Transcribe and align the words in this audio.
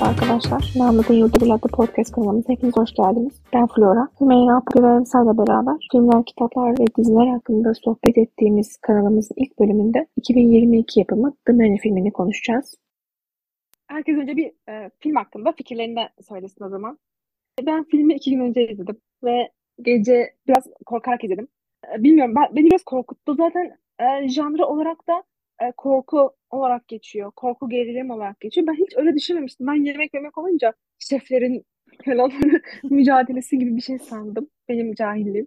Merhaba 0.00 0.22
arkadaşlar. 0.22 0.72
Namık'ın 0.76 1.14
Yurdu 1.14 1.44
Bir 1.44 1.50
adlı 1.50 1.68
podcast 1.68 2.12
kanalımıza 2.12 2.52
hepiniz 2.52 2.76
hoş 2.76 2.94
geldiniz. 2.94 3.42
Ben 3.52 3.66
Flora. 3.66 4.08
Hümeyra 4.20 4.60
Pıgı 4.60 4.82
ve 4.82 4.96
Emsal'le 4.96 5.38
beraber 5.38 5.76
filmler, 5.92 6.24
kitaplar 6.24 6.78
ve 6.78 6.84
diziler 6.98 7.26
hakkında 7.26 7.74
sohbet 7.74 8.18
ettiğimiz 8.18 8.76
kanalımızın 8.76 9.34
ilk 9.38 9.58
bölümünde 9.58 10.06
2022 10.16 11.00
yapımı 11.00 11.34
The 11.46 11.52
Many 11.52 11.78
filmini 11.78 12.12
konuşacağız. 12.12 12.74
Herkes 13.86 14.16
önce 14.16 14.36
bir 14.36 14.52
e, 14.68 14.90
film 14.98 15.16
hakkında 15.16 15.52
fikirlerini 15.52 16.08
söylesin 16.28 16.64
o 16.64 16.68
zaman. 16.68 16.98
Ben 17.66 17.84
filmi 17.84 18.14
iki 18.14 18.30
gün 18.30 18.40
önce 18.40 18.68
izledim 18.68 18.96
ve 19.24 19.50
gece 19.82 20.34
biraz 20.48 20.66
korkarak 20.86 21.24
izledim. 21.24 21.48
E, 21.94 22.02
bilmiyorum 22.02 22.34
ben, 22.36 22.56
beni 22.56 22.66
biraz 22.66 22.84
korkuttu. 22.84 23.34
Zaten 23.34 23.78
e, 24.00 24.28
janrı 24.28 24.66
olarak 24.66 25.08
da 25.08 25.22
e, 25.62 25.72
korku 25.76 26.36
olarak 26.50 26.88
geçiyor. 26.88 27.30
Korku 27.36 27.68
gerilim 27.68 28.10
olarak 28.10 28.40
geçiyor. 28.40 28.66
Ben 28.66 28.74
hiç 28.74 28.96
öyle 28.96 29.14
düşünmemiştim. 29.14 29.66
Ben 29.66 29.84
yemek 29.84 30.14
yemek 30.14 30.38
olunca 30.38 30.72
şeflerin 30.98 31.64
falan 32.04 32.32
mücadelesi 32.90 33.58
gibi 33.58 33.76
bir 33.76 33.80
şey 33.80 33.98
sandım. 33.98 34.50
Benim 34.68 34.94
cahilliğim. 34.94 35.46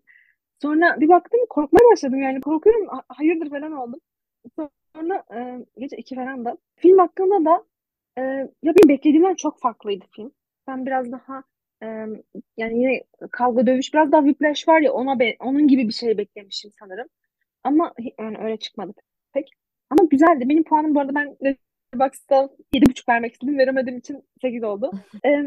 Sonra 0.61 1.01
bir 1.01 1.09
baktım 1.09 1.39
korkmaya 1.49 1.91
başladım 1.91 2.21
yani 2.21 2.41
korkuyorum. 2.41 2.87
Hayırdır 3.09 3.49
falan 3.49 3.71
oldum. 3.71 3.99
Sonra 4.95 5.23
e, 5.35 5.65
gece 5.77 5.97
iki 5.97 6.15
falan 6.15 6.45
da 6.45 6.57
film 6.75 6.97
hakkında 6.97 7.45
da 7.45 7.65
e, 8.17 8.21
ya 8.63 8.75
benim 8.75 8.89
beklediğimden 8.89 9.35
çok 9.35 9.59
farklıydı 9.59 10.05
film. 10.15 10.31
Ben 10.67 10.85
biraz 10.85 11.11
daha 11.11 11.43
e, 11.83 11.87
yani 12.57 12.79
yine 12.79 13.03
kavga 13.31 13.67
dövüş 13.67 13.93
biraz 13.93 14.11
daha 14.11 14.21
Whiplash 14.21 14.67
var 14.67 14.81
ya 14.81 14.93
ona 14.93 15.19
be, 15.19 15.35
onun 15.39 15.67
gibi 15.67 15.87
bir 15.87 15.93
şey 15.93 16.17
beklemişim 16.17 16.71
sanırım. 16.79 17.07
Ama 17.63 17.93
yani 18.19 18.37
öyle 18.37 18.57
çıkmadı 18.57 18.93
pek. 19.33 19.49
Ama 19.91 20.03
güzeldi. 20.11 20.49
Benim 20.49 20.63
puanım 20.63 20.95
bu 20.95 20.99
arada 20.99 21.15
ben 21.15 21.37
Letterboxd'da 21.43 22.49
7,5 22.73 23.09
vermek 23.09 23.33
istedim. 23.33 23.57
Veremediğim 23.57 23.99
için 23.99 24.23
8 24.41 24.63
oldu. 24.63 24.91
ee, 25.25 25.43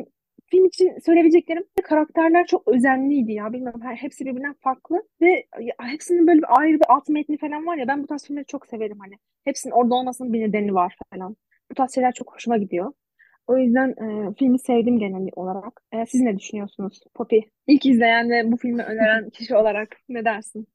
film 0.50 0.66
için 0.66 0.98
söyleyebileceklerim 1.06 1.64
karakterler 1.84 2.46
çok 2.46 2.68
özenliydi 2.68 3.32
ya. 3.32 3.52
Bilmiyorum 3.52 3.80
hepsi 3.96 4.24
birbirinden 4.24 4.54
farklı 4.54 5.02
ve 5.22 5.44
hepsinin 5.80 6.26
böyle 6.26 6.38
bir 6.38 6.60
ayrı 6.60 6.74
bir 6.74 6.86
alt 6.88 7.08
metni 7.08 7.38
falan 7.38 7.66
var 7.66 7.76
ya 7.76 7.88
ben 7.88 8.02
bu 8.02 8.06
tarz 8.06 8.24
filmleri 8.26 8.46
çok 8.46 8.66
severim 8.66 8.98
hani. 8.98 9.14
Hepsinin 9.44 9.72
orada 9.72 9.94
olmasının 9.94 10.32
bir 10.32 10.40
nedeni 10.40 10.74
var 10.74 10.96
falan. 11.12 11.36
Bu 11.70 11.74
tarz 11.74 11.94
şeyler 11.94 12.12
çok 12.12 12.34
hoşuma 12.34 12.56
gidiyor. 12.56 12.92
O 13.46 13.58
yüzden 13.58 13.88
e, 13.88 14.34
filmi 14.34 14.58
sevdim 14.58 14.98
genel 14.98 15.28
olarak. 15.36 15.82
E, 15.92 16.06
siz 16.06 16.20
ne 16.20 16.38
düşünüyorsunuz 16.38 17.00
Poppy? 17.14 17.38
İlk 17.66 17.86
izleyen 17.86 18.30
ve 18.30 18.52
bu 18.52 18.56
filmi 18.56 18.82
öneren 18.82 19.30
kişi 19.34 19.56
olarak 19.56 19.96
ne 20.08 20.24
dersin? 20.24 20.66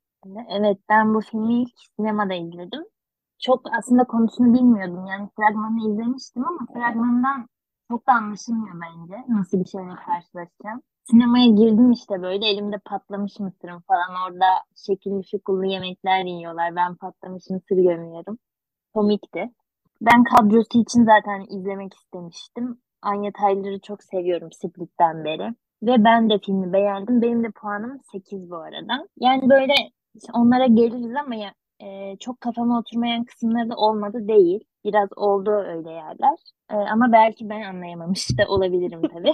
Evet 0.60 0.78
ben 0.90 1.14
bu 1.14 1.22
filmi 1.22 1.62
ilk 1.62 1.70
sinemada 1.96 2.34
izledim 2.34 2.84
çok 3.40 3.62
aslında 3.78 4.04
konusunu 4.04 4.54
bilmiyordum. 4.54 5.06
Yani 5.06 5.30
fragmanını 5.36 5.92
izlemiştim 5.92 6.46
ama 6.48 6.60
fragmandan 6.74 7.48
çok 7.92 8.08
da 8.08 8.12
anlaşılmıyor 8.12 8.76
bence. 8.76 9.16
Nasıl 9.28 9.60
bir 9.60 9.66
şeyle 9.66 9.96
karşılaşacağım. 10.06 10.82
Sinemaya 11.04 11.48
girdim 11.48 11.92
işte 11.92 12.22
böyle 12.22 12.46
elimde 12.46 12.78
patlamış 12.86 13.40
mısırım 13.40 13.82
falan 13.88 14.12
orada 14.28 14.46
şekilli 14.76 15.28
şukullu 15.28 15.66
yemekler 15.66 16.26
yiyorlar. 16.26 16.76
Ben 16.76 16.96
patlamış 16.96 17.50
mısır 17.50 17.76
gömüyorum. 17.76 18.38
Komikti. 18.94 19.50
Ben 20.02 20.24
kadrosu 20.24 20.82
için 20.82 21.04
zaten 21.04 21.58
izlemek 21.58 21.94
istemiştim. 21.94 22.82
Anya 23.02 23.32
Taylor'ı 23.32 23.80
çok 23.80 24.04
seviyorum 24.04 24.52
Split'ten 24.52 25.24
beri. 25.24 25.56
Ve 25.84 26.04
ben 26.04 26.30
de 26.30 26.40
filmi 26.46 26.74
beğendim. 26.74 27.22
Benim 27.22 27.44
de 27.44 27.52
puanım 27.52 28.00
8 28.12 28.50
bu 28.52 28.58
arada. 28.58 29.08
Yani 29.20 29.50
böyle 29.50 29.74
onlara 30.34 30.66
geliriz 30.66 31.16
ama 31.26 31.36
ya, 31.36 31.54
e, 31.82 32.18
çok 32.18 32.42
kafama 32.42 32.80
oturmayan 32.80 33.24
kısımları 33.24 33.70
da 33.70 33.76
olmadı 33.76 34.28
değil. 34.28 34.64
Biraz 34.86 35.10
oldu 35.16 35.52
öyle 35.52 35.92
yerler. 35.92 36.38
E, 36.72 36.76
ama 36.76 37.12
belki 37.12 37.50
ben 37.50 37.62
anlayamamış 37.62 38.30
da 38.38 38.48
olabilirim 38.48 39.02
tabii. 39.14 39.34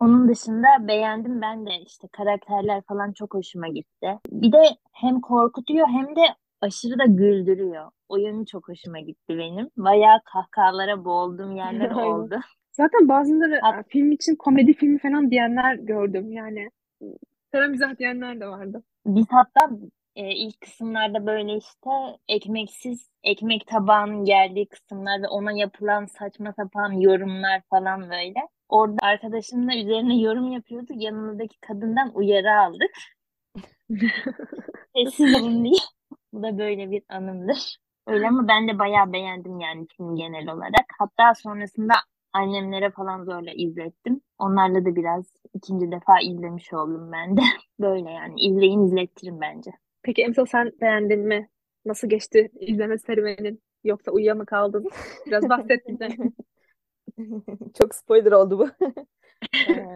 Onun 0.00 0.28
dışında 0.28 0.66
beğendim 0.80 1.40
ben 1.40 1.66
de 1.66 1.70
işte 1.86 2.08
karakterler 2.12 2.82
falan 2.88 3.12
çok 3.12 3.34
hoşuma 3.34 3.68
gitti. 3.68 4.18
Bir 4.30 4.52
de 4.52 4.62
hem 4.92 5.20
korkutuyor 5.20 5.88
hem 5.88 6.16
de 6.16 6.22
aşırı 6.60 6.98
da 6.98 7.04
güldürüyor. 7.04 7.90
O 8.08 8.16
yönü 8.16 8.46
çok 8.46 8.68
hoşuma 8.68 9.00
gitti 9.00 9.38
benim. 9.38 9.68
Bayağı 9.76 10.20
kahkahalara 10.24 11.04
boğulduğum 11.04 11.56
yerler 11.56 11.90
oldu. 11.90 12.40
Zaten 12.72 13.08
bazıları 13.08 13.60
Hat- 13.60 13.88
film 13.88 14.12
için 14.12 14.36
komedi 14.36 14.72
filmi 14.72 14.98
falan 14.98 15.30
diyenler 15.30 15.74
gördüm 15.74 16.32
yani. 16.32 16.68
Kara 17.52 17.68
mizah 17.68 17.98
diyenler 17.98 18.40
de 18.40 18.46
vardı. 18.48 18.82
Biz 19.06 19.26
hatta 19.30 19.70
e, 20.16 20.34
ilk 20.34 20.60
kısımlarda 20.60 21.26
böyle 21.26 21.56
işte 21.56 21.90
ekmeksiz 22.28 23.10
ekmek 23.24 23.66
tabağının 23.66 24.24
geldiği 24.24 24.68
kısımlar 24.68 25.22
ve 25.22 25.28
ona 25.28 25.52
yapılan 25.52 26.06
saçma 26.06 26.52
sapan 26.52 26.92
yorumlar 26.92 27.62
falan 27.70 28.10
böyle. 28.10 28.48
Orada 28.68 28.96
arkadaşımla 29.02 29.76
üzerine 29.76 30.18
yorum 30.20 30.52
yapıyorduk. 30.52 31.02
Yanımızdaki 31.02 31.60
kadından 31.60 32.10
uyarı 32.14 32.52
aldık. 32.60 32.90
Sessiz 34.96 35.42
olun 35.42 35.64
diye. 35.64 35.80
Bu 36.32 36.42
da 36.42 36.58
böyle 36.58 36.90
bir 36.90 37.02
anımdır. 37.08 37.76
Öyle 38.06 38.28
ama 38.28 38.48
ben 38.48 38.68
de 38.68 38.78
bayağı 38.78 39.12
beğendim 39.12 39.60
yani 39.60 39.86
film 39.96 40.16
genel 40.16 40.48
olarak. 40.48 40.86
Hatta 40.98 41.34
sonrasında 41.34 41.94
annemlere 42.32 42.90
falan 42.90 43.24
zorla 43.24 43.50
izlettim. 43.52 44.20
Onlarla 44.38 44.84
da 44.84 44.96
biraz 44.96 45.24
ikinci 45.54 45.90
defa 45.90 46.20
izlemiş 46.20 46.72
oldum 46.72 47.12
ben 47.12 47.36
de. 47.36 47.40
Böyle 47.80 48.10
yani 48.10 48.40
izleyin 48.40 48.86
izlettirin 48.86 49.40
bence. 49.40 49.70
Peki 50.06 50.22
Emsal 50.22 50.46
sen 50.46 50.72
beğendin 50.80 51.20
mi? 51.20 51.48
Nasıl 51.84 52.08
geçti 52.08 52.50
izleme 52.60 52.98
serüvenin? 52.98 53.62
Yoksa 53.84 54.10
uyuya 54.10 54.34
mı 54.34 54.46
kaldın? 54.46 54.90
Biraz 55.26 55.48
bahset 55.48 55.88
bize. 55.88 56.08
Çok 57.78 57.94
spoiler 57.94 58.32
oldu 58.32 58.58
bu. 58.58 58.86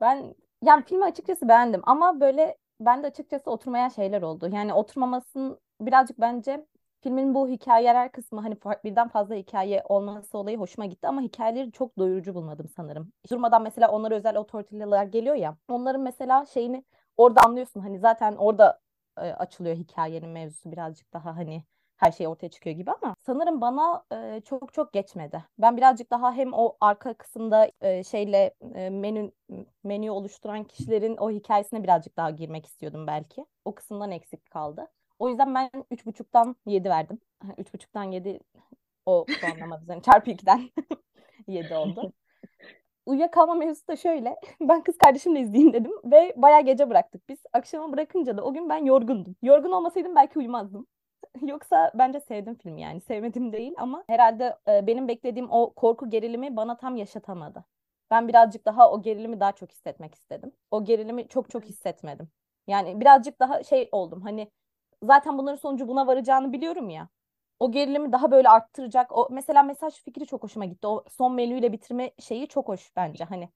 ben 0.00 0.34
yani 0.64 0.84
filmi 0.84 1.04
açıkçası 1.04 1.48
beğendim 1.48 1.80
ama 1.84 2.20
böyle 2.20 2.56
ben 2.80 3.02
de 3.02 3.06
açıkçası 3.06 3.50
oturmayan 3.50 3.88
şeyler 3.88 4.22
oldu. 4.22 4.50
Yani 4.52 4.74
oturmamasının 4.74 5.58
birazcık 5.80 6.20
bence 6.20 6.66
filmin 7.00 7.34
bu 7.34 7.48
hikayeler 7.48 8.12
kısmı 8.12 8.40
hani 8.40 8.56
birden 8.84 9.08
fazla 9.08 9.34
hikaye 9.34 9.82
olması 9.88 10.38
olayı 10.38 10.58
hoşuma 10.58 10.86
gitti 10.86 11.08
ama 11.08 11.20
hikayeleri 11.20 11.72
çok 11.72 11.98
doyurucu 11.98 12.34
bulmadım 12.34 12.68
sanırım. 12.76 13.12
Durmadan 13.30 13.62
mesela 13.62 13.90
onlara 13.90 14.14
özel 14.14 14.36
otoriteler 14.36 15.04
geliyor 15.04 15.34
ya. 15.34 15.56
Onların 15.68 16.02
mesela 16.02 16.46
şeyini 16.46 16.84
orada 17.16 17.40
anlıyorsun. 17.46 17.80
Hani 17.80 17.98
zaten 17.98 18.36
orada 18.36 18.85
e, 19.18 19.20
açılıyor 19.20 19.76
hikayenin 19.76 20.28
mevzusu 20.28 20.72
birazcık 20.72 21.12
daha 21.12 21.36
hani 21.36 21.64
her 21.96 22.12
şey 22.12 22.28
ortaya 22.28 22.48
çıkıyor 22.48 22.76
gibi 22.76 22.90
ama 22.90 23.16
sanırım 23.26 23.60
bana 23.60 24.04
e, 24.12 24.40
çok 24.40 24.72
çok 24.74 24.92
geçmedi. 24.92 25.44
Ben 25.58 25.76
birazcık 25.76 26.10
daha 26.10 26.32
hem 26.32 26.52
o 26.52 26.76
arka 26.80 27.14
kısımda 27.14 27.70
e, 27.80 28.04
şeyle 28.04 28.54
e, 28.74 28.90
menü 28.90 29.32
menüyü 29.84 30.10
oluşturan 30.10 30.64
kişilerin 30.64 31.16
o 31.16 31.30
hikayesine 31.30 31.82
birazcık 31.82 32.16
daha 32.16 32.30
girmek 32.30 32.66
istiyordum 32.66 33.06
belki. 33.06 33.46
O 33.64 33.74
kısımdan 33.74 34.10
eksik 34.10 34.50
kaldı. 34.50 34.86
O 35.18 35.28
yüzden 35.28 35.54
ben 35.54 35.70
3.5'tan 35.90 36.56
7 36.66 36.88
verdim. 36.88 37.18
3.5'tan 37.58 38.04
7 38.04 38.40
o 39.06 39.26
puanlama 39.40 39.78
üzerine 39.82 40.02
çarpı 40.02 40.30
2'den 40.30 40.70
7 41.48 41.74
oldu 41.74 42.12
uyuyakalma 43.06 43.54
mevzusu 43.54 43.88
da 43.88 43.96
şöyle. 43.96 44.36
Ben 44.60 44.82
kız 44.82 44.98
kardeşimle 44.98 45.40
izleyeyim 45.40 45.72
dedim 45.72 45.92
ve 46.04 46.34
bayağı 46.36 46.60
gece 46.60 46.90
bıraktık 46.90 47.28
biz. 47.28 47.38
Akşama 47.52 47.92
bırakınca 47.92 48.36
da 48.36 48.42
o 48.44 48.52
gün 48.54 48.68
ben 48.68 48.84
yorgundum. 48.84 49.36
Yorgun 49.42 49.72
olmasaydım 49.72 50.14
belki 50.16 50.38
uyumazdım. 50.38 50.86
Yoksa 51.42 51.92
bence 51.94 52.20
sevdim 52.20 52.54
film 52.54 52.78
yani. 52.78 53.00
Sevmedim 53.00 53.52
değil 53.52 53.74
ama 53.78 54.04
herhalde 54.08 54.56
e, 54.68 54.86
benim 54.86 55.08
beklediğim 55.08 55.50
o 55.50 55.72
korku 55.74 56.10
gerilimi 56.10 56.56
bana 56.56 56.76
tam 56.76 56.96
yaşatamadı. 56.96 57.64
Ben 58.10 58.28
birazcık 58.28 58.66
daha 58.66 58.90
o 58.92 59.02
gerilimi 59.02 59.40
daha 59.40 59.52
çok 59.52 59.70
hissetmek 59.72 60.14
istedim. 60.14 60.52
O 60.70 60.84
gerilimi 60.84 61.28
çok 61.28 61.50
çok 61.50 61.64
hissetmedim. 61.64 62.28
Yani 62.66 63.00
birazcık 63.00 63.40
daha 63.40 63.62
şey 63.62 63.88
oldum. 63.92 64.20
Hani 64.22 64.50
zaten 65.02 65.38
bunların 65.38 65.56
sonucu 65.56 65.88
buna 65.88 66.06
varacağını 66.06 66.52
biliyorum 66.52 66.90
ya 66.90 67.08
o 67.60 67.72
gerilimi 67.72 68.12
daha 68.12 68.30
böyle 68.30 68.48
arttıracak. 68.48 69.16
O 69.16 69.28
mesela 69.30 69.62
mesaj 69.62 69.94
fikri 69.94 70.26
çok 70.26 70.42
hoşuma 70.42 70.64
gitti. 70.64 70.86
O 70.86 71.04
son 71.10 71.34
menüyle 71.34 71.72
bitirme 71.72 72.10
şeyi 72.18 72.48
çok 72.48 72.68
hoş 72.68 72.96
bence. 72.96 73.24
Hani 73.24 73.48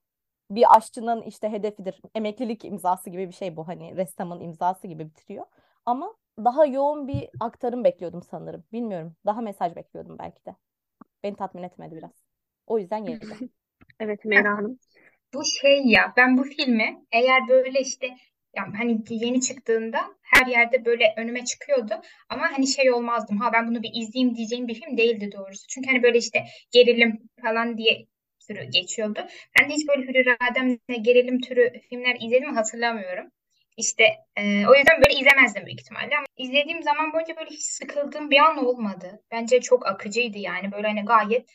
bir 0.51 0.77
aşçının 0.77 1.21
işte 1.21 1.49
hedefidir. 1.49 2.01
Emeklilik 2.15 2.65
imzası 2.65 3.09
gibi 3.09 3.27
bir 3.27 3.33
şey 3.33 3.55
bu. 3.57 3.67
Hani 3.67 3.97
ressamın 3.97 4.39
imzası 4.39 4.87
gibi 4.87 5.05
bitiriyor. 5.05 5.45
Ama 5.85 6.15
daha 6.37 6.65
yoğun 6.65 7.07
bir 7.07 7.29
aktarım 7.39 7.83
bekliyordum 7.83 8.23
sanırım. 8.23 8.63
Bilmiyorum. 8.73 9.15
Daha 9.25 9.41
mesaj 9.41 9.75
bekliyordum 9.75 10.17
belki 10.19 10.45
de. 10.45 10.55
Beni 11.23 11.35
tatmin 11.35 11.63
etmedi 11.63 11.95
biraz. 11.95 12.11
O 12.67 12.79
yüzden 12.79 12.97
yedim. 13.05 13.51
evet 13.99 14.25
Meyra 14.25 14.57
Hanım. 14.57 14.79
Bu 15.33 15.45
şey 15.45 15.83
ya 15.85 16.13
ben 16.17 16.37
bu 16.37 16.43
filmi 16.43 17.05
eğer 17.11 17.47
böyle 17.47 17.79
işte 17.79 18.07
yani 18.55 18.77
hani 18.77 19.03
yeni 19.09 19.41
çıktığında 19.41 19.99
her 20.41 20.47
yerde 20.47 20.85
böyle 20.85 21.13
önüme 21.17 21.45
çıkıyordu 21.45 22.01
ama 22.29 22.51
hani 22.51 22.67
şey 22.67 22.91
olmazdım 22.91 23.37
ha 23.37 23.53
ben 23.53 23.67
bunu 23.67 23.83
bir 23.83 23.91
izleyeyim 23.93 24.35
diyeceğim 24.35 24.67
bir 24.67 24.75
film 24.75 24.97
değildi 24.97 25.29
doğrusu. 25.37 25.67
Çünkü 25.69 25.89
hani 25.89 26.03
böyle 26.03 26.17
işte 26.17 26.43
gerilim 26.73 27.19
falan 27.41 27.77
diye 27.77 28.07
türü 28.47 28.63
geçiyordu. 28.69 29.19
Ben 29.59 29.69
de 29.69 29.73
hiç 29.73 29.87
böyle 29.87 30.01
Hür 30.01 30.15
İradem'le 30.15 31.03
gerilim 31.03 31.41
türü 31.41 31.81
filmler 31.89 32.17
izledim 32.21 32.55
hatırlamıyorum. 32.55 33.31
İşte 33.77 34.03
e, 34.37 34.67
o 34.67 34.75
yüzden 34.75 35.01
böyle 35.01 35.19
izlemezdim 35.19 35.65
büyük 35.65 35.81
ihtimalle. 35.81 36.17
Ama 36.17 36.25
izlediğim 36.37 36.83
zaman 36.83 37.13
boyunca 37.13 37.35
böyle 37.35 37.49
hiç 37.49 37.61
sıkıldığım 37.61 38.31
bir 38.31 38.39
an 38.39 38.65
olmadı. 38.65 39.23
Bence 39.31 39.61
çok 39.61 39.87
akıcıydı 39.87 40.37
yani. 40.37 40.71
Böyle 40.71 40.87
hani 40.87 41.05
gayet 41.05 41.49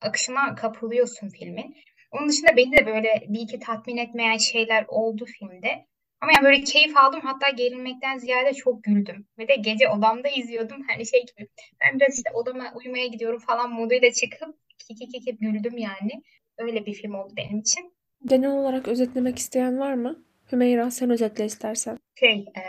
akışına 0.00 0.54
kapılıyorsun 0.54 1.28
filmin. 1.28 1.76
Onun 2.12 2.28
dışında 2.28 2.56
beni 2.56 2.72
de 2.72 2.86
böyle 2.86 3.24
bir 3.28 3.40
iki 3.40 3.58
tatmin 3.58 3.96
etmeyen 3.96 4.36
şeyler 4.36 4.84
oldu 4.88 5.24
filmde. 5.26 5.86
Ama 6.20 6.32
yani 6.36 6.44
böyle 6.44 6.64
keyif 6.64 6.96
aldım 6.96 7.20
hatta 7.24 7.50
gerilmekten 7.50 8.18
ziyade 8.18 8.54
çok 8.54 8.84
güldüm. 8.84 9.26
Ve 9.38 9.48
de 9.48 9.54
gece 9.56 9.88
odamda 9.88 10.28
izliyordum. 10.28 10.84
Hani 10.88 11.06
şey 11.06 11.20
gibi 11.20 11.48
ben 11.80 12.00
biraz 12.00 12.16
işte 12.16 12.30
odama 12.34 12.72
uyumaya 12.74 13.06
gidiyorum 13.06 13.38
falan 13.38 13.72
moduyla 13.72 14.12
çıkıp 14.12 14.54
kiki 14.78 15.08
kiki 15.08 15.36
güldüm 15.36 15.78
yani. 15.78 16.22
Öyle 16.58 16.86
bir 16.86 16.94
film 16.94 17.14
oldu 17.14 17.32
benim 17.36 17.58
için. 17.58 17.92
Genel 18.24 18.50
olarak 18.50 18.88
özetlemek 18.88 19.38
isteyen 19.38 19.78
var 19.78 19.94
mı? 19.94 20.24
Hümeyra 20.52 20.90
sen 20.90 21.10
özetle 21.10 21.44
istersen. 21.44 21.98
Şey, 22.20 22.46
e, 22.56 22.62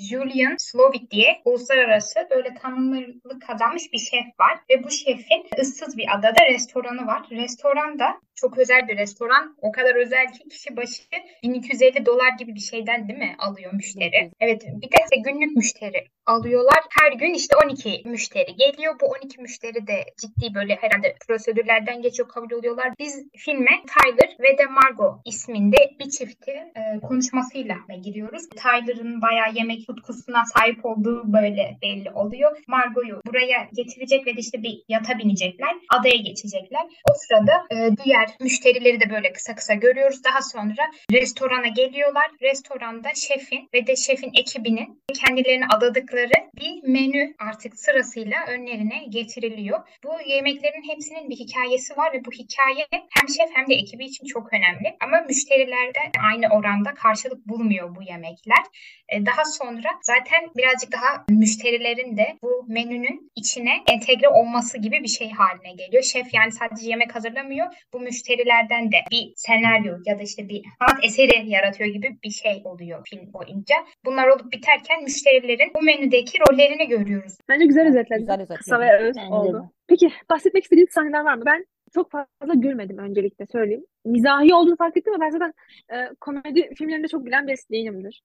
Julian 0.00 0.56
Slovik 0.58 1.10
diye 1.10 1.42
uluslararası 1.44 2.28
böyle 2.30 2.54
tanınırlık 2.54 3.42
kazanmış 3.46 3.92
bir 3.92 3.98
şef 3.98 4.26
var. 4.40 4.58
Ve 4.70 4.84
bu 4.84 4.90
şefin 4.90 5.44
ıssız 5.60 5.96
bir 5.96 6.14
adada 6.18 6.46
restoranı 6.50 7.06
var. 7.06 7.26
Restoran 7.30 7.98
da 7.98 8.20
çok 8.34 8.58
özel 8.58 8.88
bir 8.88 8.98
restoran. 8.98 9.56
O 9.60 9.72
kadar 9.72 9.94
özel 9.94 10.32
ki 10.32 10.48
kişi 10.48 10.76
başı 10.76 11.02
1250 11.42 12.06
dolar 12.06 12.32
gibi 12.38 12.54
bir 12.54 12.60
şeyden 12.60 13.08
değil 13.08 13.18
mi 13.18 13.34
alıyor 13.38 13.72
müşteri? 13.72 14.30
Evet 14.40 14.62
bir 14.66 14.90
de 14.90 14.96
işte 15.04 15.30
günlük 15.30 15.56
müşteri 15.56 16.06
alıyorlar. 16.26 16.84
Her 17.00 17.12
gün 17.12 17.34
işte 17.34 17.56
12 17.64 18.02
müşteri 18.04 18.56
geliyor. 18.56 18.94
Bu 19.00 19.06
12 19.06 19.40
müşteri 19.40 19.86
de 19.86 20.04
ciddi 20.20 20.54
böyle 20.54 20.74
herhalde 20.74 21.14
prosedürlerden 21.28 22.02
geçiyor 22.02 22.28
kabul 22.28 22.50
oluyorlar. 22.50 22.92
Biz 22.98 23.26
filme 23.36 23.70
Tyler 23.70 24.36
ve 24.40 24.58
de 24.58 24.66
Margot 24.66 25.20
isminde 25.24 25.76
bir 26.00 26.10
çifti 26.10 26.50
e, 26.50 27.00
konuşmasıyla 27.00 27.76
giriyoruz. 28.02 28.42
Tyler'ın 28.48 29.22
bayağı 29.22 29.54
yemek 29.54 29.86
tutkusuna 29.86 30.44
sahip 30.44 30.84
olduğu 30.84 31.32
böyle 31.32 31.78
belli 31.82 32.10
oluyor. 32.10 32.58
Margot'u 32.68 33.20
buraya 33.26 33.68
getirecek 33.74 34.26
ve 34.26 34.32
işte 34.32 34.62
bir 34.62 34.82
yata 34.88 35.18
binecekler. 35.18 35.74
Adaya 35.88 36.16
geçecekler. 36.16 36.82
O 37.10 37.14
sırada 37.14 37.52
e, 37.70 37.96
diğer 38.04 38.23
müşterileri 38.40 39.00
de 39.00 39.10
böyle 39.10 39.32
kısa 39.32 39.54
kısa 39.54 39.74
görüyoruz. 39.74 40.24
Daha 40.24 40.42
sonra 40.42 40.90
restorana 41.12 41.68
geliyorlar. 41.68 42.30
Restoranda 42.42 43.08
şefin 43.14 43.68
ve 43.74 43.86
de 43.86 43.96
şefin 43.96 44.32
ekibinin 44.40 45.02
kendilerini 45.20 45.66
adadıkları 45.66 46.32
bir 46.56 46.88
menü 46.88 47.34
artık 47.38 47.78
sırasıyla 47.78 48.46
önlerine 48.48 49.04
getiriliyor. 49.08 49.78
Bu 50.04 50.30
yemeklerin 50.30 50.88
hepsinin 50.90 51.30
bir 51.30 51.36
hikayesi 51.36 51.96
var 51.96 52.12
ve 52.12 52.24
bu 52.24 52.30
hikaye 52.32 52.86
hem 52.90 53.28
şef 53.28 53.50
hem 53.54 53.66
de 53.66 53.74
ekibi 53.74 54.04
için 54.04 54.26
çok 54.26 54.52
önemli. 54.52 54.96
Ama 55.00 55.20
müşterilerde 55.20 55.98
aynı 56.30 56.46
oranda 56.48 56.94
karşılık 56.94 57.48
bulmuyor 57.48 57.96
bu 57.96 58.02
yemekler. 58.02 58.64
E, 59.08 59.26
daha 59.26 59.44
sonra 59.44 59.88
zaten 60.02 60.50
birazcık 60.56 60.92
daha 60.92 61.24
müşterilerin 61.28 62.16
de 62.16 62.38
bu 62.42 62.64
menünün 62.68 63.30
içine 63.36 63.82
entegre 63.88 64.28
olması 64.28 64.78
gibi 64.78 65.02
bir 65.02 65.08
şey 65.08 65.30
haline 65.30 65.72
geliyor. 65.72 66.02
Şef 66.02 66.34
yani 66.34 66.52
sadece 66.52 66.88
yemek 66.90 67.14
hazırlamıyor. 67.14 67.66
Bu 67.92 68.00
müşterilerden 68.00 68.92
de 68.92 68.96
bir 69.10 69.32
senaryo 69.36 69.94
ya 70.06 70.18
da 70.18 70.22
işte 70.22 70.48
bir 70.48 70.62
sanat 70.78 71.04
eseri 71.04 71.50
yaratıyor 71.50 71.90
gibi 71.90 72.18
bir 72.24 72.30
şey 72.30 72.62
oluyor 72.64 73.06
film 73.10 73.32
boyunca. 73.32 73.76
Bunlar 74.04 74.28
olup 74.28 74.52
biterken 74.52 75.02
müşterilerin 75.02 75.72
bu 75.74 75.82
menüdeki 75.82 76.38
rollerini 76.50 76.88
görüyoruz. 76.88 77.38
Bence 77.48 77.66
güzel 77.66 77.88
özetledin. 77.88 78.20
Güzel 78.20 78.34
özetledin. 78.40 78.58
Kısa 78.58 78.80
ve 78.80 78.98
öz 78.98 79.16
Bence 79.16 79.34
oldu. 79.34 79.58
de. 79.58 79.68
Peki 79.86 80.10
bahsetmek 80.30 80.62
istediğiniz 80.64 80.92
sahneler 80.92 81.24
var 81.24 81.34
mı? 81.34 81.42
Ben 81.46 81.66
çok 81.94 82.10
fazla 82.10 82.54
gülmedim 82.54 82.98
öncelikle 82.98 83.46
söyleyeyim. 83.46 83.84
Mizahi 84.04 84.54
olduğunu 84.54 84.76
fark 84.76 84.96
ettim 84.96 85.14
ama 85.14 85.24
ben 85.24 85.30
zaten 85.30 85.54
e, 85.92 86.14
komedi 86.20 86.74
filmlerinde 86.74 87.08
çok 87.08 87.24
gülen 87.24 87.46
birisi 87.46 87.70
değilimdir. 87.70 88.22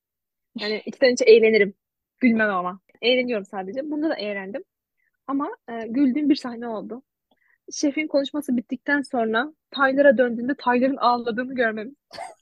Yani 0.59 0.81
içten 0.85 1.13
içe 1.13 1.25
eğlenirim. 1.25 1.73
Gülmem 2.19 2.49
ama. 2.49 2.79
Eğleniyorum 3.01 3.45
sadece. 3.45 3.91
Bunda 3.91 4.09
da 4.09 4.15
eğlendim. 4.15 4.63
Ama 5.27 5.49
e, 5.69 5.87
güldüğüm 5.87 6.29
bir 6.29 6.35
sahne 6.35 6.67
oldu. 6.67 7.03
Şefin 7.71 8.07
konuşması 8.07 8.57
bittikten 8.57 9.01
sonra 9.01 9.53
Tyler'a 9.71 10.17
döndüğünde 10.17 10.53
Tyler'ın 10.55 10.97
ağladığını 10.97 11.55
görmemiz. 11.55 11.93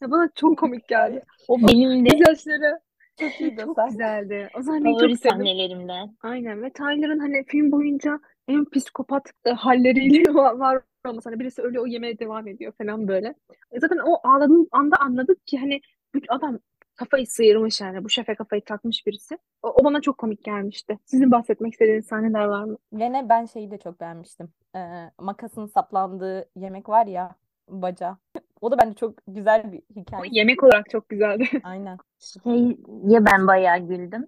Ya 0.01 0.12
bana 0.12 0.30
çok 0.35 0.59
komik 0.59 0.88
geldi. 0.88 1.23
O 1.47 1.57
benim 1.68 2.06
de 2.06 2.09
Gözyaşları 2.09 2.80
Çok 3.19 3.42
iyiydi 3.42 3.62
o 3.64 3.66
çok 3.66 3.75
sahne. 3.75 3.90
güzeldi. 3.90 4.50
O 4.60 4.62
sahneyi 4.62 4.96
favori 4.96 5.10
çok 5.10 5.19
sevdim. 5.19 5.31
sahnelerimden. 5.38 6.16
Aynen 6.24 6.62
ve 6.64 6.69
Tyler'ın 6.74 7.19
hani 7.19 7.44
film 7.48 7.72
boyunca 7.72 8.19
en 8.48 8.66
psikopat 8.69 9.31
e, 9.46 9.50
halleriyle 9.52 10.24
var, 10.34 10.54
var 10.54 10.81
olması. 11.08 11.30
Hani 11.30 11.40
birisi 11.40 11.62
ölüyor 11.62 11.84
o 11.84 11.88
yemeğe 11.88 12.19
devam 12.19 12.48
ediyor 12.48 12.74
falan 12.78 13.08
böyle. 13.08 13.28
E 13.72 13.80
zaten 13.80 13.98
o 14.06 14.19
ağladığım 14.24 14.68
anda 14.72 14.96
anladık 14.98 15.48
ki 15.48 15.58
hani 15.58 15.81
bu 16.16 16.19
adam 16.30 16.60
kafayı 16.96 17.28
sıyırmış 17.28 17.81
yani. 17.81 18.04
Bu 18.04 18.10
şefe 18.10 18.36
kafayı 18.36 18.62
takmış 18.62 19.08
birisi. 19.08 19.38
O, 19.64 19.69
o 19.69 19.84
bana 19.84 20.02
çok 20.02 20.18
komik 20.18 20.44
gelmişti. 20.44 21.00
Sizin 21.06 21.31
bahsetmek 21.31 21.74
istediğiniz 21.74 22.06
sahneler 22.06 22.46
var 22.46 22.64
mı? 22.64 22.78
Gene 22.96 23.30
ben 23.30 23.46
şeyi 23.46 23.72
de 23.72 23.78
çok 23.78 24.00
beğenmiştim. 24.00 24.50
Ee, 24.75 24.80
makasın 25.19 25.66
saplandığı 25.66 26.50
yemek 26.56 26.90
var 26.90 27.06
ya 27.08 27.36
baca. 27.69 28.18
O 28.62 28.72
da 28.72 28.78
bence 28.78 28.96
çok 28.96 29.14
güzel 29.28 29.72
bir 29.72 29.78
O 29.78 29.96
hikayesi. 29.96 30.36
yemek 30.38 30.64
olarak 30.64 30.90
çok 30.90 31.10
güzeldi. 31.10 31.48
Aynen. 31.64 31.98
Şey 32.19 32.78
ya 33.08 33.25
ben 33.25 33.48
bayağı 33.48 33.80
güldüm. 33.80 34.28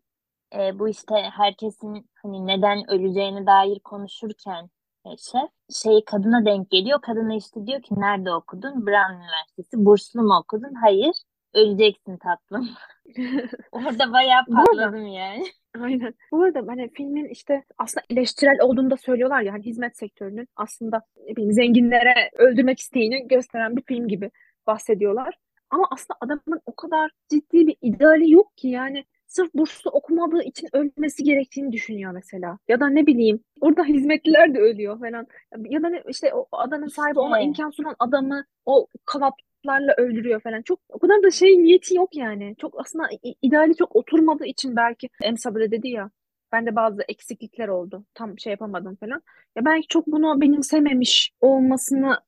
E, 0.55 0.79
bu 0.79 0.89
işte 0.89 1.15
herkesin 1.15 2.09
hani 2.21 2.47
neden 2.47 2.91
öleceğine 2.91 3.45
dair 3.45 3.79
konuşurken 3.79 4.69
e, 5.05 5.09
şef 5.17 5.49
şey 5.83 6.05
kadına 6.05 6.45
denk 6.45 6.69
geliyor. 6.69 7.01
Kadına 7.01 7.35
işte 7.35 7.65
diyor 7.67 7.81
ki 7.81 7.95
nerede 7.97 8.33
okudun? 8.33 8.87
Brown 8.87 9.13
Üniversitesi. 9.13 9.85
Burslu 9.85 10.21
mu 10.21 10.37
okudun? 10.43 10.73
Hayır. 10.81 11.15
Öleceksin 11.53 12.17
tatlım. 12.17 12.69
Orada 13.71 14.13
bayağı 14.13 14.45
patladım 14.45 15.07
yani. 15.07 15.45
Aynen. 15.79 16.13
Bu 16.31 16.43
arada 16.43 16.59
hani 16.67 16.89
filmin 16.93 17.25
işte 17.25 17.63
aslında 17.77 18.05
eleştirel 18.09 18.61
olduğunu 18.61 18.91
da 18.91 18.97
söylüyorlar 18.97 19.41
ya 19.41 19.53
hani 19.53 19.65
hizmet 19.65 19.97
sektörünün 19.97 20.47
aslında 20.55 21.01
ne 21.27 21.35
bileyim 21.35 21.53
zenginlere 21.53 22.29
öldürmek 22.33 22.79
isteğini 22.79 23.27
gösteren 23.27 23.77
bir 23.77 23.81
film 23.81 24.07
gibi 24.07 24.31
bahsediyorlar. 24.67 25.35
Ama 25.69 25.87
aslında 25.91 26.17
adamın 26.21 26.61
o 26.65 26.75
kadar 26.75 27.11
ciddi 27.29 27.67
bir 27.67 27.75
ideali 27.81 28.31
yok 28.31 28.57
ki 28.57 28.67
yani 28.67 29.05
sırf 29.27 29.53
burslu 29.53 29.91
okumadığı 29.91 30.43
için 30.43 30.69
ölmesi 30.73 31.23
gerektiğini 31.23 31.71
düşünüyor 31.71 32.11
mesela. 32.11 32.57
Ya 32.67 32.79
da 32.79 32.89
ne 32.89 33.05
bileyim 33.07 33.43
orada 33.61 33.83
hizmetliler 33.83 34.53
de 34.53 34.59
ölüyor 34.59 34.99
falan. 34.99 35.27
Ya 35.69 35.83
da 35.83 35.89
ne, 35.89 36.03
işte 36.07 36.33
o 36.33 36.47
adanın 36.51 36.87
sahibi 36.87 37.19
ona 37.19 37.39
imkan 37.39 37.69
sunan 37.69 37.95
adamı 37.99 38.45
o 38.65 38.87
kanatlarla 39.05 39.93
öldürüyor 39.97 40.41
falan. 40.41 40.61
Çok 40.61 40.79
o 40.89 40.99
kadar 40.99 41.23
da 41.23 41.31
şey 41.31 41.63
niyeti 41.63 41.95
yok 41.97 42.15
yani. 42.15 42.55
Çok 42.57 42.79
aslında 42.79 43.09
ideali 43.41 43.75
çok 43.75 43.95
oturmadığı 43.95 44.45
için 44.45 44.75
belki 44.75 45.09
Emsabı 45.23 45.59
da 45.59 45.71
dedi 45.71 45.89
ya. 45.89 46.09
Bende 46.51 46.75
bazı 46.75 47.01
eksiklikler 47.07 47.67
oldu. 47.67 48.05
Tam 48.13 48.39
şey 48.39 48.51
yapamadım 48.51 48.95
falan. 48.95 49.21
Ya 49.55 49.65
belki 49.65 49.87
çok 49.87 50.07
bunu 50.07 50.41
benimsememiş 50.41 51.31
olmasını 51.41 52.19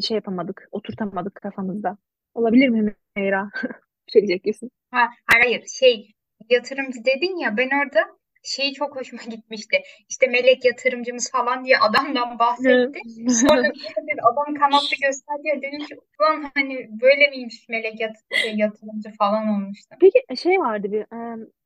şey 0.00 0.14
yapamadık, 0.14 0.68
oturtamadık 0.72 1.34
kafamızda. 1.34 1.96
Olabilir 2.36 2.68
mi 2.68 2.94
Meyra? 3.16 3.50
Bir 4.14 4.28
şey 4.28 4.38
kesin. 4.38 4.70
Ha, 4.90 5.08
hayır 5.32 5.66
şey 5.80 6.10
yatırımcı 6.50 6.98
dedin 7.04 7.36
ya 7.36 7.56
ben 7.56 7.66
orada 7.66 8.00
şey 8.42 8.72
çok 8.72 8.96
hoşuma 8.96 9.22
gitmişti. 9.22 9.76
İşte 10.08 10.26
melek 10.26 10.64
yatırımcımız 10.64 11.30
falan 11.30 11.64
diye 11.64 11.78
adamdan 11.78 12.38
bahsetti. 12.38 13.00
Sonra 13.30 13.62
bir 14.08 14.18
adam 14.32 14.54
kanatlı 14.54 14.96
gösterdi. 15.02 15.62
Dedim 15.62 15.86
ki 15.86 15.96
ulan 16.20 16.50
hani 16.54 16.88
böyle 17.02 17.30
miymiş 17.30 17.68
melek 17.68 18.00
yat 18.00 18.16
şey, 18.42 18.56
yatırımcı 18.56 19.10
falan 19.18 19.48
olmuştu. 19.48 19.96
Peki 20.00 20.36
şey 20.42 20.58
vardı 20.58 20.92
bir 20.92 21.06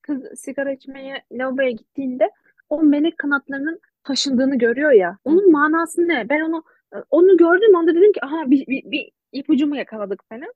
kız 0.03 0.41
sigara 0.41 0.73
içmeye 0.73 1.23
lavaboya 1.33 1.71
gittiğinde 1.71 2.31
o 2.69 2.83
melek 2.83 3.19
kanatlarının 3.19 3.81
taşındığını 4.05 4.59
görüyor 4.59 4.93
ya. 4.93 5.19
Onun 5.25 5.53
manası 5.53 6.09
ne? 6.09 6.29
Ben 6.29 6.41
onu 6.41 6.65
onu 7.11 7.37
gördüğüm 7.37 7.77
anda 7.77 7.95
dedim 7.95 8.13
ki 8.13 8.25
aha 8.25 8.51
bir, 8.51 8.67
bir, 8.67 8.91
bir 8.91 9.11
ipucu 9.33 9.67
mu 9.67 9.77
yakaladık 9.77 10.25
falan. 10.29 10.53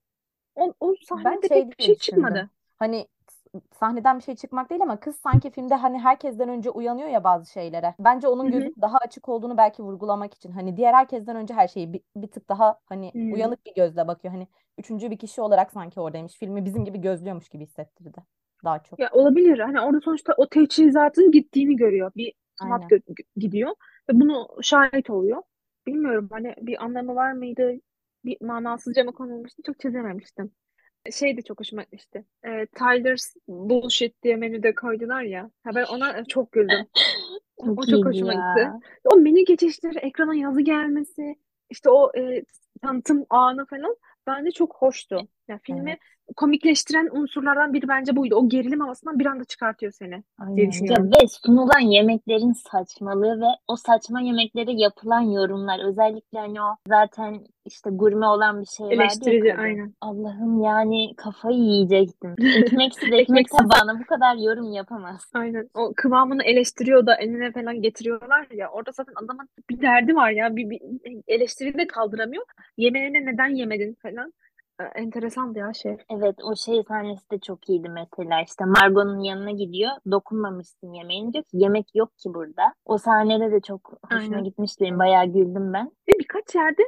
O, 0.54 0.75
o 0.81 0.95
Ben 1.14 1.40
sahnede 1.40 1.49
şey 1.49 1.69
pek 1.69 1.78
bir 1.78 1.85
şey 1.85 1.95
çıkmadı. 1.99 2.50
Hani 2.78 3.09
s- 3.31 3.61
sahneden 3.78 4.19
bir 4.19 4.23
şey 4.23 4.37
çıkmak 4.37 4.71
değil 4.71 4.83
ama 4.83 5.00
kız 5.00 5.16
sanki 5.16 5.50
filmde 5.50 5.75
hani 5.75 5.99
herkesten 5.99 6.49
önce 6.49 6.71
uyanıyor 6.71 7.09
ya 7.09 7.25
bazı 7.25 7.52
şeylere. 7.52 7.95
Bence 7.99 8.28
onun 8.28 8.50
gözü 8.50 8.66
daha 8.81 8.99
açık 8.99 9.28
olduğunu 9.28 9.57
belki 9.57 9.83
vurgulamak 9.83 10.35
için. 10.35 10.52
Hani 10.52 10.76
diğer 10.76 10.95
herkesten 10.95 11.37
önce 11.37 11.54
her 11.54 11.69
şeyi 11.69 11.93
bir, 11.93 12.00
bir 12.16 12.28
tık 12.31 12.49
daha 12.49 12.81
hani 12.87 13.14
Hmm. 13.14 13.31
uyanık 13.31 13.66
bir 13.66 13.75
gözle 13.75 14.07
bakıyor. 14.09 14.35
Hani 14.35 14.49
üçüncü 14.78 15.11
bir 15.11 15.19
kişi 15.19 15.40
olarak 15.40 15.73
sanki 15.73 16.00
oradaymış. 16.00 16.35
Filmi 16.35 16.64
bizim 16.64 16.85
gibi 16.85 17.00
gözlüyormuş 17.00 17.49
gibi 17.49 17.62
hissettirdi 17.64 18.12
daha 18.64 18.83
çok. 18.83 18.99
Ya 18.99 19.09
olabilir. 19.12 19.59
Hani 19.59 19.81
orada 19.81 20.00
sonuçta 20.00 20.35
o 20.37 20.49
teçhizatın 20.49 21.31
gittiğini 21.31 21.76
görüyor. 21.76 22.11
Bir 22.16 22.33
gö- 22.61 22.88
gö- 22.88 23.25
gidiyor 23.37 23.71
ve 24.11 24.21
bunu 24.21 24.49
şahit 24.62 25.11
oluyor. 25.11 25.43
Bilmiyorum 25.87 26.28
hani 26.33 26.54
bir 26.61 26.85
anlamı 26.85 27.14
var 27.14 27.33
mıydı? 27.33 27.73
Bir 28.25 28.37
manasızca 28.40 29.04
mı 29.04 29.12
konulmuştu? 29.12 29.62
Çok 29.66 29.81
çözememiştim. 29.81 30.52
Şey 31.12 31.37
de 31.37 31.43
çok 31.43 31.61
hoşuma 31.61 31.83
gitmişti. 31.83 32.25
E, 32.45 32.66
Tyler's 32.66 33.35
Bullshit 33.49 34.23
diye 34.23 34.37
menüde 34.37 34.75
koydular 34.75 35.23
ya. 35.23 35.50
Ha 35.64 35.71
ben 35.75 35.85
ona 35.85 36.25
çok 36.25 36.52
güldüm. 36.52 36.87
O, 37.57 37.71
o 37.71 37.76
Çok 37.76 37.88
çok 37.88 38.07
hoşuma 38.07 38.33
gitti. 38.33 38.61
ya. 38.61 38.81
O 39.04 39.16
menü 39.16 39.45
geçişleri, 39.45 39.99
ekrana 39.99 40.35
yazı 40.35 40.61
gelmesi, 40.61 41.37
işte 41.71 41.90
o 41.90 42.12
e, 42.19 42.45
tanıtım 42.83 43.26
anı 43.31 43.66
falan 43.66 43.97
bence 44.26 44.50
çok 44.50 44.76
hoştu. 44.76 45.28
Ya 45.49 45.59
filmi 45.63 45.91
Evet. 45.91 45.99
komikleştiren 46.37 47.09
unsurlardan 47.13 47.73
biri 47.73 47.89
bence 47.89 48.17
buydu. 48.17 48.35
O 48.35 48.49
gerilim 48.49 48.81
havasından 48.81 49.19
bir 49.19 49.27
anda 49.27 49.45
çıkartıyor 49.45 49.93
seni 49.93 50.11
diye 50.11 50.23
Aynen. 50.39 50.57
Ya 50.63 50.71
düşünüyorum. 50.71 51.11
ve 51.23 51.29
sunulan 51.29 51.81
yemeklerin 51.81 52.53
saçmalığı 52.53 53.41
ve 53.41 53.47
o 53.69 53.77
saçma 53.77 54.21
yemeklere 54.21 54.73
yapılan 54.73 55.21
yorumlar 55.21 55.89
özellikle 55.89 56.39
hani 56.39 56.63
o 56.63 56.75
zaten 56.89 57.41
işte 57.65 57.91
gurme 57.93 58.27
olan 58.27 58.61
bir 58.61 58.67
şey 58.67 58.87
vardı 58.87 58.95
ya 58.97 59.03
Eleştirici 59.03 59.49
kadın. 59.49 59.63
aynen. 59.63 59.95
Allah'ım 60.01 60.61
yani 60.63 61.15
kafayı 61.17 61.59
yiyecektim. 61.59 62.35
Ekmeksiz 62.57 63.05
ekmek 63.13 63.21
Ekmeksiz. 63.21 63.59
tabağına 63.59 64.01
bu 64.01 64.07
kadar 64.07 64.37
yorum 64.37 64.73
yapamaz. 64.73 65.31
Aynen. 65.35 65.69
O 65.75 65.93
kıvamını 65.97 66.43
eleştiriyor 66.43 67.07
da 67.07 67.15
eline 67.17 67.53
falan 67.53 67.83
getiriyorlar 67.83 68.47
ya. 68.51 68.71
Orada 68.71 68.91
zaten 68.93 69.15
adamın 69.25 69.49
bir 69.71 69.81
derdi 69.81 70.15
var 70.15 70.31
ya. 70.31 70.57
Bir, 70.57 70.71
bir 70.71 70.81
eleştiri 71.29 71.79
de 71.79 71.87
kaldıramıyor. 71.87 72.45
Yemeğine 72.77 73.27
neden 73.27 73.49
yemedin 73.55 73.97
falan. 74.03 74.33
Ee, 74.81 74.85
Enteresandı 74.85 75.59
ya 75.59 75.73
şey. 75.73 75.97
Evet 76.11 76.35
o 76.43 76.57
şey 76.57 76.83
sahnesi 76.88 77.31
de 77.31 77.38
çok 77.38 77.69
iyiydi 77.69 77.88
mesela 77.88 78.43
işte 78.47 78.64
Margot'un 78.64 79.19
yanına 79.19 79.50
gidiyor 79.50 79.90
dokunmamışsın 80.11 80.93
yemeğine 80.93 81.33
diyor 81.33 81.45
ki 81.45 81.50
yemek 81.52 81.87
yok 81.95 82.19
ki 82.19 82.28
burada. 82.35 82.75
O 82.85 82.99
sahnede 82.99 83.52
de 83.52 83.61
çok 83.61 83.93
hoşuma 84.11 84.21
Aynen. 84.37 84.45
gitmişti 84.45 84.85
benim 84.85 84.99
bayağı 84.99 85.26
güldüm 85.26 85.73
ben. 85.73 85.87
Ve 85.87 86.12
birkaç 86.19 86.54
yerde 86.54 86.83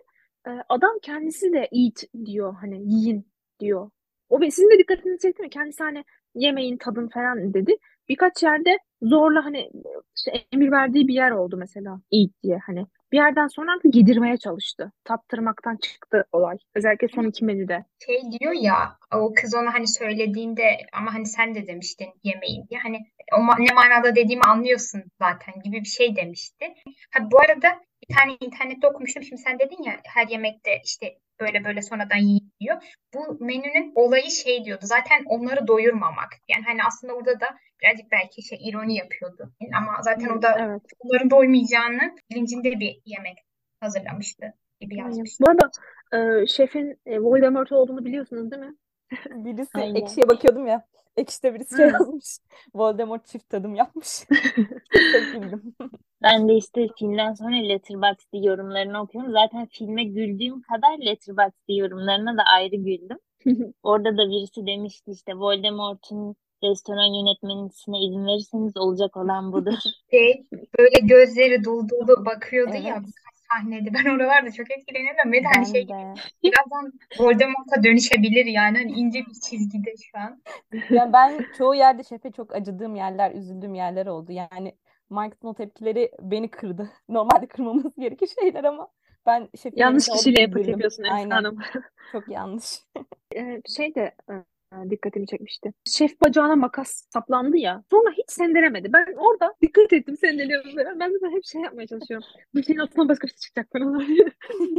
e, 0.47 0.50
adam 0.69 0.93
kendisi 1.02 1.52
de 1.52 1.59
eat 1.59 2.25
diyor. 2.26 2.55
Hani 2.61 2.83
yiyin 2.95 3.26
diyor. 3.61 3.90
O 4.28 4.40
be- 4.40 4.50
sizin 4.50 4.71
de 4.71 4.78
dikkatinizi 4.78 5.19
çekti 5.23 5.43
mi? 5.43 5.50
Kendisi 5.50 5.83
hani 5.83 6.05
yemeğin 6.37 6.76
tadın 6.76 7.09
falan 7.09 7.55
dedi. 7.55 7.76
Birkaç 8.09 8.43
yerde 8.43 8.78
zorla 9.02 9.45
hani 9.45 9.71
işte 10.16 10.45
emir 10.52 10.71
verdiği 10.71 11.09
bir 11.09 11.14
yer 11.14 11.31
oldu 11.31 11.57
mesela 11.57 12.00
eat 12.12 12.31
diye 12.43 12.59
hani. 12.66 12.87
Bir 13.12 13.16
yerden 13.16 13.47
sonra 13.47 13.73
artık 13.73 13.95
yedirmeye 13.95 14.37
çalıştı. 14.37 14.93
Tattırmaktan 15.05 15.76
çıktı 15.76 16.25
olay. 16.33 16.57
Özellikle 16.75 17.09
son 17.09 17.25
iki 17.25 17.45
menüde. 17.45 17.85
Şey 18.07 18.23
diyor 18.40 18.52
ya 18.52 18.99
o 19.14 19.33
kız 19.35 19.55
ona 19.55 19.75
hani 19.75 19.88
söylediğinde 19.88 20.62
ama 20.93 21.14
hani 21.14 21.26
sen 21.26 21.55
de 21.55 21.66
demiştin 21.66 22.09
yemeğin 22.23 22.69
diye 22.69 22.81
hani 22.81 22.99
o 23.33 23.38
ne 23.38 23.75
manada 23.75 24.16
dediğimi 24.16 24.43
anlıyorsun 24.43 25.02
zaten 25.19 25.55
gibi 25.64 25.81
bir 25.81 25.88
şey 25.88 26.16
demişti. 26.16 26.75
Ha, 27.11 27.31
bu 27.31 27.40
arada 27.40 27.69
bir 28.02 28.14
tane 28.14 28.37
internette 28.40 28.87
okumuştum. 28.87 29.23
Şimdi 29.23 29.43
sen 29.43 29.59
dedin 29.59 29.83
ya 29.83 29.93
her 30.05 30.28
yemekte 30.28 30.71
işte 30.85 31.19
böyle 31.40 31.64
böyle 31.64 31.83
sonradan 31.83 32.16
yiyin 32.16 32.52
diyor. 32.61 32.97
Bu 33.14 33.45
menünün 33.45 33.93
olayı 33.95 34.31
şey 34.31 34.64
diyordu. 34.64 34.85
Zaten 34.85 35.25
onları 35.26 35.66
doyurmamak. 35.66 36.28
Yani 36.49 36.64
hani 36.64 36.81
aslında 36.87 37.14
orada 37.14 37.40
da 37.40 37.47
birazcık 37.83 38.12
belki 38.12 38.43
şey 38.43 38.59
ironi 38.69 38.97
yapıyordu. 38.97 39.52
Ama 39.76 40.02
zaten 40.02 40.28
o 40.28 40.43
da 40.43 40.57
Evet. 40.59 40.83
onların 40.99 41.31
doymayacağını 41.31 42.16
bilincinde 42.31 42.81
bir 42.81 43.00
yemek 43.05 43.38
hazırlamıştı 43.81 44.55
gibi 44.81 44.97
yazmıştı. 44.97 45.45
Bu 45.45 45.50
arada 45.50 45.71
e, 46.12 46.47
şefin 46.47 47.00
e, 47.07 47.21
Voldemort 47.21 47.73
olduğunu 47.73 48.05
biliyorsunuz 48.05 48.50
değil 48.50 48.62
mi? 48.62 48.75
Birisi 49.45 49.78
Aynen. 49.78 49.95
ekşiye 49.95 50.28
bakıyordum 50.28 50.66
ya. 50.66 50.87
Ekşide 51.16 51.55
birisi 51.55 51.76
şey 51.76 51.87
yazmış. 51.87 52.38
Voldemort 52.75 53.26
çift 53.26 53.49
tadım 53.49 53.75
yapmış. 53.75 54.09
Çok 55.12 55.33
güldüm. 55.33 55.75
Ben 56.23 56.49
de 56.49 56.55
işte 56.55 56.89
filmden 56.99 57.35
sonra 57.35 57.57
Letterboxd 57.57 58.29
yorumlarını 58.33 59.03
okuyorum. 59.03 59.33
Zaten 59.33 59.67
filme 59.67 60.05
güldüğüm 60.05 60.63
kadar 60.63 60.99
Letterboxd 61.07 61.69
yorumlarına 61.69 62.37
da 62.37 62.43
ayrı 62.55 62.77
güldüm. 62.77 63.19
Orada 63.83 64.13
da 64.17 64.31
birisi 64.31 64.67
demişti 64.67 65.11
işte 65.11 65.35
Voldemort'un 65.35 66.37
restoran 66.63 67.15
yönetmenisine 67.15 67.99
izin 68.01 68.27
verirseniz 68.27 68.77
olacak 68.77 69.17
olan 69.17 69.53
budur. 69.53 69.79
Şey, 70.11 70.45
böyle 70.79 70.99
gözleri 71.03 71.65
dolu 71.65 71.89
dolu 71.89 72.27
bakıyordu 72.27 72.75
ya 72.75 72.81
Evet. 72.81 73.07
birkaç 73.07 73.37
sahnede. 73.53 73.95
Ben 73.95 74.11
oralarda 74.17 74.53
çok 74.53 74.71
etkileniyordum 74.71 75.33
ve 75.33 75.41
de 75.41 75.47
hani 75.55 75.67
şey 75.67 75.89
de. 75.89 76.15
birazdan 76.43 76.93
Voldemort'a 77.19 77.83
dönüşebilir 77.85 78.47
yani 78.47 78.79
hani 78.79 78.93
ince 78.93 79.19
bir 79.19 79.41
çizgide 79.51 79.95
şu 80.13 80.19
an. 80.19 80.43
Yani 80.91 81.13
ben 81.13 81.45
çoğu 81.59 81.75
yerde 81.75 82.05
şefe 82.05 82.31
çok 82.31 82.55
acıdığım 82.55 82.97
yerler, 82.97 83.33
üzüldüğüm 83.33 83.75
yerler 83.75 84.07
oldu. 84.07 84.33
Yani 84.33 84.73
Mike'ın 85.11 85.49
o 85.49 85.55
tepkileri 85.55 86.11
beni 86.21 86.51
kırdı. 86.51 86.91
Normalde 87.09 87.47
kırmaması 87.47 88.01
gerekir 88.01 88.31
şeyler 88.41 88.65
ama 88.65 88.89
ben 89.27 89.49
şefin 89.57 89.77
Yanlış 89.79 90.09
kişiyle 90.09 90.41
yapıyorsun 90.41 91.03
Aynen. 91.03 91.31
Hanım. 91.31 91.59
Çok 92.13 92.29
yanlış. 92.29 92.65
Ee, 93.37 93.63
şey 93.77 93.95
de 93.95 94.15
e, 94.31 94.91
dikkatimi 94.91 95.27
çekmişti. 95.27 95.73
Şef 95.85 96.21
bacağına 96.21 96.57
makas 96.57 97.05
saplandı 97.11 97.57
ya. 97.57 97.83
Sonra 97.91 98.11
hiç 98.11 98.31
sendelemedi. 98.31 98.93
Ben 98.93 99.15
orada 99.17 99.55
dikkat 99.63 99.93
ettim 99.93 100.17
sendeliyorum 100.17 100.75
falan. 100.75 101.01
Ben 101.01 101.13
zaten 101.13 101.37
hep 101.37 101.45
şey 101.45 101.61
yapmaya 101.63 101.87
çalışıyorum. 101.87 102.29
Bu 102.55 102.63
şeyin 102.63 102.79
altından 102.79 103.09
başka 103.09 103.27
bir 103.27 103.31
şey 103.33 103.37
çıkacak 103.39 103.69
falan. 103.73 103.95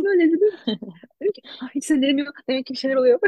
Böyle 0.04 0.28
dedim. 0.28 0.40
Dedim 1.22 1.32
ki 1.34 1.42
"Ah, 1.62 1.70
hiç 1.76 1.86
sendelemiyor. 1.86 2.34
Demek 2.50 2.66
ki 2.66 2.74
bir 2.74 2.78
şeyler 2.78 2.96
oluyor. 2.96 3.20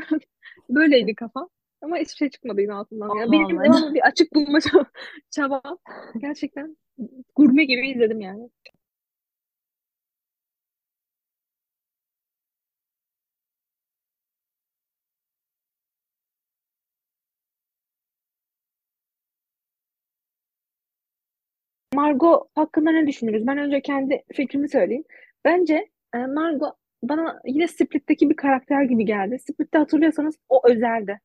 Böyleydi 0.70 1.15
kafa. 1.15 1.48
Ama 1.82 1.98
hiçbir 1.98 2.15
şey 2.15 2.29
çıkmadı 2.29 2.62
yine 2.62 2.74
altından. 2.74 3.15
Ya 3.15 3.32
benim 3.32 3.50
devamlı 3.50 3.94
bir 3.94 4.08
açık 4.08 4.36
bulma 4.36 4.58
çab- 4.58 4.89
çabam. 5.32 5.77
Gerçekten 6.18 6.77
gurme 7.39 7.63
gibi 7.65 7.89
izledim 7.89 8.22
yani. 8.22 8.50
Margot 21.96 22.48
hakkında 22.55 22.91
ne 22.91 23.08
düşünürüz? 23.08 23.48
Ben 23.48 23.58
önce 23.58 23.81
kendi 23.81 24.24
fikrimi 24.34 24.69
söyleyeyim. 24.69 25.03
Bence 25.46 25.89
e, 26.15 26.17
Margot 26.17 26.74
bana 27.03 27.41
yine 27.46 27.67
Split'teki 27.67 28.29
bir 28.29 28.36
karakter 28.36 28.84
gibi 28.84 29.05
geldi. 29.05 29.39
Split'te 29.39 29.77
hatırlıyorsanız 29.77 30.36
o 30.50 30.62
özeldi. 30.69 31.19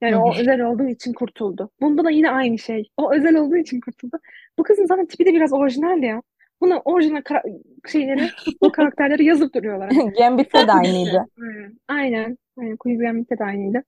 Yani 0.00 0.16
o 0.16 0.34
özel 0.40 0.60
olduğu 0.60 0.88
için 0.88 1.12
kurtuldu. 1.12 1.70
Bunda 1.80 2.04
da 2.04 2.10
yine 2.10 2.30
aynı 2.30 2.58
şey. 2.58 2.90
O 2.96 3.12
özel 3.14 3.36
olduğu 3.36 3.56
için 3.56 3.80
kurtuldu. 3.80 4.18
Bu 4.58 4.62
kızın 4.62 4.86
zaten 4.86 5.06
tipi 5.06 5.26
de 5.26 5.32
biraz 5.34 5.52
orijinal 5.52 6.02
ya. 6.02 6.22
Buna 6.60 6.80
orijinal 6.80 7.20
kara- 7.22 7.42
şeyleri, 7.88 8.28
bu 8.62 8.72
karakterleri 8.72 9.24
yazıp 9.24 9.54
duruyorlar. 9.54 9.90
Gambit'te 10.18 10.66
de 10.68 10.72
aynıydı. 10.72 11.24
Aynen. 11.88 12.38
Aynen. 12.58 12.76
Queen's 12.76 13.00
Gambit'te 13.00 13.38
de 13.38 13.44
aynıydı. 13.44 13.82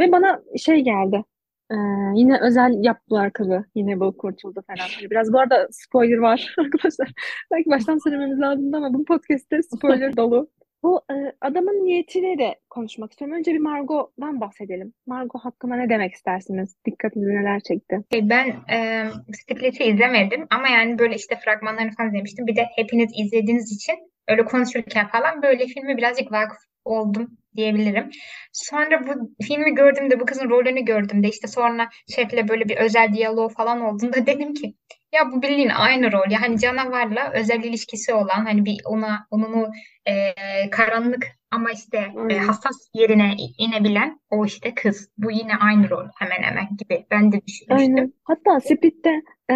Ve 0.00 0.12
bana 0.12 0.42
şey 0.56 0.80
geldi. 0.80 1.24
Ee, 1.70 1.74
yine 2.14 2.38
özel 2.40 2.84
yaptılar 2.84 3.32
kızı. 3.32 3.64
Yine 3.74 4.00
bu 4.00 4.16
kurtuldu 4.16 4.62
falan. 4.66 4.88
Hani 5.00 5.10
Biraz 5.10 5.32
bu 5.32 5.38
arada 5.40 5.68
spoiler 5.70 6.16
var 6.18 6.54
arkadaşlar. 6.58 7.12
Belki 7.52 7.70
baştan 7.70 7.98
söylememiz 7.98 8.40
lazımdı 8.40 8.76
ama 8.76 8.94
bu 8.94 9.04
podcast'te 9.04 9.62
spoiler 9.62 10.16
dolu. 10.16 10.48
Bu 10.82 11.00
e, 11.10 11.14
adamın 11.40 11.84
niyetiyle 11.84 12.38
de 12.38 12.60
konuşmak 12.70 13.10
istiyorum. 13.10 13.36
Önce 13.38 13.54
bir 13.54 13.58
Margot'dan 13.58 14.40
bahsedelim. 14.40 14.92
Margot 15.06 15.44
hakkında 15.44 15.76
ne 15.76 15.88
demek 15.88 16.14
istersiniz? 16.14 16.76
Dikkatinizi 16.86 17.30
neler 17.30 17.60
çekti? 17.60 18.04
Şey, 18.12 18.28
ben 18.28 18.46
e, 18.72 19.06
Split'i 19.32 19.84
izlemedim 19.84 20.46
ama 20.50 20.68
yani 20.68 20.98
böyle 20.98 21.14
işte 21.14 21.36
fragmanlarını 21.44 21.90
falan 21.96 22.08
izlemiştim. 22.08 22.46
Bir 22.46 22.56
de 22.56 22.66
hepiniz 22.76 23.12
izlediğiniz 23.16 23.72
için 23.72 23.94
öyle 24.28 24.44
konuşurken 24.44 25.08
falan 25.08 25.42
böyle 25.42 25.66
filme 25.66 25.96
birazcık 25.96 26.32
vakıf 26.32 26.58
oldum 26.84 27.38
diyebilirim. 27.56 28.10
Sonra 28.52 29.06
bu 29.06 29.34
filmi 29.42 29.74
gördüğümde 29.74 30.20
bu 30.20 30.26
kızın 30.26 30.50
rolünü 30.50 30.84
gördüğümde 30.84 31.28
işte 31.28 31.48
sonra 31.48 31.88
şefle 32.14 32.48
böyle 32.48 32.68
bir 32.68 32.76
özel 32.76 33.12
diyalog 33.14 33.52
falan 33.52 33.80
olduğunda 33.80 34.16
dedim 34.26 34.54
ki 34.54 34.74
ya 35.12 35.32
bu 35.32 35.42
bildiğin 35.42 35.68
aynı 35.68 36.12
rol 36.12 36.30
ya 36.30 36.42
hani 36.42 36.58
canavarla 36.58 37.32
özel 37.32 37.64
ilişkisi 37.64 38.14
olan 38.14 38.44
hani 38.44 38.64
bir 38.64 38.80
ona 38.84 39.26
onun 39.30 39.52
o 39.52 39.70
e, 40.06 40.70
karanlık 40.70 41.26
ama 41.50 41.70
işte 41.70 41.98
e, 41.98 42.18
Aynen. 42.18 42.46
hassas 42.46 42.88
yerine 42.94 43.36
inebilen 43.58 44.20
o 44.30 44.44
işte 44.44 44.74
kız. 44.74 45.10
Bu 45.18 45.30
yine 45.30 45.56
aynı 45.56 45.90
rol 45.90 46.08
hemen 46.18 46.42
hemen 46.42 46.68
gibi 46.76 47.06
ben 47.10 47.32
de 47.32 47.40
düşünmüştüm. 47.46 47.94
Aynen. 47.96 48.12
Hatta 48.24 48.60
Split'te 48.60 49.22
e, 49.50 49.54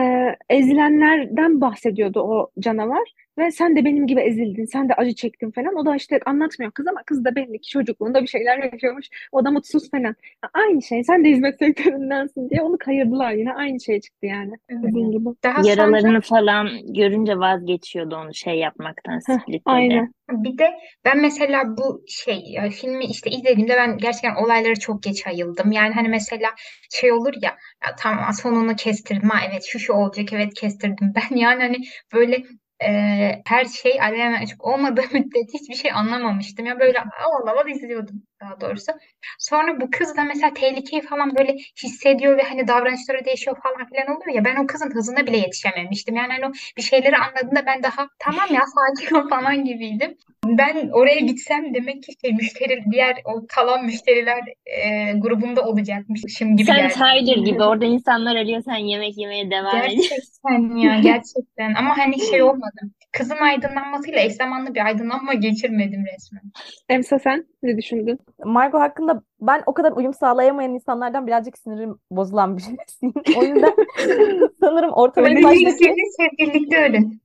ezilenlerden 0.50 1.60
bahsediyordu 1.60 2.20
o 2.20 2.50
canavar. 2.60 3.12
Ve 3.38 3.50
sen 3.50 3.76
de 3.76 3.84
benim 3.84 4.06
gibi 4.06 4.20
ezildin, 4.20 4.64
sen 4.64 4.88
de 4.88 4.94
acı 4.94 5.14
çektin 5.14 5.50
falan. 5.50 5.76
O 5.76 5.86
da 5.86 5.96
işte 5.96 6.20
anlatmıyor 6.26 6.72
kız 6.72 6.86
ama 6.86 7.02
kız 7.06 7.24
da 7.24 7.36
belli 7.36 7.60
ki 7.60 7.68
çocukluğunda 7.68 8.22
bir 8.22 8.26
şeyler 8.26 8.72
yaşamış. 8.72 9.10
O 9.32 9.44
da 9.44 9.50
mutsuz 9.50 9.90
falan. 9.90 10.14
Aynı 10.54 10.82
şey, 10.82 11.04
sen 11.04 11.24
de 11.24 11.28
hizmet 11.28 11.58
sektöründensin 11.58 12.50
diye 12.50 12.62
onu 12.62 12.78
kayırdılar 12.78 13.32
yine. 13.32 13.52
Aynı 13.54 13.80
şey 13.80 14.00
çıktı 14.00 14.26
yani. 14.26 14.52
Dediğin 14.70 15.10
gibi. 15.10 15.28
Daha 15.44 15.62
sonra 15.62 15.68
Yaralarını 15.68 16.20
falan 16.20 16.68
görünce 16.94 17.38
vazgeçiyordu 17.38 18.16
onu 18.16 18.34
şey 18.34 18.54
yapmaktan 18.54 19.20
Heh, 19.26 19.58
aynen. 19.64 20.12
Bir 20.30 20.58
de 20.58 20.70
ben 21.04 21.20
mesela 21.20 21.64
bu 21.76 22.04
şey 22.08 22.56
filmi 22.70 23.04
işte 23.04 23.30
izlediğimde 23.30 23.76
ben 23.76 23.98
gerçekten 23.98 24.44
olaylara 24.44 24.74
çok 24.74 25.02
geç 25.02 25.26
ayıldım. 25.26 25.72
Yani 25.72 25.94
hani 25.94 26.08
mesela 26.08 26.48
şey 26.90 27.12
olur 27.12 27.32
ya, 27.42 27.50
ya 27.84 27.96
tamam 27.98 28.32
sonunu 28.32 28.76
kestirdim 28.76 29.28
ha 29.28 29.38
evet 29.50 29.64
şu 29.68 29.78
şu 29.82 29.92
olacak 29.92 30.32
evet 30.32 30.54
kestirdim. 30.54 31.12
Ben 31.16 31.36
yani 31.36 31.62
hani 31.62 31.76
böyle 32.12 32.42
e, 32.84 33.42
her 33.46 33.64
şey 33.64 34.00
alenen 34.02 34.42
açık 34.42 34.64
olmadığı 34.64 35.02
müddetçe 35.12 35.58
hiçbir 35.58 35.74
şey 35.74 35.92
anlamamıştım. 35.92 36.66
Ya 36.66 36.80
böyle 36.80 36.98
aval 37.00 37.46
aval 37.52 37.68
izliyordum 37.68 38.22
daha 38.42 38.60
doğrusu. 38.60 38.92
Sonra 39.38 39.80
bu 39.80 39.90
kız 39.90 40.16
da 40.16 40.24
mesela 40.24 40.54
tehlikeyi 40.54 41.02
falan 41.02 41.36
böyle 41.38 41.56
hissediyor 41.82 42.38
ve 42.38 42.42
hani 42.42 42.68
davranışları 42.68 43.24
değişiyor 43.24 43.56
falan 43.62 43.88
filan 43.88 44.16
oluyor 44.16 44.34
ya 44.34 44.44
ben 44.44 44.56
o 44.56 44.66
kızın 44.66 44.90
hızına 44.94 45.26
bile 45.26 45.36
yetişememiştim. 45.36 46.16
Yani 46.16 46.32
hani 46.32 46.46
o 46.46 46.52
bir 46.76 46.82
şeyleri 46.82 47.16
anladığında 47.16 47.66
ben 47.66 47.82
daha 47.82 48.08
tamam 48.18 48.46
ya 48.50 48.62
sakin 48.98 49.14
ol 49.14 49.28
falan 49.28 49.64
gibiydim. 49.64 50.16
Ben 50.46 50.88
oraya 50.88 51.20
gitsem 51.20 51.74
demek 51.74 52.02
ki 52.02 52.12
şey, 52.20 52.32
müşteri 52.32 52.84
diğer 52.92 53.16
o 53.24 53.46
kalan 53.48 53.84
müşteriler 53.84 54.40
e, 54.66 55.12
grubunda 55.12 55.62
olacakmışım 55.64 56.56
gibi 56.56 56.66
Sen 56.66 56.76
geldi. 56.76 56.94
Tyler 56.94 57.44
gibi 57.44 57.62
orada 57.62 57.84
insanlar 57.84 58.36
arıyor 58.36 58.62
sen 58.62 58.76
yemek 58.76 59.18
yemeye 59.18 59.50
devam 59.50 59.76
ediyorsun. 59.76 60.08
Gerçekten 60.10 60.76
ya 60.76 61.00
gerçekten 61.00 61.74
ama 61.74 61.98
hani 61.98 62.20
şey 62.20 62.42
olmadım. 62.50 62.94
Kızın 63.12 63.36
aydınlanmasıyla 63.36 64.20
eş 64.20 64.32
zamanlı 64.32 64.74
bir 64.74 64.86
aydınlanma 64.86 65.34
geçirmedim 65.34 66.04
resmen. 66.14 66.42
Emsa 66.88 67.18
sen 67.18 67.46
ne 67.62 67.76
düşündün? 67.76 68.18
Margot 68.44 68.80
hakkında 68.80 69.22
ben 69.40 69.62
o 69.66 69.74
kadar 69.74 69.92
uyum 69.92 70.14
sağlayamayan 70.14 70.74
insanlardan 70.74 71.26
birazcık 71.26 71.58
sinirim 71.58 71.98
bozulan 72.10 72.56
birisiyim. 72.56 73.14
O 73.36 73.42
yüzden 73.44 73.74
sanırım 74.60 74.92
ortamın 74.92 75.42
baştaki 75.42 75.94
birlikte 76.38 76.88
ölün. 76.88 77.22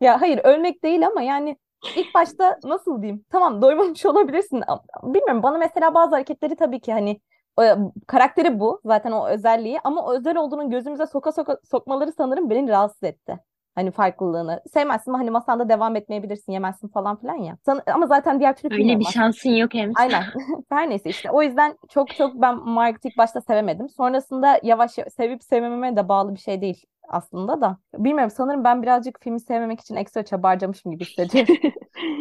ya 0.00 0.20
hayır 0.20 0.40
ölmek 0.44 0.82
değil 0.84 1.06
ama 1.06 1.22
yani 1.22 1.56
ilk 1.96 2.14
başta 2.14 2.58
nasıl 2.64 3.02
diyeyim? 3.02 3.24
Tamam 3.30 3.62
doymamış 3.62 4.06
olabilirsin. 4.06 4.62
Bilmiyorum 5.02 5.42
bana 5.42 5.58
mesela 5.58 5.94
bazı 5.94 6.14
hareketleri 6.14 6.56
tabii 6.56 6.80
ki 6.80 6.92
hani 6.92 7.20
e, 7.62 7.64
karakteri 8.06 8.60
bu 8.60 8.80
zaten 8.84 9.12
o 9.12 9.28
özelliği 9.28 9.80
ama 9.84 10.06
o 10.06 10.16
özel 10.16 10.36
olduğunu 10.36 10.70
gözümüze 10.70 11.06
soka 11.06 11.32
soka 11.32 11.58
sokmaları 11.70 12.12
sanırım 12.12 12.50
beni 12.50 12.68
rahatsız 12.68 13.02
etti. 13.02 13.38
Hani 13.78 13.90
farklılığını. 13.90 14.60
Sevmezsin 14.72 15.14
hani 15.14 15.30
masanda 15.30 15.68
devam 15.68 15.96
etmeyebilirsin, 15.96 16.52
yemezsin 16.52 16.88
falan 16.88 17.16
filan 17.16 17.34
ya. 17.34 17.56
San- 17.66 17.82
ama 17.94 18.06
zaten 18.06 18.40
diğer 18.40 18.56
türlü 18.56 18.74
Öyle 18.74 18.98
bir 18.98 19.04
şansın 19.04 19.50
yok 19.50 19.74
hem. 19.74 19.92
Aynen. 19.94 20.22
Her 20.70 20.90
neyse 20.90 21.10
işte. 21.10 21.30
O 21.30 21.42
yüzden 21.42 21.78
çok 21.88 22.14
çok 22.14 22.34
ben 22.34 22.56
Margaret'ı 22.56 23.08
ilk 23.08 23.18
başta 23.18 23.40
sevemedim. 23.40 23.88
Sonrasında 23.88 24.60
yavaş 24.62 24.98
yavaş 24.98 25.12
sevip 25.12 25.42
sevmememe 25.42 25.96
de 25.96 26.08
bağlı 26.08 26.34
bir 26.34 26.40
şey 26.40 26.60
değil 26.60 26.86
aslında 27.08 27.60
da. 27.60 27.78
Bilmiyorum 27.94 28.32
sanırım 28.36 28.64
ben 28.64 28.82
birazcık 28.82 29.22
filmi 29.22 29.40
sevmemek 29.40 29.80
için 29.80 29.96
ekstra 29.96 30.24
çaba 30.24 30.48
harcamışım 30.48 30.92
gibi 30.92 31.04
hissediyorum. 31.04 31.54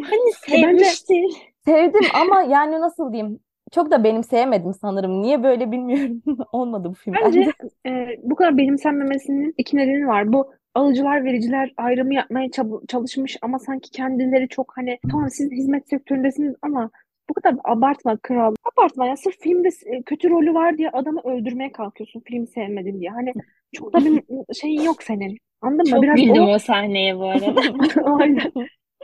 Hani 0.09 0.33
sevmiştir. 0.33 1.53
Sevdim 1.65 2.05
ama 2.13 2.41
yani 2.41 2.81
nasıl 2.81 3.13
diyeyim? 3.13 3.39
Çok 3.71 3.91
da 3.91 4.03
benimseyemedim 4.03 4.73
sanırım. 4.73 5.21
Niye 5.21 5.43
böyle 5.43 5.71
bilmiyorum. 5.71 6.21
Olmadı 6.51 6.89
bu 6.89 6.93
film 6.93 7.15
Bence 7.23 7.39
bence. 7.39 7.51
e, 7.85 8.19
bu 8.23 8.35
kadar 8.35 8.57
benimsenmemesinin 8.57 9.53
iki 9.57 9.77
nedeni 9.77 10.07
var. 10.07 10.33
Bu 10.33 10.51
alıcılar 10.77 11.25
vericiler 11.25 11.73
ayrımı 11.77 12.13
yapmaya 12.13 12.49
çalışmış 12.87 13.37
ama 13.41 13.59
sanki 13.59 13.91
kendileri 13.91 14.49
çok 14.49 14.73
hani 14.77 14.99
tamam 15.11 15.29
siz 15.29 15.51
hizmet 15.51 15.89
sektöründesiniz 15.89 16.55
ama 16.61 16.89
bu 17.29 17.33
kadar 17.33 17.55
abartma 17.63 18.17
kral. 18.17 18.55
Abartma 18.73 19.05
ya 19.07 19.17
sırf 19.17 19.39
filmde 19.39 19.69
kötü 20.05 20.29
rolü 20.29 20.53
var 20.53 20.77
diye 20.77 20.89
adamı 20.89 21.21
öldürmeye 21.21 21.71
kalkıyorsun 21.71 22.21
filmi 22.25 22.47
sevmedin 22.47 22.99
diye. 22.99 23.09
Hani 23.09 23.33
çok 23.75 23.93
da 23.93 24.05
bir 24.05 24.23
şeyin 24.61 24.81
yok 24.81 25.03
senin. 25.03 25.37
Anladın 25.61 25.83
mı? 25.83 25.89
Çok 25.89 26.03
Biraz 26.03 26.15
güldüm 26.15 26.43
o 26.43 26.53
o 26.53 26.59
sahneye 26.59 27.17
bu 27.17 27.25
arada. 27.25 27.61
Aynen. 28.19 28.51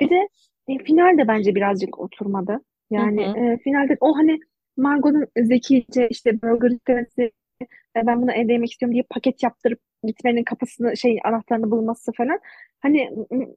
Bir 0.02 0.10
de 0.10 0.28
e, 0.68 0.78
final 0.78 1.18
de 1.18 1.28
bence 1.28 1.56
birazcık 1.56 2.00
oturmadı. 2.00 2.62
Yani 2.92 3.26
Hı 3.26 3.32
hı. 3.32 3.38
e, 3.38 3.58
finalde 3.58 3.98
o 4.00 4.18
hani 4.18 4.40
Margot'un 4.78 5.28
zekice 5.38 6.08
işte 6.10 6.42
burger 6.42 6.70
istemesi 6.70 7.32
ben 7.96 8.22
bunu 8.22 8.32
evde 8.32 8.54
yemek 8.54 8.72
istiyorum 8.72 8.94
diye 8.94 9.04
paket 9.10 9.44
yaptırıp 9.44 9.80
gitmenin 10.08 10.44
kapısını 10.44 10.98
şey 10.98 11.20
anahtarını 11.26 11.72
bulması 11.72 12.12
falan. 12.18 12.40
Hani 12.82 13.10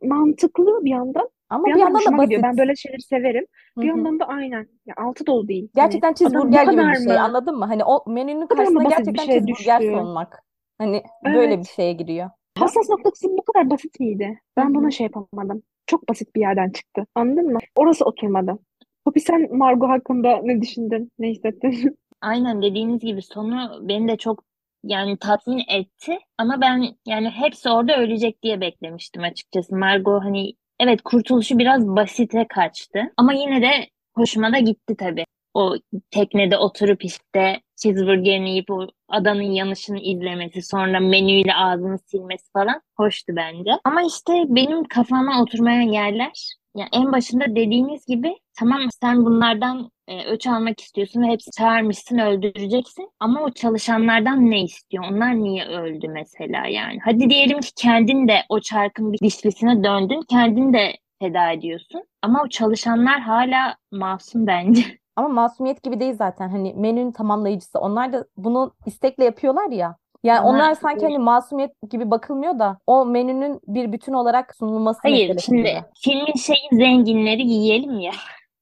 mantıklı 0.03 0.85
bir 0.85 0.91
yandan. 0.91 1.29
Ama 1.51 1.65
Bir 1.67 1.75
bir 1.75 1.79
yandan 1.81 1.85
yandan 1.85 1.95
da 1.95 1.99
hoşuma 1.99 2.25
gidiyor. 2.25 2.43
Ben 2.43 2.51
basit. 2.51 2.59
böyle 2.59 2.77
şeyleri 2.77 3.03
severim. 3.03 3.47
Hı 3.79 3.81
Bir 3.81 3.87
yandan 3.87 4.21
da 4.21 4.25
aynen. 4.29 4.67
Ya 4.87 4.95
altı 4.97 5.27
dolu 5.27 5.49
değil. 5.49 5.69
Hani 5.75 5.85
Gerçekten 5.85 6.13
bu 6.13 6.17
cheeseburger 6.17 6.65
gibi 6.65 6.77
bir 6.77 6.95
şey 6.97 7.07
mı? 7.07 7.21
anladın 7.21 7.59
mı? 7.59 7.65
Hani 7.65 7.85
o 7.85 8.11
menünün 8.11 8.47
karşısına 8.47 8.85
basit 8.85 8.99
bir 9.07 9.15
gerçekten 9.15 9.25
şeye 9.25 9.41
cheeseburger 9.47 9.81
sunmak. 9.81 10.43
Hani 10.79 11.03
böyle 11.25 11.51
bir 11.51 11.55
Evet. 11.57 11.67
şeye 11.77 11.93
giriyor. 11.93 12.31
Hassas 12.59 12.89
noktası 12.91 13.29
bu 13.29 13.43
kadar 13.43 13.71
basit 13.71 14.01
miydi? 14.01 14.41
Ben 14.57 14.75
buna 14.75 14.91
şey 14.91 15.05
yapamadım. 15.05 15.63
Çok 15.87 16.09
basit 16.09 16.35
bir 16.37 16.41
yerden 16.41 16.71
çıktı. 16.71 17.07
Anladın 17.15 17.53
mı? 17.53 17.59
Orası 17.77 18.05
oturmadı. 18.05 18.59
Poppy 19.05 19.21
sen 19.21 19.57
Margot 19.57 19.89
hakkında 19.89 20.41
ne 20.43 20.61
düşündün? 20.63 21.13
Ne 21.19 21.29
hissettin? 21.29 21.99
Aynen 22.21 22.63
dediğiniz 22.63 23.01
gibi 23.01 23.23
sonu 23.23 23.89
beni 23.89 24.09
de 24.09 24.17
çok 24.17 24.45
yani 24.87 25.19
tatmin 25.19 25.65
etti 25.69 26.19
ama 26.39 26.61
ben 26.61 26.97
yani 27.07 27.31
hepsi 27.31 27.71
orada 27.71 27.97
ölecek 27.97 28.43
diye 28.43 28.61
beklemiştim 28.61 29.23
açıkçası. 29.23 29.77
Margot 29.77 30.25
hani 30.25 30.53
evet 30.81 31.03
kurtuluşu 31.03 31.59
biraz 31.59 31.87
basite 31.87 32.47
kaçtı 32.49 33.01
ama 33.17 33.33
yine 33.33 33.63
de 33.63 33.91
hoşuma 34.15 34.53
da 34.53 34.59
gitti 34.59 34.97
tabii. 34.99 35.25
O 35.57 35.75
teknede 36.11 36.59
oturup 36.59 37.05
işte 37.05 37.61
cheeseburgerini 37.77 38.51
yiyip 38.51 38.71
o 38.71 38.87
adanın 39.09 39.43
yanışını 39.43 40.01
izlemesi, 40.01 40.63
sonra 40.63 41.01
menüyle 41.01 41.55
ağzını 41.55 41.99
silmesi 41.99 42.53
falan 42.53 42.81
hoştu 42.97 43.33
bence. 43.37 43.71
Ama 43.85 44.03
işte 44.03 44.33
benim 44.49 44.85
kafama 44.85 45.43
oturmayan 45.43 45.93
yerler 45.93 46.57
ya 46.77 46.87
en 46.93 47.13
başında 47.13 47.45
dediğiniz 47.49 48.07
gibi 48.07 48.37
tamam 48.59 48.81
sen 49.03 49.25
bunlardan 49.25 49.91
e, 50.09 50.25
öç 50.25 50.47
almak 50.47 50.81
istiyorsun 50.81 51.23
ve 51.23 51.27
hepsi 51.27 51.51
çağırmışsın 51.51 52.19
öldüreceksin 52.19 53.11
ama 53.21 53.43
o 53.43 53.51
çalışanlardan 53.51 54.51
ne 54.51 54.63
istiyor? 54.63 55.05
Onlar 55.11 55.35
niye 55.35 55.67
öldü 55.67 56.09
mesela 56.09 56.67
yani? 56.67 56.99
Hadi 57.05 57.31
diyelim 57.31 57.61
ki 57.61 57.71
kendin 57.77 58.29
de 58.29 58.37
o 58.49 58.61
çarkın 58.61 59.13
bir 59.13 59.19
dişlisine 59.19 59.85
döndün, 59.85 60.23
kendin 60.31 60.73
de 60.73 60.97
feda 61.23 61.53
ediyorsun 61.53 62.03
ama 62.23 62.43
o 62.43 62.49
çalışanlar 62.49 63.21
hala 63.21 63.77
masum 63.93 64.47
bence. 64.47 64.83
Ama 65.17 65.29
masumiyet 65.29 65.83
gibi 65.83 66.01
değil 66.01 66.15
zaten. 66.15 66.49
Hani 66.49 66.75
menünün 66.75 67.13
tamamlayıcısı. 67.13 67.79
Onlar 67.79 68.13
da 68.13 68.25
bunu 68.37 68.73
istekle 68.87 69.25
yapıyorlar 69.25 69.71
ya. 69.71 69.97
Yani 70.25 70.41
Ama 70.41 70.51
onlar 70.51 70.75
sanki 70.75 71.07
hani 71.07 71.19
masumiyet 71.19 71.73
gibi 71.91 72.11
bakılmıyor 72.11 72.59
da 72.59 72.79
o 72.87 73.07
menünün 73.07 73.61
bir 73.67 73.93
bütün 73.93 74.13
olarak 74.13 74.55
sunulması 74.55 74.99
hayır 75.03 75.39
şimdi 75.39 75.63
gibi. 75.63 75.83
filmin 76.01 76.35
şeyi 76.35 76.69
zenginleri 76.73 77.43
yiyelim 77.43 77.99
ya. 77.99 78.13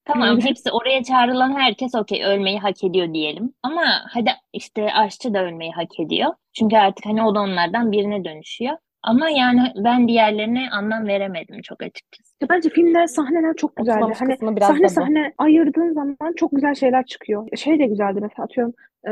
Tamam 0.05 0.41
hepsi 0.41 0.73
oraya 0.73 1.05
çağrılan 1.05 1.53
herkes 1.53 1.95
okey 1.95 2.25
ölmeyi 2.25 2.59
hak 2.59 2.85
ediyor 2.85 3.15
diyelim. 3.15 3.55
Ama 3.63 3.83
hadi 4.11 4.31
işte 4.53 4.93
aşçı 4.93 5.35
da 5.35 5.45
ölmeyi 5.45 5.73
hak 5.73 6.01
ediyor. 6.01 6.33
Çünkü 6.53 6.77
artık 6.77 7.07
hani 7.07 7.23
o 7.23 7.35
da 7.35 7.41
onlardan 7.41 7.93
birine 7.93 8.25
dönüşüyor. 8.25 8.77
Ama 9.05 9.31
yani 9.31 9.73
ben 9.77 10.09
diğerlerine 10.09 10.71
anlam 10.71 11.07
veremedim 11.07 11.61
çok 11.63 11.83
açıkçası. 11.83 12.35
Ya 12.43 12.49
Bence 12.49 12.69
filmde 12.71 13.09
sahneler 13.09 13.57
çok 13.57 13.77
güzeldi. 13.77 14.05
Oturmamış 14.05 14.21
Hani 14.21 14.57
biraz 14.57 14.69
sahne 14.69 14.85
da 14.85 14.89
sahne 14.89 15.33
ayırdığın 15.39 15.93
zaman 15.93 16.17
çok 16.37 16.51
güzel 16.51 16.75
şeyler 16.75 17.07
çıkıyor. 17.07 17.49
Şey 17.57 17.79
de 17.79 17.87
güzeldi 17.87 18.19
mesela 18.23 18.45
atıyorum 18.45 18.75
e, 19.07 19.11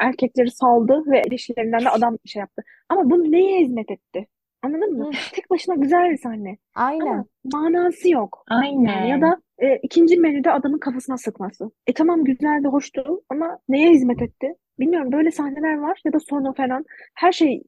erkekleri 0.00 0.50
saldı 0.50 1.02
ve 1.06 1.22
ilişkilerinden 1.26 1.84
de 1.84 1.90
adam 1.90 2.16
şey 2.24 2.40
yaptı. 2.40 2.62
Ama 2.88 3.10
bu 3.10 3.32
neye 3.32 3.60
hizmet 3.60 3.90
etti? 3.90 4.26
Anladın 4.62 4.98
mı? 4.98 5.06
Hı. 5.06 5.10
Tek 5.32 5.50
başına 5.50 5.74
güzel 5.74 6.10
bir 6.10 6.18
sahne. 6.18 6.56
Ama 6.74 6.86
Aynen. 6.88 7.24
manası 7.52 8.10
yok. 8.10 8.44
Yani 8.50 8.84
ya 8.84 8.94
Aynen. 8.94 9.22
da 9.22 9.42
e, 9.58 9.76
ikinci 9.76 10.16
menüde 10.16 10.50
adamın 10.50 10.78
kafasına 10.78 11.16
sıkması. 11.18 11.70
E 11.86 11.92
tamam 11.92 12.24
güzeldi, 12.24 12.68
hoştu 12.68 13.22
ama 13.28 13.58
neye 13.68 13.90
hizmet 13.90 14.22
etti? 14.22 14.54
Bilmiyorum 14.78 15.12
böyle 15.12 15.30
sahneler 15.30 15.78
var 15.78 16.00
ya 16.04 16.12
da 16.12 16.20
sonu 16.20 16.54
falan. 16.54 16.84
Her 17.14 17.32
şey 17.32 17.62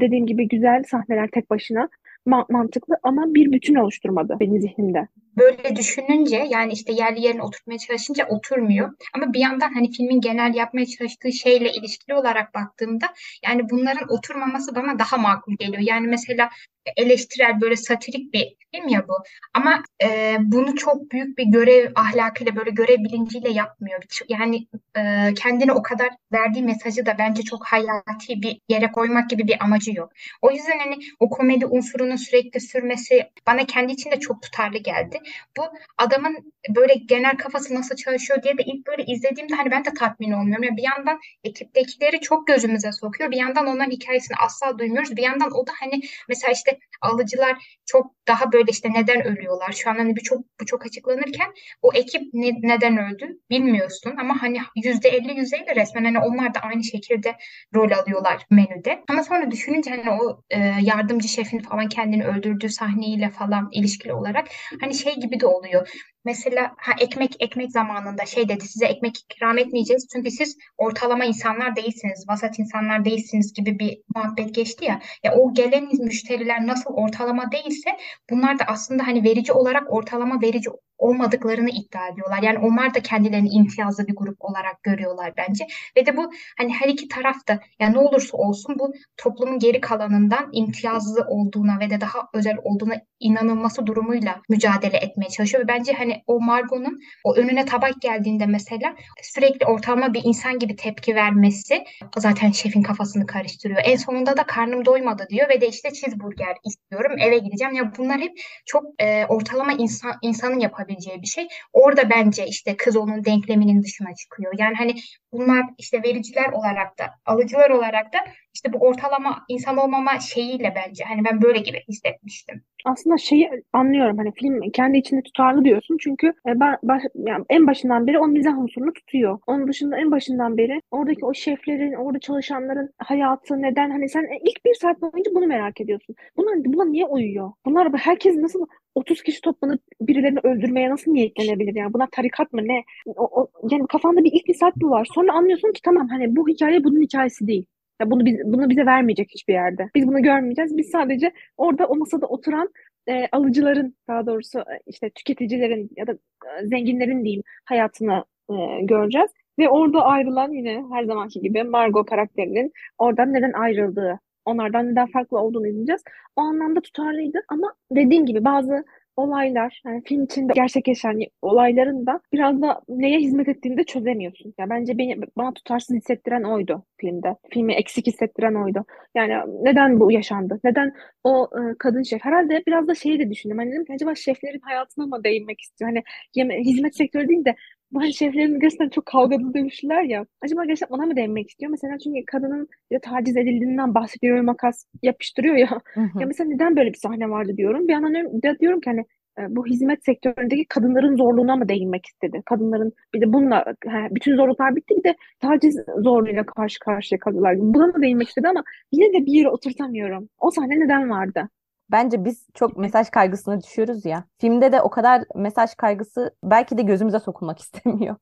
dediğim 0.00 0.26
gibi 0.26 0.48
güzel 0.48 0.82
sahneler 0.82 1.28
tek 1.32 1.50
başına 1.50 1.88
ma- 2.26 2.52
mantıklı 2.52 2.96
ama 3.02 3.34
bir 3.34 3.52
bütün 3.52 3.74
oluşturmadı 3.74 4.36
benim 4.40 4.60
zihnimde. 4.60 5.08
Böyle 5.36 5.76
düşününce 5.76 6.36
yani 6.50 6.72
işte 6.72 6.92
yerli 6.92 7.20
yerine 7.20 7.42
oturtmaya 7.42 7.78
çalışınca 7.78 8.26
oturmuyor. 8.26 8.92
Ama 9.14 9.32
bir 9.32 9.40
yandan 9.40 9.72
hani 9.74 9.90
filmin 9.90 10.20
genel 10.20 10.54
yapmaya 10.54 10.86
çalıştığı 10.86 11.32
şeyle 11.32 11.72
ilişkili 11.72 12.14
olarak 12.14 12.54
baktığımda 12.54 13.06
yani 13.46 13.70
bunların 13.70 14.12
oturmaması 14.12 14.74
bana 14.74 14.98
daha 14.98 15.16
makul 15.16 15.56
geliyor. 15.56 15.82
Yani 15.82 16.06
mesela 16.06 16.50
eleştirel 16.96 17.60
böyle 17.60 17.76
satirik 17.76 18.34
bir 18.34 18.56
film 18.74 18.88
ya 18.88 19.08
bu. 19.08 19.12
Ama 19.54 19.82
e, 20.04 20.36
bunu 20.40 20.76
çok 20.76 21.10
büyük 21.10 21.38
bir 21.38 21.44
görev 21.44 21.92
ahlakıyla 21.94 22.56
böyle 22.56 22.70
görev 22.70 22.98
bilinciyle 22.98 23.50
yapmıyor. 23.50 24.02
Yani 24.28 24.66
e, 24.96 25.34
kendine 25.34 25.72
o 25.72 25.82
kadar 25.82 26.08
verdiği 26.32 26.62
mesajı 26.62 27.06
da 27.06 27.16
bence 27.18 27.42
çok 27.42 27.66
hayati 27.66 28.42
bir 28.42 28.60
yere 28.68 28.92
koymak 28.92 29.30
gibi 29.30 29.46
bir 29.46 29.64
amacı 29.64 29.92
yok. 29.94 30.12
O 30.42 30.50
yüzden 30.50 30.78
hani 30.78 30.98
o 31.20 31.30
komedi 31.30 31.66
unsurunun 32.12 32.16
sürekli 32.16 32.60
sürmesi 32.60 33.30
bana 33.46 33.66
kendi 33.66 33.92
içinde 33.92 34.20
çok 34.20 34.42
tutarlı 34.42 34.78
geldi. 34.78 35.18
Bu 35.56 35.62
adamın 35.98 36.52
böyle 36.68 36.94
genel 36.94 37.36
kafası 37.36 37.74
nasıl 37.74 37.96
çalışıyor 37.96 38.42
diye 38.42 38.58
de 38.58 38.62
ilk 38.62 38.86
böyle 38.86 39.04
izlediğimde 39.04 39.54
hani 39.54 39.70
ben 39.70 39.84
de 39.84 39.94
tatmin 39.98 40.32
olmuyorum. 40.32 40.64
Yani 40.64 40.76
bir 40.76 40.82
yandan 40.82 41.20
ekiptekileri 41.44 42.20
çok 42.20 42.46
gözümüze 42.46 42.92
sokuyor. 42.92 43.30
Bir 43.30 43.36
yandan 43.36 43.66
onların 43.66 43.90
hikayesini 43.90 44.36
asla 44.36 44.78
duymuyoruz. 44.78 45.16
Bir 45.16 45.22
yandan 45.22 45.52
o 45.52 45.66
da 45.66 45.72
hani 45.80 46.00
mesela 46.28 46.52
işte 46.52 46.78
alıcılar 47.00 47.78
çok 47.86 48.12
daha 48.28 48.52
böyle 48.52 48.70
işte 48.70 48.92
neden 48.92 49.26
ölüyorlar? 49.26 49.72
Şu 49.72 49.90
an 49.90 49.94
hani 49.94 50.16
birçok 50.16 50.38
bu 50.60 50.66
çok 50.66 50.86
açıklanırken 50.86 51.52
o 51.82 51.90
ekip 51.94 52.22
ne- 52.32 52.58
neden 52.62 52.98
öldü 52.98 53.38
bilmiyorsun 53.50 54.14
ama 54.18 54.42
hani 54.42 54.58
yüzde 54.84 55.08
elli 55.08 55.38
yüzde 55.38 55.56
elli 55.56 55.76
resmen 55.76 56.04
hani 56.04 56.18
onlar 56.18 56.54
da 56.54 56.60
aynı 56.60 56.84
şekilde 56.84 57.36
rol 57.74 57.90
alıyorlar 57.90 58.46
menüde. 58.50 59.04
Ama 59.08 59.24
sonra 59.24 59.50
düşününce 59.50 59.90
hani 59.90 60.10
o 60.10 60.42
e, 60.50 60.58
yardımcı 60.82 61.28
şefin 61.28 61.58
falan 61.58 61.88
kendini 62.02 62.24
öldürdüğü 62.24 62.68
sahneyle 62.68 63.30
falan 63.30 63.68
ilişkili 63.72 64.12
olarak 64.12 64.48
hani 64.80 64.94
şey 64.94 65.14
gibi 65.16 65.40
de 65.40 65.46
oluyor. 65.46 65.88
Mesela 66.24 66.74
ha, 66.76 66.92
ekmek 67.00 67.36
ekmek 67.40 67.72
zamanında 67.72 68.26
şey 68.26 68.48
dedi 68.48 68.64
size 68.64 68.86
ekmek 68.86 69.18
ikram 69.18 69.58
etmeyeceğiz 69.58 70.06
çünkü 70.12 70.30
siz 70.30 70.56
ortalama 70.78 71.24
insanlar 71.24 71.76
değilsiniz, 71.76 72.24
vasat 72.28 72.58
insanlar 72.58 73.04
değilsiniz 73.04 73.52
gibi 73.52 73.78
bir 73.78 74.02
muhabbet 74.14 74.54
geçti 74.54 74.84
ya. 74.84 75.00
Ya 75.24 75.34
o 75.34 75.54
gelen 75.54 75.88
müşteriler 76.04 76.66
nasıl 76.66 76.90
ortalama 76.90 77.52
değilse 77.52 77.90
bunlar 78.30 78.58
da 78.58 78.64
aslında 78.66 79.06
hani 79.06 79.24
verici 79.24 79.52
olarak 79.52 79.92
ortalama 79.92 80.40
verici 80.42 80.70
olmadıklarını 81.02 81.70
iddia 81.70 82.08
ediyorlar. 82.08 82.42
Yani 82.42 82.58
onlar 82.58 82.94
da 82.94 83.00
kendilerini 83.00 83.48
imtiyazlı 83.48 84.06
bir 84.06 84.16
grup 84.16 84.36
olarak 84.40 84.82
görüyorlar 84.82 85.32
bence. 85.36 85.66
Ve 85.96 86.06
de 86.06 86.16
bu 86.16 86.30
hani 86.58 86.72
her 86.72 86.88
iki 86.88 87.08
tarafta 87.08 87.58
yani 87.80 87.94
ne 87.94 87.98
olursa 87.98 88.36
olsun 88.36 88.76
bu 88.78 88.92
toplumun 89.16 89.58
geri 89.58 89.80
kalanından 89.80 90.48
imtiyazlı 90.52 91.24
olduğuna 91.28 91.80
ve 91.80 91.90
de 91.90 92.00
daha 92.00 92.28
özel 92.34 92.56
olduğuna 92.62 92.94
inanılması 93.20 93.86
durumuyla 93.86 94.40
mücadele 94.48 94.96
etmeye 94.96 95.28
çalışıyor. 95.28 95.64
Ve 95.64 95.68
bence 95.68 95.92
hani 95.92 96.11
o 96.26 96.40
Margot'un 96.40 97.00
o 97.24 97.34
önüne 97.34 97.64
tabak 97.64 98.00
geldiğinde 98.00 98.46
mesela 98.46 98.94
sürekli 99.22 99.66
ortalama 99.66 100.14
bir 100.14 100.20
insan 100.24 100.58
gibi 100.58 100.76
tepki 100.76 101.14
vermesi 101.14 101.84
zaten 102.18 102.50
şefin 102.50 102.82
kafasını 102.82 103.26
karıştırıyor. 103.26 103.80
En 103.84 103.96
sonunda 103.96 104.36
da 104.36 104.42
karnım 104.42 104.84
doymadı 104.84 105.26
diyor 105.30 105.48
ve 105.48 105.60
de 105.60 105.68
işte 105.68 105.92
cheeseburger 105.92 106.56
istiyorum 106.64 107.16
eve 107.18 107.38
gideceğim. 107.38 107.74
Ya 107.74 107.92
bunlar 107.98 108.20
hep 108.20 108.32
çok 108.66 108.84
e, 108.98 109.26
ortalama 109.26 109.72
insan 109.72 110.14
insanın 110.22 110.58
yapabileceği 110.58 111.22
bir 111.22 111.26
şey. 111.26 111.48
Orada 111.72 112.10
bence 112.10 112.46
işte 112.46 112.76
kız 112.76 112.96
onun 112.96 113.24
denkleminin 113.24 113.82
dışına 113.82 114.14
çıkıyor. 114.14 114.52
Yani 114.58 114.74
hani 114.74 114.94
bunlar 115.32 115.64
işte 115.78 116.02
vericiler 116.02 116.52
olarak 116.52 116.98
da 116.98 117.04
alıcılar 117.26 117.70
olarak 117.70 118.12
da 118.12 118.18
işte 118.54 118.72
bu 118.72 118.78
ortalama 118.78 119.44
insan 119.48 119.76
olmama 119.76 120.18
şeyiyle 120.18 120.72
bence 120.76 121.04
hani 121.04 121.24
ben 121.24 121.42
böyle 121.42 121.58
gibi 121.58 121.82
hissetmiştim. 121.88 122.62
Aslında 122.84 123.18
şeyi 123.18 123.50
anlıyorum 123.72 124.18
hani 124.18 124.32
film 124.32 124.70
kendi 124.70 124.98
içinde 124.98 125.22
tutarlı 125.22 125.64
diyorsun 125.64 125.96
çünkü 126.00 126.26
e, 126.26 126.60
ben 126.60 126.76
baş, 126.82 127.02
yani 127.14 127.44
en 127.50 127.66
başından 127.66 128.06
beri 128.06 128.18
o 128.18 128.28
mizah 128.28 128.58
unsurunu 128.58 128.92
tutuyor. 128.92 129.38
Onun 129.46 129.68
dışında 129.68 129.98
en 129.98 130.10
başından 130.10 130.56
beri 130.56 130.80
oradaki 130.90 131.24
o 131.24 131.34
şeflerin, 131.34 131.92
orada 131.92 132.18
çalışanların 132.20 132.90
hayatı 132.98 133.62
neden 133.62 133.90
hani 133.90 134.08
sen 134.08 134.28
ilk 134.46 134.64
bir 134.64 134.74
saat 134.74 135.00
boyunca 135.00 135.34
bunu 135.34 135.46
merak 135.46 135.80
ediyorsun. 135.80 136.14
Bunlar 136.36 136.64
buna 136.64 136.84
niye 136.84 137.06
uyuyor? 137.06 137.52
Bunlar 137.66 137.92
herkes 137.98 138.36
nasıl 138.36 138.66
30 138.94 139.22
kişi 139.22 139.40
toplanıp 139.40 139.80
birilerini 140.00 140.38
öldürmeye 140.42 140.90
nasıl 140.90 141.12
niyetlenebilir 141.12 141.74
yani? 141.74 141.92
Buna 141.92 142.08
tarikat 142.12 142.52
mı 142.52 142.62
ne? 142.64 142.84
O, 143.06 143.42
o, 143.42 143.48
yani 143.70 143.86
kafanda 143.86 144.24
bir 144.24 144.32
ilk 144.32 144.56
saat 144.56 144.76
bu 144.76 144.90
var. 144.90 145.08
Sonra 145.14 145.32
anlıyorsun 145.32 145.72
ki 145.72 145.80
tamam 145.84 146.08
hani 146.08 146.36
bu 146.36 146.48
hikaye 146.48 146.84
bunun 146.84 147.02
hikayesi 147.02 147.46
değil. 147.46 147.66
Ya 148.00 148.10
bunu 148.10 148.24
biz, 148.24 148.38
bunu 148.44 148.70
bize 148.70 148.86
vermeyecek 148.86 149.30
hiçbir 149.30 149.52
yerde. 149.52 149.90
Biz 149.94 150.06
bunu 150.06 150.22
görmeyeceğiz. 150.22 150.76
Biz 150.76 150.90
sadece 150.90 151.32
orada 151.56 151.86
o 151.86 151.96
masada 151.96 152.26
oturan 152.26 152.68
e, 153.08 153.28
alıcıların 153.32 153.96
daha 154.08 154.26
doğrusu 154.26 154.58
e, 154.58 154.80
işte 154.86 155.10
tüketicilerin 155.10 155.90
ya 155.96 156.06
da 156.06 156.12
e, 156.12 156.66
zenginlerin 156.66 157.24
diyeyim 157.24 157.42
hayatını 157.64 158.24
e, 158.50 158.54
göreceğiz. 158.82 159.30
Ve 159.58 159.68
orada 159.68 160.04
ayrılan 160.04 160.52
yine 160.52 160.84
her 160.92 161.04
zamanki 161.04 161.40
gibi 161.40 161.62
Margot 161.62 162.10
karakterinin 162.10 162.72
oradan 162.98 163.32
neden 163.32 163.52
ayrıldığı, 163.52 164.18
onlardan 164.44 164.92
neden 164.92 165.06
farklı 165.06 165.38
olduğunu 165.38 165.66
izleyeceğiz. 165.66 166.02
O 166.36 166.40
anlamda 166.40 166.80
tutarlıydı 166.80 167.38
ama 167.48 167.74
dediğim 167.90 168.26
gibi 168.26 168.44
bazı 168.44 168.84
olaylar, 169.16 169.82
yani 169.86 170.02
film 170.04 170.24
içinde 170.24 170.52
gerçekleşen 170.54 171.20
olayların 171.42 172.06
da 172.06 172.20
biraz 172.32 172.62
da 172.62 172.80
neye 172.88 173.18
hizmet 173.18 173.48
ettiğini 173.48 173.76
de 173.76 173.84
çözemiyorsun. 173.84 174.54
Ya 174.58 174.70
bence 174.70 174.98
beni 174.98 175.20
bana 175.36 175.54
tutarsız 175.54 175.96
hissettiren 175.96 176.42
oydu 176.42 176.84
filmde. 176.96 177.36
Filmi 177.50 177.72
eksik 177.74 178.06
hissettiren 178.06 178.54
oydu. 178.54 178.84
Yani 179.14 179.34
neden 179.62 180.00
bu 180.00 180.12
yaşandı? 180.12 180.60
Neden 180.64 180.92
o 181.24 181.48
e, 181.52 181.60
kadın 181.78 182.02
şef? 182.02 182.24
Herhalde 182.24 182.62
biraz 182.66 182.88
da 182.88 182.94
şeyi 182.94 183.18
de 183.18 183.30
düşündüm. 183.30 183.58
Hani 183.58 183.72
dedim 183.72 183.84
ki 183.84 183.92
acaba 183.92 184.14
şeflerin 184.14 184.60
hayatına 184.60 185.06
mı 185.06 185.24
değinmek 185.24 185.60
istiyor? 185.60 185.90
Hani 185.90 186.02
yeme, 186.34 186.60
hizmet 186.60 186.96
sektörü 186.96 187.28
değil 187.28 187.44
de 187.44 187.54
hani 187.94 188.14
şeflerin 188.14 188.60
gerçekten 188.60 188.88
çok 188.88 189.06
kavgalı 189.06 189.54
dövüşler 189.54 190.02
ya. 190.02 190.26
Acaba 190.42 190.64
gerçekten 190.64 190.96
ona 190.96 191.06
mı 191.06 191.16
değinmek 191.16 191.50
istiyor? 191.50 191.70
Mesela 191.70 191.98
çünkü 191.98 192.24
kadının 192.26 192.68
ya 192.90 193.00
taciz 193.00 193.36
edildiğinden 193.36 193.94
bahsediyor 193.94 194.40
makas 194.40 194.84
yapıştırıyor 195.02 195.56
ya. 195.56 195.80
Hı 195.94 196.00
hı. 196.00 196.20
Ya 196.20 196.26
mesela 196.26 196.48
neden 196.50 196.76
böyle 196.76 196.92
bir 196.92 196.98
sahne 196.98 197.30
vardı 197.30 197.56
diyorum. 197.56 197.88
Bir 197.88 197.92
yandan 197.92 198.42
de 198.42 198.58
diyorum 198.60 198.80
ki 198.80 198.90
hani 198.90 199.04
e, 199.38 199.56
bu 199.56 199.66
hizmet 199.66 200.04
sektöründeki 200.04 200.64
kadınların 200.68 201.16
zorluğuna 201.16 201.56
mı 201.56 201.68
değinmek 201.68 202.06
istedi? 202.06 202.42
Kadınların 202.44 202.92
bir 203.14 203.20
de 203.20 203.32
bununla 203.32 203.64
bütün 204.10 204.36
zorluklar 204.36 204.76
bitti 204.76 204.94
bir 204.98 205.04
de 205.04 205.16
taciz 205.40 205.76
zorluğuyla 205.98 206.46
karşı 206.46 206.78
karşıya 206.78 207.18
kaldılar. 207.18 207.56
Buna 207.58 207.86
mı 207.86 208.02
değinmek 208.02 208.28
istedi 208.28 208.48
ama 208.48 208.62
yine 208.92 209.12
de 209.12 209.26
bir 209.26 209.32
yere 209.32 209.48
oturtamıyorum. 209.48 210.28
O 210.38 210.50
sahne 210.50 210.80
neden 210.80 211.10
vardı? 211.10 211.48
Bence 211.92 212.24
biz 212.24 212.46
çok 212.54 212.76
mesaj 212.76 213.10
kaygısına 213.10 213.60
düşüyoruz 213.60 214.04
ya. 214.04 214.24
Filmde 214.38 214.72
de 214.72 214.80
o 214.82 214.90
kadar 214.90 215.24
mesaj 215.34 215.74
kaygısı 215.74 216.34
belki 216.44 216.78
de 216.78 216.82
gözümüze 216.82 217.18
sokulmak 217.18 217.58
istemiyor. 217.60 218.16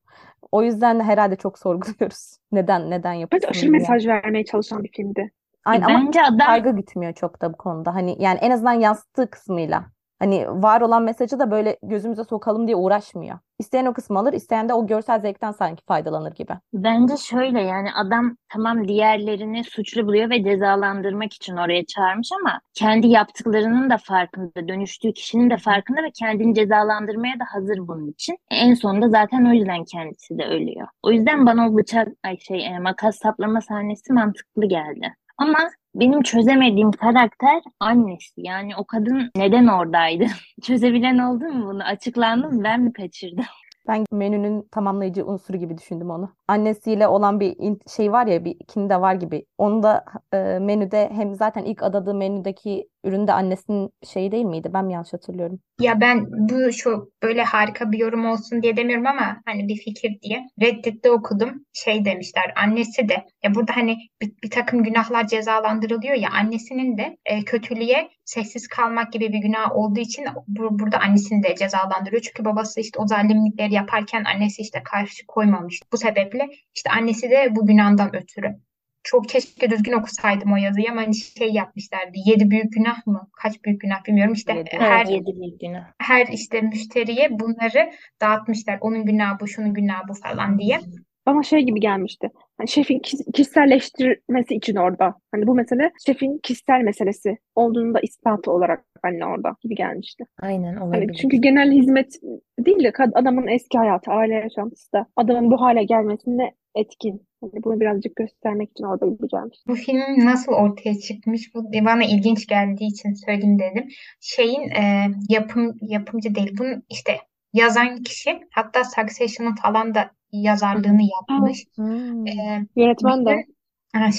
O 0.51 0.63
yüzden 0.63 0.99
de 0.99 1.03
herhalde 1.03 1.35
çok 1.35 1.59
sorguluyoruz. 1.59 2.37
Neden 2.51 2.89
neden 2.89 3.13
yapıyorsun 3.13 3.47
Bence 3.47 3.59
aşırı 3.59 3.71
mesaj 3.71 4.07
vermeye 4.07 4.45
çalışan 4.45 4.83
bir 4.83 4.91
filmdi. 4.91 5.31
Aynen 5.65 5.85
ama 5.85 6.07
Bence 6.07 6.21
adam... 6.21 6.37
kaygı 6.37 6.75
gitmiyor 6.75 7.13
çok 7.13 7.41
da 7.41 7.53
bu 7.53 7.57
konuda. 7.57 7.95
Hani 7.95 8.15
yani 8.19 8.39
en 8.41 8.51
azından 8.51 8.73
yansıttığı 8.73 9.29
kısmıyla. 9.29 9.85
Hani 10.21 10.47
var 10.47 10.81
olan 10.81 11.03
mesajı 11.03 11.39
da 11.39 11.51
böyle 11.51 11.77
gözümüze 11.83 12.23
sokalım 12.23 12.67
diye 12.67 12.75
uğraşmıyor. 12.75 13.39
İsteyen 13.59 13.85
o 13.85 13.93
kısmı 13.93 14.19
alır, 14.19 14.33
isteyen 14.33 14.69
de 14.69 14.73
o 14.73 14.87
görsel 14.87 15.21
zevkten 15.21 15.51
sanki 15.51 15.83
faydalanır 15.85 16.31
gibi. 16.31 16.53
Bence 16.73 17.17
şöyle 17.17 17.61
yani 17.61 17.89
adam 17.93 18.37
tamam 18.53 18.87
diğerlerini 18.87 19.63
suçlu 19.63 20.07
buluyor 20.07 20.29
ve 20.29 20.43
cezalandırmak 20.43 21.33
için 21.33 21.57
oraya 21.57 21.85
çağırmış 21.85 22.29
ama 22.41 22.61
kendi 22.73 23.07
yaptıklarının 23.07 23.89
da 23.89 23.97
farkında, 23.97 24.67
dönüştüğü 24.67 25.13
kişinin 25.13 25.49
de 25.49 25.57
farkında 25.57 26.03
ve 26.03 26.11
kendini 26.11 26.55
cezalandırmaya 26.55 27.39
da 27.39 27.43
hazır 27.53 27.77
bunun 27.77 28.07
için. 28.07 28.37
En 28.51 28.73
sonunda 28.73 29.09
zaten 29.09 29.45
o 29.45 29.53
yüzden 29.53 29.83
kendisi 29.83 30.37
de 30.37 30.45
ölüyor. 30.45 30.87
O 31.03 31.11
yüzden 31.11 31.45
bana 31.45 31.69
o 31.69 31.77
bıçak, 31.77 32.07
ay 32.23 32.37
şey 32.37 32.67
e, 32.67 32.79
makas 32.79 33.15
saplama 33.15 33.61
sahnesi 33.61 34.13
mantıklı 34.13 34.65
geldi. 34.65 35.15
Ama 35.37 35.57
benim 35.95 36.23
çözemediğim 36.23 36.91
karakter 36.91 37.61
annesi. 37.79 38.33
Yani 38.37 38.75
o 38.75 38.85
kadın 38.85 39.31
neden 39.35 39.67
oradaydı? 39.67 40.25
Çözebilen 40.63 41.17
oldu 41.17 41.43
mu 41.45 41.67
bunu? 41.73 41.83
Açıklandı 41.83 42.49
mı? 42.49 42.63
Ben 42.63 42.81
mi 42.81 42.93
kaçırdım? 42.93 43.45
Ben 43.91 44.05
menünün 44.11 44.67
tamamlayıcı 44.71 45.25
unsuru 45.25 45.57
gibi 45.57 45.77
düşündüm 45.77 46.09
onu. 46.09 46.35
Annesiyle 46.47 47.07
olan 47.07 47.39
bir 47.39 47.55
şey 47.95 48.11
var 48.11 48.27
ya 48.27 48.45
bir 48.45 48.51
ikinde 48.51 49.01
var 49.01 49.15
gibi. 49.15 49.45
Onu 49.57 49.83
da 49.83 50.05
e, 50.33 50.37
menüde 50.37 51.09
hem 51.13 51.35
zaten 51.35 51.63
ilk 51.63 51.83
adadığı 51.83 52.13
menüdeki 52.13 52.87
üründe 53.03 53.33
annesinin 53.33 53.93
şeyi 54.13 54.31
değil 54.31 54.45
miydi? 54.45 54.69
Ben 54.73 54.85
mi 54.85 54.93
yanlış 54.93 55.13
hatırlıyorum? 55.13 55.59
Ya 55.81 56.01
ben 56.01 56.25
bu 56.31 56.71
şu 56.71 57.11
böyle 57.23 57.43
harika 57.43 57.91
bir 57.91 57.97
yorum 57.97 58.25
olsun 58.25 58.63
diye 58.63 58.77
demiyorum 58.77 59.07
ama 59.07 59.41
hani 59.45 59.67
bir 59.67 59.75
fikir 59.75 60.21
diye 60.21 60.43
Reddit'te 60.61 61.11
okudum. 61.11 61.65
Şey 61.73 62.05
demişler 62.05 62.53
annesi 62.63 63.09
de 63.09 63.25
ya 63.43 63.55
burada 63.55 63.75
hani 63.75 63.97
bir, 64.21 64.31
bir 64.43 64.49
takım 64.49 64.83
günahlar 64.83 65.27
cezalandırılıyor 65.27 66.15
ya 66.15 66.29
annesinin 66.29 66.97
de 66.97 67.17
e, 67.25 67.43
kötülüğe 67.43 68.09
sessiz 68.25 68.67
kalmak 68.67 69.13
gibi 69.13 69.33
bir 69.33 69.39
günah 69.39 69.75
olduğu 69.75 69.99
için 69.99 70.25
bu, 70.47 70.79
burada 70.79 70.99
annesini 70.99 71.43
de 71.43 71.55
cezalandırıyor. 71.55 72.21
Çünkü 72.21 72.45
babası 72.45 72.81
işte 72.81 72.99
o 72.99 73.07
zalimlikleri 73.07 73.73
yaparken 73.81 74.23
annesi 74.23 74.61
işte 74.61 74.83
karşı 74.83 75.25
koymamış. 75.27 75.79
Bu 75.93 75.97
sebeple 75.97 76.49
işte 76.75 76.89
annesi 76.89 77.29
de 77.29 77.47
bu 77.55 77.65
günahdan 77.65 78.15
ötürü 78.15 78.55
çok 79.03 79.29
keşke 79.29 79.69
düzgün 79.69 79.91
okusaydım 79.91 80.53
o 80.53 80.55
yazıyı 80.55 80.91
ama 80.91 81.01
hani 81.01 81.15
şey 81.15 81.49
yapmışlardı. 81.49 82.11
Yedi 82.25 82.49
büyük 82.49 82.73
günah 82.73 83.07
mı? 83.07 83.29
Kaç 83.33 83.63
büyük 83.63 83.81
günah 83.81 84.05
bilmiyorum. 84.07 84.33
İşte 84.33 84.53
yedi, 84.53 84.69
her 84.71 85.05
yedi 85.05 85.31
büyük 85.41 85.59
günah. 85.59 85.83
Her 85.97 86.27
işte 86.27 86.61
müşteriye 86.61 87.39
bunları 87.39 87.91
dağıtmışlar. 88.21 88.77
Onun 88.81 89.05
günahı 89.05 89.39
bu, 89.39 89.47
şunun 89.47 89.73
günahı 89.73 90.07
bu 90.07 90.13
falan 90.13 90.59
diye. 90.59 90.79
Bana 91.25 91.43
şey 91.43 91.61
gibi 91.61 91.79
gelmişti. 91.79 92.29
Hani 92.57 92.67
şefin 92.67 93.01
kişiselleştirmesi 93.33 94.55
için 94.55 94.75
orada. 94.75 95.15
Hani 95.31 95.47
bu 95.47 95.55
mesele 95.55 95.91
şefin 96.05 96.39
kişisel 96.43 96.81
meselesi 96.81 97.37
olduğunu 97.55 97.93
da 97.93 97.99
ispatı 97.99 98.51
olarak 98.51 98.85
hani 99.03 99.25
orada 99.25 99.55
gibi 99.61 99.75
gelmişti. 99.75 100.23
Aynen 100.41 100.73
hani 100.73 100.83
olabilir. 100.83 101.07
Hani 101.07 101.17
çünkü 101.17 101.37
genel 101.37 101.71
hizmet 101.71 102.13
değil 102.59 102.83
de 102.83 102.91
adamın 103.13 103.47
eski 103.47 103.77
hayatı, 103.77 104.11
aile 104.11 104.33
yaşantısı 104.33 104.91
da 104.93 105.07
adamın 105.15 105.51
bu 105.51 105.61
hale 105.61 105.83
gelmesinde 105.83 106.51
etkin. 106.75 107.27
Hani 107.41 107.63
bunu 107.63 107.79
birazcık 107.79 108.15
göstermek 108.15 108.69
için 108.69 108.83
orada 108.83 109.05
yapacağım. 109.05 109.49
Bu 109.67 109.75
film 109.75 110.25
nasıl 110.25 110.51
ortaya 110.51 110.99
çıkmış? 110.99 111.55
Bu 111.55 111.63
bana 111.85 112.03
ilginç 112.03 112.47
geldiği 112.47 112.87
için 112.87 113.13
söyleyeyim 113.25 113.59
dedim. 113.59 113.89
Şeyin 114.19 114.69
e, 114.69 115.07
yapım 115.29 115.77
yapımcı 115.81 116.35
değil. 116.35 116.57
Bunun 116.59 116.83
işte 116.89 117.17
yazan 117.53 118.03
kişi 118.03 118.39
hatta 118.51 118.83
Succession'ın 118.83 119.55
falan 119.55 119.95
da 119.95 120.11
yazarlığını 120.31 121.01
yapmış. 121.03 121.65
Hmm. 121.75 122.27
E, 122.27 122.65
Yönetmen 122.75 123.25
de. 123.25 123.45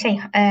Şey, 0.01 0.19
e, 0.37 0.41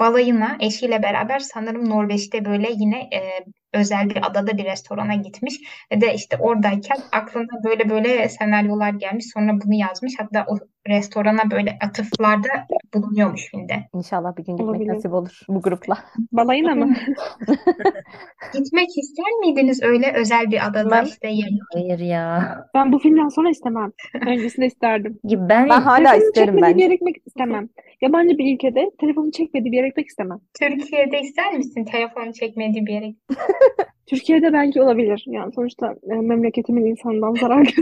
balayına 0.00 0.56
eşiyle 0.60 1.02
beraber 1.02 1.38
sanırım 1.38 1.88
Norveç'te 1.88 2.44
böyle 2.44 2.70
yine 2.72 3.00
e, 3.00 3.44
özel 3.72 4.10
bir 4.10 4.26
adada 4.26 4.58
bir 4.58 4.64
restorana 4.64 5.14
gitmiş 5.14 5.54
ve 5.92 6.00
de 6.00 6.14
işte 6.14 6.36
oradayken 6.36 6.98
aklına 7.12 7.64
böyle 7.64 7.90
böyle 7.90 8.28
senaryolar 8.28 8.90
gelmiş 8.90 9.26
sonra 9.34 9.52
bunu 9.64 9.74
yazmış 9.74 10.14
hatta 10.18 10.46
o 10.48 10.58
restorana 10.88 11.50
böyle 11.50 11.78
atıflarda 11.88 12.48
bulunuyormuş 12.94 13.50
filmde. 13.50 13.74
İnşallah 13.94 14.36
bir 14.36 14.44
gün 14.44 14.52
gitmek 14.56 14.68
Olabilir. 14.70 14.88
nasip 14.94 15.12
olur 15.12 15.40
bu 15.48 15.62
grupla. 15.62 15.98
Balayına 16.32 16.74
mı? 16.74 16.94
Gitmek 18.54 18.88
ister 18.98 19.32
miydiniz 19.40 19.82
öyle 19.82 20.12
özel 20.12 20.50
bir 20.50 20.66
adada 20.66 20.90
Ben- 20.90 21.04
işte 21.04 21.28
yemek? 21.28 21.60
Hayır 21.74 21.98
ya. 21.98 22.56
Ben 22.74 22.92
bu 22.92 22.98
filmden 22.98 23.28
sonra 23.28 23.50
istemem. 23.50 23.92
Öncesinde 24.26 24.66
isterdim. 24.66 25.18
Ben 25.24 25.68
Ben 25.68 25.80
hala 25.80 26.14
isterim 26.14 26.32
çekmediği 26.54 26.56
bir 26.56 26.62
bence. 26.74 26.84
yere 26.84 26.94
gitmek 26.94 27.16
istemem. 27.26 27.68
Yabancı 28.00 28.38
bir 28.38 28.54
ülkede 28.54 28.90
telefonu 29.00 29.30
çekmediği 29.32 29.72
bir 29.72 29.76
yere 29.76 29.88
gitmek 29.88 30.06
istemem. 30.06 30.38
Türkiye'de 30.60 31.20
ister 31.20 31.52
misin 31.52 31.84
telefonu 31.84 32.32
çekmediği 32.32 32.86
bir 32.86 32.92
yere? 32.92 33.14
Türkiye'de 34.06 34.52
belki 34.52 34.82
olabilir. 34.82 35.24
Yani 35.26 35.52
sonuçta 35.52 35.94
e, 36.10 36.14
memleketimin 36.14 36.86
insanından 36.86 37.34
zarar. 37.34 37.74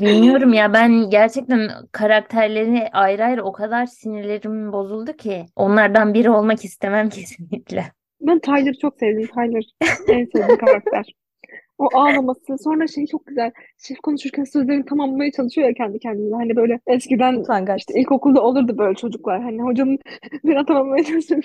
Bilmiyorum 0.00 0.52
ya 0.52 0.72
ben 0.72 1.10
gerçekten 1.10 1.70
karakterleri 1.92 2.88
ayrı 2.92 3.24
ayrı 3.24 3.44
o 3.44 3.52
kadar 3.52 3.86
sinirlerim 3.86 4.72
bozuldu 4.72 5.12
ki 5.12 5.46
onlardan 5.56 6.14
biri 6.14 6.30
olmak 6.30 6.64
istemem 6.64 7.08
kesinlikle. 7.10 7.84
Ben 8.20 8.38
Tyler'ı 8.38 8.78
çok 8.78 8.98
sevdim. 8.98 9.26
Tyler 9.26 9.64
en 10.08 10.24
sevdiğim 10.24 10.58
karakter. 10.58 11.14
O 11.78 11.88
ağlaması. 11.94 12.58
Sonra 12.64 12.86
şey 12.86 13.06
çok 13.06 13.26
güzel. 13.26 13.52
Şef 13.78 13.98
konuşurken 13.98 14.44
sözlerini 14.44 14.84
tamamlamaya 14.84 15.30
çalışıyor 15.30 15.68
ya 15.68 15.74
kendi 15.74 15.98
kendine. 15.98 16.34
Hani 16.34 16.56
böyle 16.56 16.80
eskiden 16.86 17.34
Utangaç. 17.34 17.80
işte 17.80 18.00
ilkokulda 18.00 18.42
olurdu 18.42 18.78
böyle 18.78 18.94
çocuklar. 18.94 19.42
Hani 19.42 19.62
hocanın 19.62 19.98
bir 20.44 20.66
tamamlamaya 20.66 21.04
çalışıyor. 21.04 21.42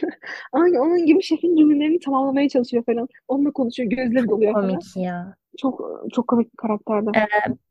Aynı 0.53 0.81
onun 0.81 1.05
gibi 1.05 1.23
şefin 1.23 1.55
cümlelerini 1.55 1.99
tamamlamaya 1.99 2.49
çalışıyor 2.49 2.83
falan. 2.83 3.07
Onunla 3.27 3.51
konuşuyor. 3.51 3.89
Gözleri 3.89 4.29
doluyor 4.29 4.53
falan. 4.53 4.69
Komik 4.69 4.97
ya. 4.97 5.35
Çok 5.61 5.81
çok 6.13 6.27
komik 6.27 6.51
bir 6.51 6.57
karakterdi. 6.57 7.11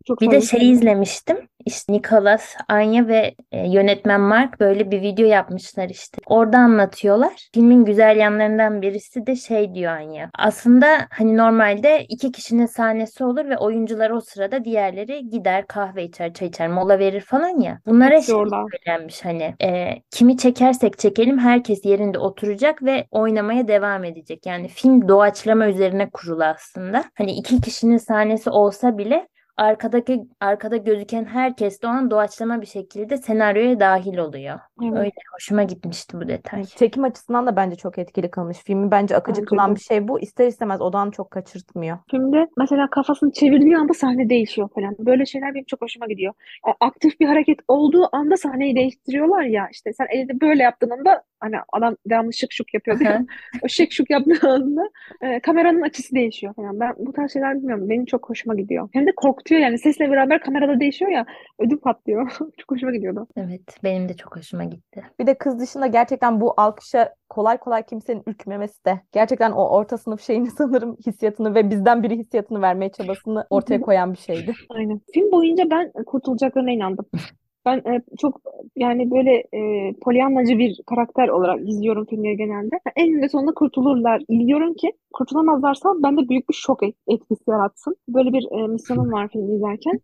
Çok 0.06 0.20
Bir 0.20 0.30
de 0.30 0.40
sevdim. 0.40 0.60
şey 0.60 0.70
izlemiştim. 0.70 1.48
İşte 1.66 1.92
Nicholas, 1.92 2.54
Anya 2.68 3.08
ve 3.08 3.34
e, 3.52 3.68
yönetmen 3.68 4.20
Mark 4.20 4.60
böyle 4.60 4.90
bir 4.90 5.02
video 5.02 5.26
yapmışlar 5.26 5.88
işte. 5.88 6.18
Orada 6.26 6.58
anlatıyorlar. 6.58 7.48
Filmin 7.54 7.84
güzel 7.84 8.16
yanlarından 8.16 8.82
birisi 8.82 9.26
de 9.26 9.36
şey 9.36 9.74
diyor 9.74 9.92
Anya. 9.92 10.30
Aslında 10.38 10.86
hani 11.10 11.36
normalde 11.36 12.04
iki 12.08 12.32
kişinin 12.32 12.66
sahnesi 12.66 13.24
olur 13.24 13.44
ve 13.44 13.58
oyuncular 13.58 14.10
o 14.10 14.20
sırada 14.20 14.64
diğerleri 14.64 15.28
gider 15.30 15.66
kahve 15.66 16.04
içer, 16.04 16.32
çay 16.32 16.48
içer, 16.48 16.68
mola 16.68 16.98
verir 16.98 17.20
falan 17.20 17.60
ya. 17.60 17.80
Bunlara 17.86 18.20
şey 18.20 18.34
söylenmiş 18.34 19.24
hani 19.24 19.54
e, 19.62 19.88
kimi 20.10 20.36
çekersek 20.36 20.98
çekelim 20.98 21.38
herkes 21.38 21.84
yerinde 21.84 22.18
oturacak 22.18 22.82
ve 22.82 23.06
oynamaya 23.10 23.68
devam 23.68 24.04
edecek. 24.04 24.46
Yani 24.46 24.68
film 24.68 25.08
doğaçlama 25.08 25.66
üzerine 25.66 26.10
kurulu 26.10 26.44
aslında. 26.44 27.04
Hani 27.14 27.32
iki 27.32 27.60
kişinin 27.78 27.96
sahnesi 27.96 28.50
olsa 28.50 28.98
bile 28.98 29.28
arkadaki 29.56 30.20
arkada 30.40 30.76
gözüken 30.76 31.24
herkes 31.24 31.82
de 31.82 31.86
o 31.86 31.90
an 31.90 32.10
doğaçlama 32.10 32.60
bir 32.60 32.66
şekilde 32.66 33.16
senaryoya 33.16 33.80
dahil 33.80 34.18
oluyor. 34.18 34.58
Evet. 34.82 34.98
Öyle 34.98 35.10
hoşuma 35.34 35.62
gitmişti 35.62 36.20
bu 36.20 36.28
detay. 36.28 36.64
Çekim 36.64 37.04
açısından 37.04 37.46
da 37.46 37.56
bence 37.56 37.76
çok 37.76 37.98
etkili 37.98 38.30
kılmış. 38.30 38.58
Filmi 38.58 38.90
bence 38.90 39.16
akıcı 39.16 39.40
Bence 39.40 39.48
kılan 39.48 39.70
de. 39.70 39.74
bir 39.74 39.80
şey 39.80 40.08
bu. 40.08 40.20
İster 40.20 40.46
istemez 40.46 40.80
odan 40.80 41.10
çok 41.10 41.30
kaçırtmıyor. 41.30 41.98
Filmde 42.10 42.46
mesela 42.58 42.90
kafasını 42.90 43.32
çevirdiği 43.32 43.76
anda 43.76 43.92
sahne 43.94 44.28
değişiyor 44.28 44.68
falan. 44.74 44.96
Böyle 44.98 45.26
şeyler 45.26 45.54
benim 45.54 45.64
çok 45.64 45.82
hoşuma 45.82 46.06
gidiyor. 46.06 46.34
Yani 46.66 46.76
aktif 46.80 47.20
bir 47.20 47.26
hareket 47.26 47.58
olduğu 47.68 48.16
anda 48.16 48.36
sahneyi 48.36 48.76
değiştiriyorlar 48.76 49.42
ya. 49.42 49.68
İşte 49.72 49.92
sen 49.92 50.06
elini 50.10 50.40
böyle 50.40 50.62
yaptığın 50.62 50.90
anda 50.90 51.22
hani 51.40 51.56
adam 51.72 51.96
devamlı 52.06 52.32
şık 52.32 52.52
şık 52.52 52.74
yapıyor. 52.74 53.00
Aha. 53.00 53.24
O 53.62 53.68
şık 53.68 53.92
şık 53.92 54.10
yaptığı 54.10 54.48
anda 54.48 54.90
e, 55.22 55.40
kameranın 55.40 55.82
açısı 55.82 56.14
değişiyor 56.14 56.54
falan. 56.54 56.80
Ben 56.80 56.94
bu 56.98 57.12
tarz 57.12 57.32
şeyler 57.32 57.56
bilmiyorum. 57.56 57.88
Benim 57.88 58.04
çok 58.04 58.30
hoşuma 58.30 58.54
gidiyor. 58.54 58.88
Hem 58.92 59.06
de 59.06 59.12
korkutuyor 59.16 59.60
yani. 59.60 59.78
Sesle 59.78 60.10
beraber 60.10 60.40
kamerada 60.40 60.80
değişiyor 60.80 61.10
ya. 61.10 61.26
Ödüm 61.58 61.78
patlıyor. 61.78 62.30
Çok 62.58 62.70
hoşuma 62.70 62.92
gidiyordu. 62.92 63.26
Evet, 63.36 63.76
benim 63.84 64.08
de 64.08 64.14
çok 64.14 64.36
hoşuma 64.36 64.64
gitti. 64.64 65.02
Bir 65.18 65.26
de 65.26 65.38
kız 65.38 65.60
dışında 65.60 65.86
gerçekten 65.86 66.40
bu 66.40 66.54
alkışa 66.56 67.14
kolay 67.28 67.58
kolay 67.58 67.86
kimsenin 67.86 68.22
ürkmemesi 68.26 68.84
de 68.84 69.00
gerçekten 69.12 69.52
o 69.52 69.68
orta 69.68 69.98
sınıf 69.98 70.20
şeyini 70.20 70.50
sanırım 70.58 70.96
hissiyatını 71.06 71.54
ve 71.54 71.70
bizden 71.70 72.02
biri 72.02 72.16
hissiyatını 72.16 72.62
vermeye 72.62 72.92
çabasını 72.92 73.46
ortaya 73.50 73.80
koyan 73.80 74.12
bir 74.12 74.18
şeydi. 74.18 74.52
Aynen. 74.70 75.00
Film 75.14 75.32
boyunca 75.32 75.70
ben 75.70 75.92
kurtulacaklarına 76.06 76.70
inandım. 76.70 77.06
Ben 77.68 77.92
e, 77.92 78.02
çok 78.18 78.40
yani 78.76 79.10
böyle 79.10 79.32
e, 79.32 79.92
polyanlacı 80.02 80.58
bir 80.58 80.80
karakter 80.86 81.28
olarak 81.28 81.68
izliyorum 81.68 82.06
filmleri 82.06 82.36
genelde. 82.36 82.76
Eninde 82.96 83.28
sonunda 83.28 83.54
kurtulurlar. 83.54 84.22
İzliyorum 84.28 84.74
ki 84.74 84.92
kurtulamazlarsa 85.12 85.88
bende 86.02 86.28
büyük 86.28 86.48
bir 86.48 86.54
şok 86.54 86.82
et- 86.82 86.96
etkisi 87.08 87.50
yaratsın. 87.50 87.96
Böyle 88.08 88.32
bir 88.32 88.46
e, 88.58 88.66
misyonum 88.66 89.12
var 89.12 89.28
filmi 89.32 89.54
izlerken. 89.54 90.00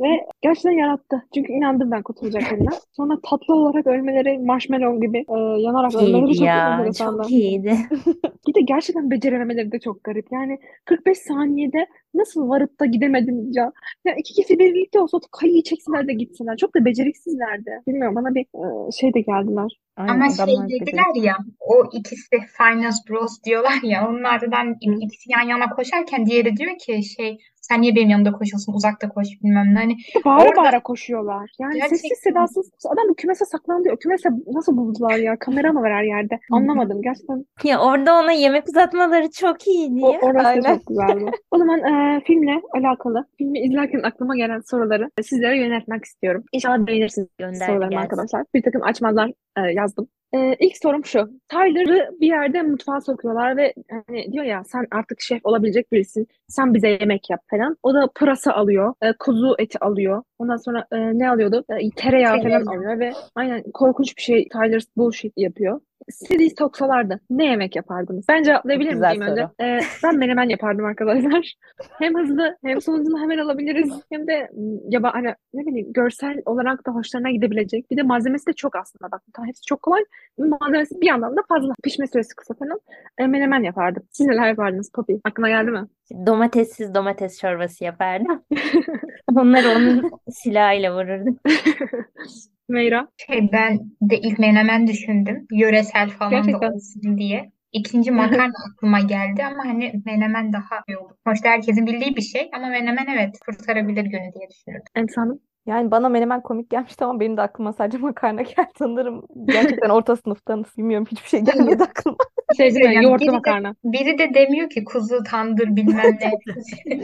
Ve 0.00 0.26
gerçekten 0.42 0.70
yarattı. 0.70 1.22
Çünkü 1.34 1.52
inandım 1.52 1.90
ben 1.90 2.02
kurtulacaklarına. 2.02 2.70
Sonra 2.92 3.18
tatlı 3.30 3.54
olarak 3.54 3.86
ölmeleri, 3.86 4.38
marshmallow 4.38 5.06
gibi 5.06 5.18
e, 5.18 5.38
yanarak 5.60 5.94
ölmeleri 5.94 6.34
çok 6.36 6.46
ya, 6.46 6.74
enteresandı. 6.78 7.22
çok 7.22 7.30
iyiydi. 7.30 7.76
Bir 8.48 8.54
de 8.54 8.60
gerçekten 8.60 9.10
becerememeleri 9.10 9.72
de 9.72 9.78
çok 9.80 10.04
garip. 10.04 10.26
Yani 10.32 10.58
45 10.84 11.18
saniyede 11.18 11.86
nasıl 12.14 12.48
varıp 12.48 12.80
da 12.80 12.86
gidemedim 12.86 13.50
ya. 13.52 13.72
Ya 14.04 14.14
iki 14.14 14.34
kişi 14.34 14.58
birlikte 14.58 15.00
olsa 15.00 15.18
kayıyı 15.32 15.62
çeksinler 15.62 16.08
de 16.08 16.12
gitsinler. 16.12 16.56
Çok 16.56 16.74
da 16.74 16.84
beceriksizlerdi. 17.02 17.70
Bilmiyorum 17.86 18.16
bana 18.16 18.34
bir 18.34 18.42
e, 18.42 18.92
şey 18.92 19.14
de 19.14 19.20
geldiler. 19.20 19.80
Aynen 19.96 20.12
Ama 20.12 20.30
şey 20.30 20.80
dediler 20.80 21.22
ya 21.22 21.36
o 21.60 21.84
ikisi 21.92 22.36
Finance 22.58 22.96
Bros 23.08 23.42
diyorlar 23.44 23.82
ya 23.82 24.08
onlardan 24.08 24.76
ikisi 24.80 25.32
yan 25.32 25.48
yana 25.48 25.68
koşarken 25.68 26.26
diğeri 26.26 26.56
diyor 26.56 26.78
ki 26.78 27.02
şey 27.04 27.38
sen 27.62 27.80
niye 27.82 27.94
benim 27.94 28.08
yanımda 28.10 28.32
koşuyorsun 28.32 28.72
uzakta 28.72 29.08
koş 29.08 29.26
bilmem 29.42 29.74
ne. 29.74 29.78
Hani 29.78 29.96
Bağıra 30.24 30.42
Orada- 30.48 30.56
bağıra 30.56 30.82
koşuyorlar. 30.82 31.50
Yani 31.60 31.72
sessiz 31.80 32.02
Gerçekten. 32.02 32.30
sedasız. 32.30 32.70
Adam 32.92 33.08
bu 33.08 33.14
kümese 33.14 33.44
saklandı. 33.44 33.88
O 33.92 33.96
kümese 33.96 34.28
nasıl 34.52 34.76
buldular 34.76 35.14
ya? 35.16 35.36
Kamera 35.38 35.72
mı 35.72 35.82
var 35.82 35.92
her 35.92 36.04
yerde? 36.04 36.40
Anlamadım. 36.50 37.02
Gerçekten 37.02 37.44
Ya 37.64 37.80
orada 37.80 38.18
ona 38.18 38.32
yemek 38.32 38.68
uzatmaları 38.68 39.30
çok 39.30 39.66
iyiydi 39.66 40.00
o, 40.04 40.12
ya. 40.12 40.18
orası 40.22 40.44
da 40.44 40.48
Aynen. 40.48 40.74
çok 40.74 40.86
güzeldi. 40.86 41.30
O 41.50 41.58
zaman 41.58 41.78
e, 41.80 42.20
filmle 42.26 42.60
alakalı, 42.74 43.26
filmi 43.38 43.58
izlerken 43.60 44.00
aklıma 44.04 44.36
gelen 44.36 44.60
soruları 44.70 45.10
sizlere 45.22 45.58
yöneltmek 45.58 46.04
istiyorum. 46.04 46.44
İnşallah 46.52 46.86
beğenirsiniz 46.86 47.28
Gönder 47.38 47.66
sorularımı 47.66 47.90
gelsin. 47.90 47.96
arkadaşlar. 48.04 48.44
Bir 48.54 48.62
takım 48.62 48.82
açmazlar 48.82 49.30
e, 49.56 49.60
yazdım. 49.72 50.08
E, 50.34 50.56
ilk 50.60 50.76
sorum 50.76 51.04
şu. 51.04 51.30
Tyler'ı 51.48 52.20
bir 52.20 52.26
yerde 52.26 52.62
mutfağa 52.62 53.00
sokuyorlar 53.00 53.56
ve 53.56 53.74
hani 53.90 54.32
diyor 54.32 54.44
ya 54.44 54.64
sen 54.64 54.86
artık 54.90 55.20
şef 55.20 55.40
olabilecek 55.44 55.92
birisin. 55.92 56.28
Sen 56.48 56.74
bize 56.74 56.88
yemek 56.88 57.30
yap 57.30 57.40
falan. 57.50 57.76
O 57.82 57.94
da 57.94 58.08
pırasa 58.14 58.52
alıyor. 58.52 58.94
e, 59.02 59.12
kuzu 59.18 59.54
eti 59.58 59.78
alıyor. 59.78 60.22
Ondan 60.38 60.56
sonra 60.56 60.86
e, 60.92 61.18
ne 61.18 61.30
alıyordu? 61.30 61.64
E, 61.68 61.90
tereyağı 61.90 62.42
falan 62.42 62.66
alıyor 62.66 62.98
ve 62.98 63.12
aynen 63.34 63.62
korkunç 63.74 64.16
bir 64.16 64.22
şey 64.22 64.48
Tyler 64.48 64.82
bullshit 64.96 65.32
yapıyor. 65.36 65.80
Sizi 66.10 66.50
soksalardı 66.58 67.20
ne 67.30 67.44
yemek 67.44 67.76
yapardınız? 67.76 68.24
Ben 68.28 68.42
cevaplayabilir 68.42 68.92
güzel 68.92 69.10
miyim 69.10 69.22
önce? 69.22 69.42
soru. 69.42 69.68
E, 69.68 69.80
ben 70.04 70.16
menemen 70.16 70.48
yapardım 70.48 70.84
arkadaşlar. 70.84 71.54
Hem 71.98 72.18
hızlı 72.18 72.56
hem 72.64 72.80
sonucunu 72.80 73.20
hemen 73.20 73.38
alabiliriz. 73.38 73.92
Hem 74.12 74.26
de 74.26 74.50
ya 74.88 75.14
hani 75.14 75.34
ne 75.54 75.66
bileyim 75.66 75.92
görsel 75.92 76.42
olarak 76.46 76.86
da 76.86 76.90
hoşlarına 76.90 77.30
gidebilecek. 77.30 77.90
Bir 77.90 77.96
de 77.96 78.02
malzemesi 78.02 78.46
de 78.46 78.52
çok 78.52 78.76
aslında 78.76 79.10
bak. 79.12 79.22
Hepsi 79.44 79.62
çok 79.62 79.82
kolay. 79.82 80.04
Malzemesi 80.38 81.00
bir 81.00 81.06
yandan 81.06 81.36
da 81.36 81.40
fazla. 81.48 81.72
Pişme 81.82 82.06
süresi 82.06 82.36
kısa 82.36 82.54
falan. 82.54 82.80
E, 83.18 83.26
menemen 83.26 83.62
yapardım. 83.62 84.02
Siz 84.10 84.26
neler 84.26 84.48
yapardınız 84.48 84.90
Poppy? 84.94 85.14
Aklına 85.24 85.48
geldi 85.48 85.70
mi? 85.70 85.86
Domatessiz 86.26 86.94
domates 86.94 87.40
çorbası 87.40 87.84
yapardım. 87.84 88.42
Onları 89.36 89.68
onun 89.68 90.10
silahıyla 90.30 90.94
vururdum. 90.94 91.38
Meyra. 92.72 93.08
Şey 93.26 93.52
ben 93.52 93.78
de 94.00 94.18
ilk 94.18 94.38
menemen 94.38 94.86
düşündüm. 94.86 95.46
Yöresel 95.52 96.10
falan 96.10 96.32
da 96.32 96.36
Gerçekten. 96.36 96.72
olsun 96.72 97.18
diye. 97.18 97.52
İkinci 97.72 98.10
makarna 98.10 98.52
aklıma 98.72 99.00
geldi 99.00 99.44
ama 99.44 99.64
hani 99.64 100.02
menemen 100.06 100.52
daha 100.52 100.82
iyi 100.88 100.98
olur. 100.98 101.14
Sonuçta 101.26 101.48
herkesin 101.48 101.86
bildiği 101.86 102.16
bir 102.16 102.22
şey 102.22 102.50
ama 102.56 102.66
menemen 102.68 103.06
evet 103.14 103.38
kurtarabilir 103.46 104.04
günü 104.04 104.32
diye 104.34 104.48
düşünürdüm. 104.50 104.82
Emsa 104.94 105.22
Hanım. 105.22 105.40
Yani 105.66 105.90
bana 105.90 106.08
menemen 106.08 106.40
komik 106.42 106.70
gelmişti 106.70 107.04
ama 107.04 107.20
benim 107.20 107.36
de 107.36 107.42
aklıma 107.42 107.72
sadece 107.72 107.98
makarna 107.98 108.42
geldi. 108.42 108.70
Sanırım 108.78 109.22
gerçekten 109.44 109.88
orta 109.90 110.16
sınıftanız. 110.16 110.66
Bilmiyorum 110.78 111.06
hiçbir 111.10 111.28
şey 111.28 111.40
gelmedi 111.40 111.82
aklıma. 111.90 112.16
Şey 112.56 112.70
mi? 112.72 112.84
Yani 112.94 113.04
Yoğurtlu 113.04 113.20
biri 113.20 113.28
de, 113.32 113.36
makarna. 113.36 113.74
biri 113.84 114.18
de 114.18 114.34
demiyor 114.34 114.70
ki 114.70 114.84
kuzu 114.84 115.22
tandır 115.30 115.76
bilmem 115.76 116.18
ne. 116.20 116.32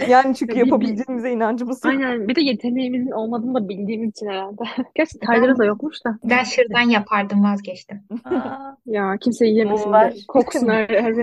Yani 0.08 0.34
çünkü 0.34 0.58
yapabileceğimize 0.58 1.30
inancımız 1.30 1.84
yok. 1.84 1.94
Aynen. 1.94 2.28
Bir 2.28 2.34
de 2.34 2.40
yeteneğimizin 2.40 3.11
olmadığını 3.11 3.54
da 3.54 3.68
bildiğimiz 3.68 4.11
için 4.11 4.26
herhalde. 4.26 4.62
Gerçi 4.94 5.18
Tyler'ın 5.18 5.58
da 5.58 5.64
yokmuş 5.64 6.04
da. 6.04 6.18
Ben 6.24 6.44
şırdan 6.44 6.80
yapardım 6.90 7.44
vazgeçtim. 7.44 8.02
Aa, 8.24 8.76
Ya 8.87 9.16
kimse 9.20 9.46
yiyemesin 9.46 9.92
var. 9.92 10.12
de. 10.12 10.16
Koksun. 10.28 10.68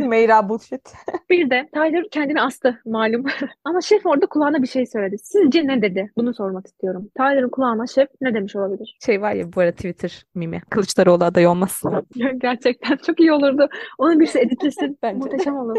Meyra 0.08 0.50
bullshit. 0.50 0.94
Bir 1.30 1.50
de 1.50 1.70
Tyler 1.74 2.04
kendini 2.12 2.42
astı 2.42 2.80
malum. 2.86 3.26
Ama 3.64 3.82
şef 3.82 4.06
orada 4.06 4.26
kulağına 4.26 4.62
bir 4.62 4.68
şey 4.68 4.86
söyledi. 4.86 5.18
Sizce 5.18 5.68
ne 5.68 5.82
dedi? 5.82 6.12
Bunu 6.18 6.34
sormak 6.34 6.68
istiyorum. 6.68 7.10
Tyler'ın 7.18 7.50
kulağına 7.50 7.88
şef 7.88 8.08
ne 8.22 8.34
demiş 8.34 8.56
olabilir? 8.56 8.98
Şey 9.06 9.22
var 9.22 9.34
ya 9.34 9.54
bu 9.54 9.62
arada 9.62 9.72
Twitter 9.76 10.26
mimi. 10.36 10.62
Kılıçdaroğlu 10.70 11.24
aday 11.24 11.48
olmaz. 11.48 11.84
Gerçekten 12.38 12.96
çok 13.06 13.20
iyi 13.20 13.32
olurdu. 13.32 13.70
Onun 13.98 14.15
Bunu 14.16 14.22
birisi 14.22 14.40
editlesin. 14.46 14.98
Bence. 15.04 15.18
Muhteşem 15.18 15.58
olur. 15.58 15.76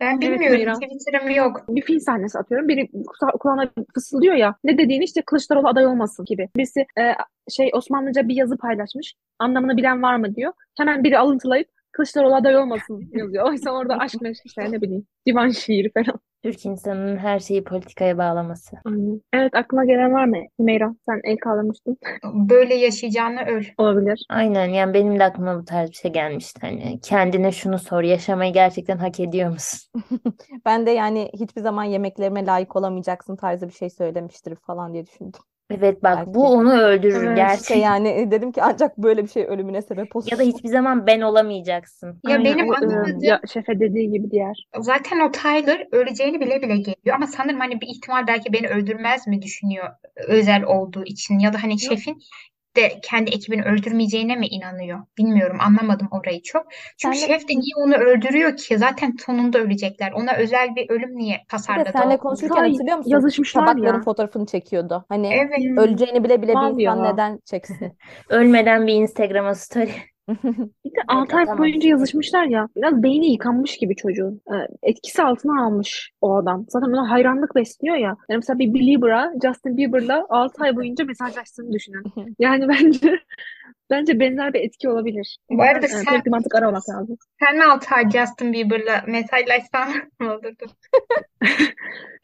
Ben 0.00 0.18
Evet 0.22 0.22
bilmiyorum. 0.22 0.56
Meyra. 0.56 0.72
Twitter'ım 0.74 1.30
yok. 1.30 1.64
Bir 1.68 1.82
film 1.82 2.00
sahnesi 2.00 2.38
atıyorum. 2.38 2.68
Biri 2.68 2.80
kula- 2.82 3.38
kulağına 3.38 3.70
fısıldıyor 3.94 4.34
ya. 4.34 4.54
Ne 4.64 4.78
dediğini 4.78 5.04
işte 5.04 5.22
Kılıçdaroğlu 5.22 5.68
aday 5.68 5.86
olmasın 5.86 6.24
gibi. 6.24 6.48
Birisi 6.56 6.80
e, 6.80 7.02
şey 7.50 7.70
Osmanlıca 7.74 8.28
bir 8.28 8.34
yazı 8.34 8.56
paylaşmış. 8.58 9.14
Anlamını 9.38 9.76
bilen 9.76 10.02
var 10.02 10.16
mı 10.16 10.34
diyor. 10.34 10.52
Hemen 10.78 11.04
biri 11.04 11.18
alıntılayıp 11.18 11.68
Kılıçdaroğlu 11.98 12.34
aday 12.34 12.56
olmasın 12.56 13.10
yazıyor. 13.12 13.46
Oysa 13.46 13.70
orada 13.70 13.98
aşk 13.98 14.20
meşk 14.20 14.46
işte 14.46 14.72
ne 14.72 14.82
bileyim. 14.82 15.06
Divan 15.26 15.48
şiiri 15.48 15.90
falan. 15.92 16.20
Türk 16.42 16.66
insanının 16.66 17.16
her 17.16 17.38
şeyi 17.38 17.64
politikaya 17.64 18.18
bağlaması. 18.18 18.76
Aynen. 18.84 19.20
Evet 19.32 19.54
aklına 19.54 19.84
gelen 19.84 20.12
var 20.12 20.24
mı? 20.24 20.36
Hümeyra 20.58 20.94
sen 21.08 21.20
el 21.24 21.36
kaldırmıştın. 21.36 21.96
Böyle 22.24 22.74
yaşayacağını 22.74 23.40
öl. 23.40 23.64
Olabilir. 23.78 24.26
Aynen 24.30 24.68
yani 24.68 24.94
benim 24.94 25.18
de 25.18 25.24
aklıma 25.24 25.60
bu 25.60 25.64
tarz 25.64 25.90
bir 25.90 25.94
şey 25.94 26.12
gelmişti. 26.12 26.60
Hani 26.62 27.00
kendine 27.00 27.52
şunu 27.52 27.78
sor, 27.78 28.02
yaşamayı 28.02 28.52
gerçekten 28.52 28.98
hak 28.98 29.20
ediyor 29.20 29.50
musun? 29.50 29.80
Ben 30.64 30.86
de 30.86 30.90
yani 30.90 31.30
hiçbir 31.34 31.60
zaman 31.60 31.84
yemeklerime 31.84 32.46
layık 32.46 32.76
olamayacaksın 32.76 33.36
tarzı 33.36 33.68
bir 33.68 33.74
şey 33.74 33.90
söylemiştir 33.90 34.54
falan 34.66 34.92
diye 34.92 35.06
düşündüm. 35.06 35.40
Evet 35.70 36.02
bak 36.02 36.26
bu 36.26 36.42
Belki. 36.42 36.54
onu 36.56 36.80
öldürür 36.80 37.24
Evet. 37.26 37.36
gerçekten. 37.36 37.62
İşte 37.62 37.74
yani 37.74 38.08
e, 38.08 38.30
dedim 38.30 38.52
ki 38.52 38.62
ancak 38.62 38.98
böyle 38.98 39.22
bir 39.24 39.28
şey 39.28 39.44
ölümüne 39.44 39.82
sebep 39.82 40.16
olur. 40.16 40.26
Ya 40.30 40.38
da 40.38 40.42
hiçbir 40.42 40.68
zaman 40.68 41.06
ben 41.06 41.20
olamayacaksın. 41.20 42.20
Ya 42.24 42.36
Aynen, 42.36 42.44
benim 42.44 42.68
o, 42.68 42.72
e, 42.72 42.76
anlamadığım 42.76 43.22
ya 43.22 43.40
şefe 43.52 43.80
dediği 43.80 44.10
gibi 44.10 44.30
diğer. 44.30 44.68
zaten 44.80 45.20
o 45.20 45.30
Tyler 45.30 45.86
öleceğini 45.92 46.40
bile 46.40 46.62
bile 46.62 46.76
geliyor. 46.76 47.16
Ama 47.16 47.26
sanırım 47.26 47.60
hani 47.60 47.80
bir 47.80 47.86
ihtimal 47.86 48.26
belki 48.26 48.52
beni 48.52 48.68
öldürmez 48.68 49.26
mi 49.26 49.42
düşünüyor 49.42 49.88
özel 50.28 50.62
olduğu 50.64 51.04
için. 51.04 51.38
Ya 51.38 51.52
da 51.52 51.62
hani 51.62 51.80
şefin 51.80 52.18
de 52.78 53.00
kendi 53.02 53.30
ekibini 53.30 53.62
öldürmeyeceğine 53.64 54.36
mi 54.36 54.46
inanıyor? 54.46 54.98
Bilmiyorum 55.18 55.58
anlamadım 55.60 56.08
orayı 56.10 56.42
çok. 56.42 56.66
Çünkü 56.96 57.18
Senle- 57.18 57.26
şef 57.26 57.48
de 57.48 57.52
niye 57.52 57.74
onu 57.76 57.94
öldürüyor 57.94 58.56
ki? 58.56 58.78
Zaten 58.78 59.14
sonunda 59.26 59.58
ölecekler. 59.58 60.12
Ona 60.12 60.36
özel 60.36 60.76
bir 60.76 60.90
ölüm 60.90 61.16
niye 61.18 61.44
tasarladı 61.48 61.90
seninle 61.92 62.14
o? 62.14 62.18
konuşurken 62.18 62.54
Say- 62.54 62.70
hatırlıyor 62.72 62.96
musun? 62.96 63.10
yazışmışlar 63.10 63.66
Tabakların 63.66 63.96
ya. 63.96 64.02
fotoğrafını 64.02 64.46
çekiyordu. 64.46 65.04
Hani 65.08 65.26
Evet. 65.34 65.78
Öleceğini 65.78 66.24
bile 66.24 66.42
bile 66.42 66.52
bir 66.54 66.82
insan 66.82 67.02
neden 67.04 67.40
çeksin? 67.44 67.98
Ölmeden 68.28 68.86
bir 68.86 68.94
Instagram'a 68.94 69.54
story. 69.54 69.90
Bir 70.84 70.90
de 70.90 71.00
6 71.08 71.36
ay 71.36 71.42
atamaz. 71.42 71.58
boyunca 71.58 71.88
yazışmışlar 71.88 72.44
ya. 72.44 72.68
Biraz 72.76 73.02
beyni 73.02 73.32
yıkanmış 73.32 73.76
gibi 73.78 73.96
çocuğun. 73.96 74.40
Ee, 74.52 74.66
etkisi 74.82 75.22
altına 75.22 75.64
almış 75.64 76.10
o 76.20 76.34
adam. 76.36 76.66
Zaten 76.68 76.86
ona 76.88 77.10
hayranlık 77.10 77.54
besliyor 77.54 77.96
ya. 77.96 78.16
Yani 78.28 78.38
mesela 78.38 78.58
bir 78.58 78.74
Belieber'a 78.74 79.32
Justin 79.44 79.76
Bieber'la 79.76 80.26
6 80.28 80.62
ay 80.64 80.76
boyunca 80.76 81.04
mesajlaştığını 81.04 81.72
düşünün. 81.72 82.02
Yani 82.38 82.68
bence 82.68 83.18
bence 83.90 84.20
benzer 84.20 84.52
bir 84.54 84.60
etki 84.60 84.88
olabilir. 84.88 85.38
Bu 85.50 85.62
arada 85.62 85.86
Yani 85.86 86.04
sen, 86.04 86.24
bir 86.24 86.30
mantık 86.30 86.54
aramak 86.54 86.88
lazım. 86.88 87.16
sen 87.40 87.56
mi 87.56 87.64
altı 87.64 87.94
ay 87.94 88.10
Justin 88.10 88.52
Bieber'la 88.52 89.04
mesajlaşsan 89.06 89.88
ne 90.20 90.30
olurdu? 90.30 90.66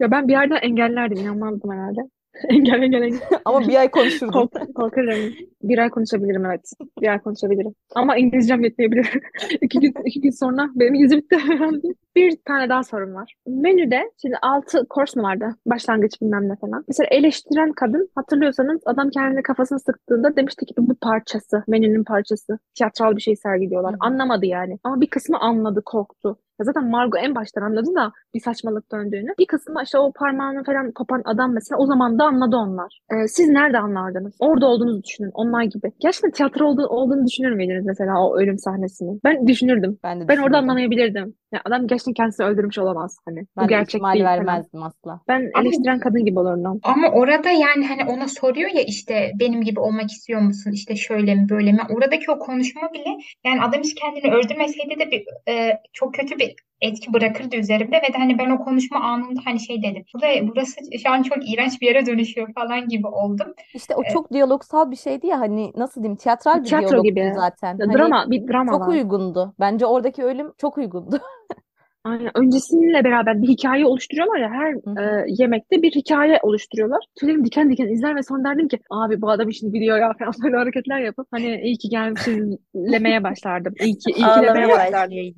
Ya 0.00 0.10
ben 0.10 0.28
bir 0.28 0.32
yerden 0.32 0.56
engellerdim. 0.56 1.18
inanmazdım 1.18 1.70
herhalde. 1.72 2.00
Engel 2.48 2.82
engel 2.82 3.02
engel. 3.02 3.20
Ama 3.44 3.60
bir 3.60 3.76
ay 3.76 3.90
konuşurdum. 3.90 4.32
Kork- 4.32 4.74
korkarım. 4.74 5.34
Bir 5.62 5.78
ay 5.78 5.90
konuşabilirim 5.90 6.46
evet. 6.46 6.70
Bir 7.00 7.08
ay 7.08 7.20
konuşabilirim. 7.20 7.74
Ama 7.94 8.16
İngilizcem 8.16 8.64
yetmeyebilir. 8.64 9.10
iki 9.60 9.80
gün, 9.80 9.94
iki 10.04 10.20
gün 10.20 10.30
sonra 10.30 10.70
benim 10.74 10.94
İngilizce 10.94 11.16
bitti 11.16 11.36
herhalde. 11.38 11.88
Bir 12.16 12.36
tane 12.44 12.68
daha 12.68 12.82
sorum 12.82 13.14
var. 13.14 13.34
Menüde 13.46 14.10
şimdi 14.22 14.36
altı 14.42 14.86
course 14.94 15.20
mu 15.20 15.26
vardı? 15.26 15.56
Başlangıç 15.66 16.22
bilmem 16.22 16.48
ne 16.48 16.56
falan. 16.56 16.84
Mesela 16.88 17.06
eleştiren 17.10 17.72
kadın 17.72 18.10
hatırlıyorsanız 18.14 18.80
adam 18.86 19.10
kendini 19.10 19.42
kafasını 19.42 19.80
sıktığında 19.80 20.36
demişti 20.36 20.66
ki 20.66 20.74
bu 20.78 20.94
parçası. 20.94 21.64
Menünün 21.68 22.04
parçası. 22.04 22.58
Tiyatral 22.74 23.16
bir 23.16 23.20
şey 23.20 23.36
sergiliyorlar. 23.36 23.94
Anlamadı 24.00 24.46
yani. 24.46 24.78
Ama 24.84 25.00
bir 25.00 25.06
kısmı 25.06 25.38
anladı, 25.38 25.82
korktu. 25.84 26.38
Ya 26.60 26.64
zaten 26.64 26.90
Margot 26.90 27.20
en 27.22 27.34
baştan 27.34 27.62
anladı 27.62 27.94
da 27.94 28.12
bir 28.34 28.40
saçmalık 28.40 28.92
döndüğünü. 28.92 29.30
Bir 29.38 29.46
kısmı 29.46 29.82
işte 29.84 29.98
o 29.98 30.12
parmağını 30.12 30.64
falan 30.64 30.92
kopan 30.92 31.22
adam 31.24 31.52
mesela 31.54 31.78
o 31.78 31.86
zaman 31.86 32.18
da 32.18 32.24
anladı 32.24 32.56
onlar. 32.56 33.00
Ee, 33.12 33.28
siz 33.28 33.48
nerede 33.48 33.78
anlardınız? 33.78 34.36
Orada 34.38 34.66
olduğunuzu 34.66 35.02
düşünün. 35.02 35.30
Onlar 35.34 35.62
gibi. 35.62 35.92
Gerçekten 36.00 36.30
tiyatro 36.30 36.66
olduğu, 36.66 36.86
olduğunu 36.86 37.26
düşünür 37.26 37.52
müydünüz 37.52 37.84
mesela 37.86 38.20
o 38.26 38.38
ölüm 38.38 38.58
sahnesini? 38.58 39.18
Ben 39.24 39.46
düşünürdüm. 39.46 39.98
Ben 40.04 40.20
de 40.20 40.28
Ben 40.28 40.38
orada 40.38 40.58
anlamayabilirdim. 40.58 41.34
Ya 41.52 41.60
adam 41.64 41.86
gerçekten 41.86 42.12
kendisini 42.12 42.46
öldürmüş 42.46 42.78
olamaz 42.78 43.16
hani. 43.28 43.40
Bu 43.40 43.60
Ben 43.60 43.64
de 43.68 43.68
gerçek 43.68 43.94
ihtimal 43.94 44.12
değil 44.12 44.24
falan. 44.24 44.36
vermezdim 44.46 44.82
asla. 44.82 45.20
Ben 45.28 45.50
eleştiren 45.60 46.00
kadın 46.00 46.24
gibi 46.24 46.38
olurdum. 46.40 46.80
Ama 46.82 47.08
orada 47.08 47.50
yani 47.50 47.86
hani 47.86 48.04
ona 48.10 48.28
soruyor 48.28 48.70
ya 48.70 48.82
işte 48.82 49.32
benim 49.40 49.60
gibi 49.62 49.80
olmak 49.80 50.10
istiyor 50.10 50.40
musun? 50.40 50.70
İşte 50.72 50.96
şöyle 50.96 51.34
mi 51.34 51.46
böyle 51.50 51.72
mi? 51.72 51.80
Oradaki 51.96 52.30
o 52.30 52.38
konuşma 52.38 52.82
bile 52.92 53.10
yani 53.46 53.62
adam 53.62 53.80
hiç 53.80 53.94
kendini 53.94 54.34
öldürmeseydi 54.34 54.98
de 55.00 55.10
bir 55.10 55.52
e, 55.52 55.78
çok 55.92 56.14
kötü 56.14 56.38
bir 56.38 56.43
etki 56.80 57.12
bırakırdı 57.12 57.57
üzerimde 57.57 57.96
ve 57.96 58.12
de 58.14 58.18
hani 58.18 58.38
ben 58.38 58.50
o 58.50 58.64
konuşma 58.64 59.00
anında 59.00 59.40
hani 59.44 59.61
şey 59.61 59.83
dedim. 59.83 60.04
Buraya, 60.14 60.48
burası 60.48 60.74
şu 61.02 61.11
an 61.11 61.22
çok 61.22 61.52
iğrenç 61.52 61.80
bir 61.80 61.87
yere 61.87 62.07
dönüşüyor 62.07 62.54
falan 62.54 62.88
gibi 62.88 63.07
oldum. 63.07 63.54
İşte 63.74 63.94
o 63.96 64.02
Evet. 64.02 64.12
çok 64.12 64.33
diyalogsal 64.33 64.90
bir 64.90 64.96
şeydi 64.96 65.26
ya 65.26 65.40
hani 65.40 65.72
nasıl 65.76 66.02
diyeyim 66.02 66.16
tiyatral 66.16 66.61
bir 66.61 66.64
Tiyatro 66.64 66.88
diyalogtu 66.88 67.09
gibi. 67.09 67.33
zaten. 67.37 67.78
Ya 67.78 67.87
Hani 67.87 67.94
drama, 67.98 68.30
bir 68.30 68.48
drama 68.48 68.72
çok 68.72 68.80
var. 68.80 68.88
uygundu. 68.88 69.54
Bence 69.61 69.87
oradaki 69.87 70.24
ölüm 70.24 70.52
çok 70.59 70.78
uygundu. 70.78 71.20
Aynen. 72.04 72.30
Öncesiyle 72.34 73.04
beraber 73.04 73.42
bir 73.42 73.48
hikaye 73.48 73.86
oluşturuyorlar 73.86 74.38
ya 74.38 74.50
her 74.50 74.72
e, 74.74 75.24
yemekte 75.28 75.82
bir 75.82 75.90
hikaye 75.90 76.38
oluşturuyorlar. 76.42 77.04
Tüylerim 77.20 77.44
diken 77.44 77.70
diken 77.70 77.88
izler 77.88 78.16
ve 78.16 78.22
sonra 78.22 78.44
derdim 78.44 78.68
ki 78.68 78.78
abi 78.90 79.22
bu 79.22 79.30
adam 79.30 79.48
işini 79.48 79.72
biliyor 79.72 79.98
ya 79.98 80.12
falan 80.18 80.34
böyle 80.44 80.56
hareketler 80.56 81.00
yapıp 81.00 81.26
hani 81.30 81.60
iyi 81.60 81.78
ki 81.78 81.88
gelmişiz 81.88 82.58
lemeye 82.76 83.24
başlardım. 83.24 83.74
İyi 83.80 83.98
ki, 83.98 84.10
iyi 84.10 84.24
ki 84.24 84.42
lemeye 84.42 84.68
başlardım. 84.68 85.34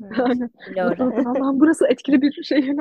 Allah'ım 1.26 1.60
burası 1.60 1.86
etkili 1.88 2.22
bir 2.22 2.42
şey. 2.42 2.60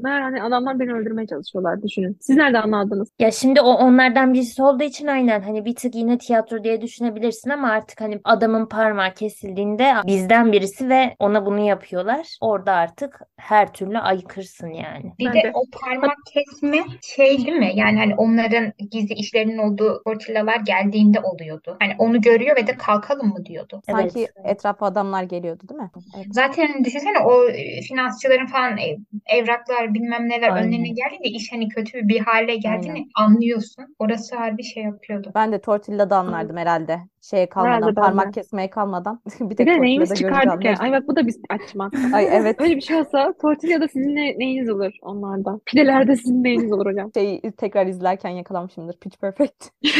Meğer 0.00 0.20
hani 0.20 0.42
adamlar 0.42 0.78
beni 0.80 0.92
öldürmeye 0.92 1.26
çalışıyorlar 1.26 1.82
düşünün. 1.82 2.16
Siz 2.20 2.36
nerede 2.36 2.58
anladınız? 2.58 3.08
Ya 3.18 3.30
şimdi 3.30 3.60
o 3.60 3.72
onlardan 3.72 4.34
birisi 4.34 4.62
olduğu 4.62 4.82
için 4.82 5.06
aynen 5.06 5.40
hani 5.40 5.64
bir 5.64 5.74
tık 5.74 5.94
yine 5.94 6.18
tiyatro 6.18 6.64
diye 6.64 6.80
düşünebilirsin 6.80 7.50
ama 7.50 7.70
artık 7.70 8.00
hani 8.00 8.20
adamın 8.24 8.66
parmağı 8.66 9.14
kesildiğinde 9.14 9.92
bizden 10.06 10.52
birisi 10.52 10.88
ve 10.88 11.14
ona 11.18 11.46
bunu 11.46 11.60
yapıyorlar. 11.60 12.36
Orada 12.40 12.71
artık 12.72 13.20
her 13.36 13.72
türlü 13.72 13.98
aykırsın 13.98 14.68
yani. 14.68 15.12
Bir 15.18 15.32
de 15.32 15.42
de. 15.42 15.50
o 15.54 15.62
parmak 15.80 16.16
kesme 16.32 16.84
şey 17.02 17.38
değil 17.38 17.58
mi? 17.58 17.72
Yani 17.74 17.98
hani 17.98 18.14
onların 18.14 18.72
gizli 18.90 19.14
işlerinin 19.14 19.58
olduğu 19.58 20.02
tortillalar 20.04 20.56
geldiğinde 20.56 21.20
oluyordu. 21.20 21.76
Hani 21.80 21.94
onu 21.98 22.20
görüyor 22.20 22.56
ve 22.56 22.66
de 22.66 22.76
kalkalım 22.76 23.28
mı 23.28 23.44
diyordu. 23.46 23.82
Sanki 23.86 24.18
Evet. 24.18 24.30
etrafa 24.44 24.86
adamlar 24.86 25.22
geliyordu 25.22 25.68
değil 25.68 25.80
mi? 25.80 25.90
Evet. 26.16 26.26
Zaten 26.30 26.84
düşünsene 26.84 27.18
o 27.18 27.48
e, 27.48 27.80
finansçıların 27.80 28.46
falan 28.46 28.78
e, 28.78 28.96
evraklar 29.26 29.94
bilmem 29.94 30.28
neler 30.28 30.48
Aynen. 30.48 30.68
önlerine 30.68 30.88
geldiğinde 30.88 31.28
iş 31.28 31.52
hani 31.52 31.68
kötü 31.68 32.08
bir 32.08 32.20
hale 32.20 32.56
geldiğini 32.56 32.92
Aynen. 32.92 33.10
anlıyorsun. 33.14 33.96
Orası 33.98 34.36
harbi 34.36 34.64
şey 34.64 34.82
yapıyordu. 34.82 35.32
Ben 35.34 35.52
de 35.52 35.60
tortillada 35.60 36.16
anlardım 36.16 36.56
herhalde. 36.56 37.00
Şeye 37.22 37.48
kalmadan, 37.48 37.72
Herhalde 37.72 37.86
ben 37.86 37.96
de. 37.96 38.00
parmak 38.00 38.34
kesmeye 38.34 38.70
kalmadan. 38.70 39.20
Bir 39.40 39.50
Bir 39.50 39.56
tek 39.56 39.66
de 39.66 39.80
neyimiz 39.80 40.14
çıkardık 40.14 40.64
ya. 40.64 40.74
Ay 40.78 40.92
bak 40.92 41.08
bu 41.08 41.16
da 41.16 41.26
bir 41.26 41.34
açmak. 41.48 41.94
Ay 42.12 42.28
evet. 42.30 42.56
Öyle 42.60 42.76
bir 42.76 42.80
şey 42.80 42.96
olsa 42.96 43.34
tortillada 43.42 43.88
sizin 43.88 44.16
ne, 44.16 44.38
neyiniz 44.38 44.70
olur 44.70 44.92
onlardan? 45.02 45.60
Pidelerde 45.66 46.16
sizin 46.16 46.44
neyiniz 46.44 46.72
olur 46.72 46.86
hocam? 46.86 47.10
Şeyi 47.14 47.40
tekrar 47.40 47.86
izlerken 47.86 48.30
yakalanmışımdır. 48.30 48.96
Pitch 48.96 49.18
Perfect. 49.20 49.68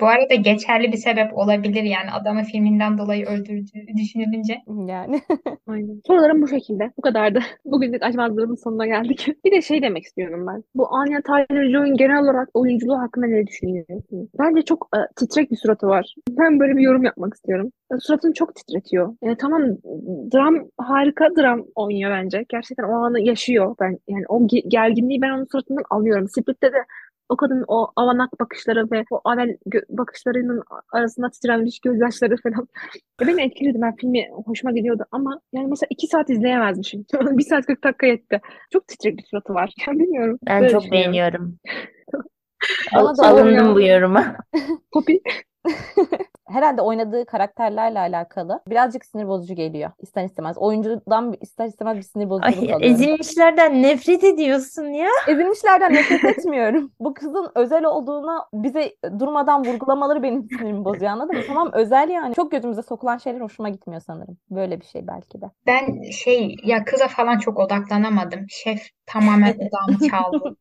Bu 0.00 0.06
arada 0.06 0.34
geçerli 0.34 0.92
bir 0.92 0.96
sebep 0.96 1.38
olabilir 1.38 1.82
yani 1.82 2.10
adamı 2.10 2.42
filminden 2.42 2.98
dolayı 2.98 3.26
öldürdüğü 3.26 3.96
düşünülünce. 3.96 4.54
Yani. 4.86 5.20
Aynen. 5.66 6.00
Sorularım 6.06 6.42
bu 6.42 6.48
şekilde. 6.48 6.90
Bu 6.96 7.02
kadardı. 7.02 7.40
Bugünlük 7.64 8.02
açmazlığımın 8.02 8.54
sonuna 8.54 8.86
geldik. 8.86 9.28
Bir 9.44 9.50
de 9.50 9.62
şey 9.62 9.82
demek 9.82 10.04
istiyorum 10.04 10.46
ben. 10.46 10.64
Bu 10.74 10.94
Anya 10.94 11.22
Taylor-Joy'un 11.22 11.96
genel 11.96 12.22
olarak 12.22 12.48
oyunculuğu 12.54 12.98
hakkında 12.98 13.26
ne 13.26 13.46
düşünüyorsunuz? 13.46 14.28
Bence 14.38 14.62
çok 14.62 14.88
e, 14.96 14.98
titrek 15.16 15.50
bir 15.50 15.56
suratı 15.82 15.86
var. 15.86 16.14
Ben 16.30 16.60
böyle 16.60 16.76
bir 16.76 16.82
yorum 16.82 17.04
yapmak 17.04 17.34
istiyorum. 17.34 17.70
E, 17.94 17.98
Suratını 18.00 18.32
çok 18.32 18.54
titretiyor. 18.54 19.14
Yani 19.22 19.36
tamam 19.36 19.62
dram 20.32 20.68
harika 20.78 21.28
dram 21.36 21.64
oynuyor 21.74 22.10
bence. 22.10 22.44
Gerçekten 22.48 22.84
o 22.84 22.92
anı 22.92 23.20
yaşıyor. 23.20 23.76
Ben 23.80 23.98
yani 24.08 24.24
o 24.28 24.40
ge- 24.40 24.68
gerginliği 24.68 25.22
ben 25.22 25.30
onun 25.30 25.44
suratından 25.52 25.84
alıyorum. 25.90 26.28
Split'te 26.28 26.72
de 26.72 26.84
o 27.28 27.36
kadının 27.36 27.64
o 27.68 27.88
avanak 27.96 28.40
bakışları 28.40 28.90
ve 28.90 29.04
o 29.10 29.20
avel 29.24 29.56
bakışlarının 29.88 30.62
arasında 30.92 31.30
titremiş 31.30 31.80
gözyaşları 31.80 32.36
falan. 32.36 32.68
Ya 33.20 33.26
beni 33.26 33.42
etkiledi. 33.42 33.78
Ben 33.82 33.96
filmi 33.96 34.28
hoşuma 34.44 34.72
gidiyordu 34.72 35.04
ama 35.10 35.40
yani 35.52 35.66
mesela 35.66 35.88
iki 35.90 36.06
saat 36.06 36.30
izleyemezmişim. 36.30 37.04
Bir 37.38 37.44
saat 37.44 37.66
40 37.66 37.84
dakika 37.84 38.06
yetti. 38.06 38.40
Çok 38.72 38.88
titrek 38.88 39.18
bir 39.18 39.22
suratı 39.22 39.54
var. 39.54 39.74
Yani 39.86 39.98
bilmiyorum. 39.98 40.38
Ben 40.46 40.60
Böyle 40.60 40.72
çok 40.72 40.92
beğeniyorum. 40.92 41.58
Bana 42.94 43.18
da 43.18 43.26
alındım 43.28 43.74
bu 43.74 43.80
yoruma. 43.80 44.36
Poppy. 44.92 45.16
Herhalde 46.52 46.82
oynadığı 46.82 47.26
karakterlerle 47.26 47.98
alakalı 47.98 48.60
birazcık 48.68 49.04
sinir 49.04 49.28
bozucu 49.28 49.54
geliyor 49.54 49.90
ister 49.98 50.24
istemez. 50.24 50.58
Oyuncudan 50.58 51.34
ister 51.40 51.66
istemez 51.66 51.96
bir 51.96 52.02
sinir 52.02 52.30
bozuculuk 52.30 52.58
Ay, 52.58 52.74
alıyorum. 52.74 52.82
ezilmişlerden 52.82 53.82
nefret 53.82 54.24
ediyorsun 54.24 54.86
ya. 54.86 55.08
Ezilmişlerden 55.28 55.92
nefret 55.92 56.24
etmiyorum. 56.24 56.92
Bu 57.00 57.14
kızın 57.14 57.52
özel 57.54 57.84
olduğuna 57.84 58.46
bize 58.54 58.96
durmadan 59.18 59.64
vurgulamaları 59.64 60.22
benim 60.22 60.48
sinirimi 60.48 60.84
bozuyor 60.84 61.12
anladın 61.12 61.36
mı? 61.36 61.42
Tamam 61.46 61.70
özel 61.72 62.08
yani. 62.08 62.34
Çok 62.34 62.52
gözümüze 62.52 62.82
sokulan 62.82 63.18
şeyler 63.18 63.40
hoşuma 63.40 63.68
gitmiyor 63.68 64.02
sanırım. 64.06 64.36
Böyle 64.50 64.80
bir 64.80 64.86
şey 64.86 65.06
belki 65.06 65.40
de. 65.40 65.46
Ben 65.66 66.02
şey 66.10 66.56
ya 66.64 66.84
kıza 66.84 67.08
falan 67.08 67.38
çok 67.38 67.58
odaklanamadım. 67.58 68.46
Şef 68.48 68.82
tamamen 69.06 69.54
odağımı 69.54 70.10
çaldı. 70.10 70.56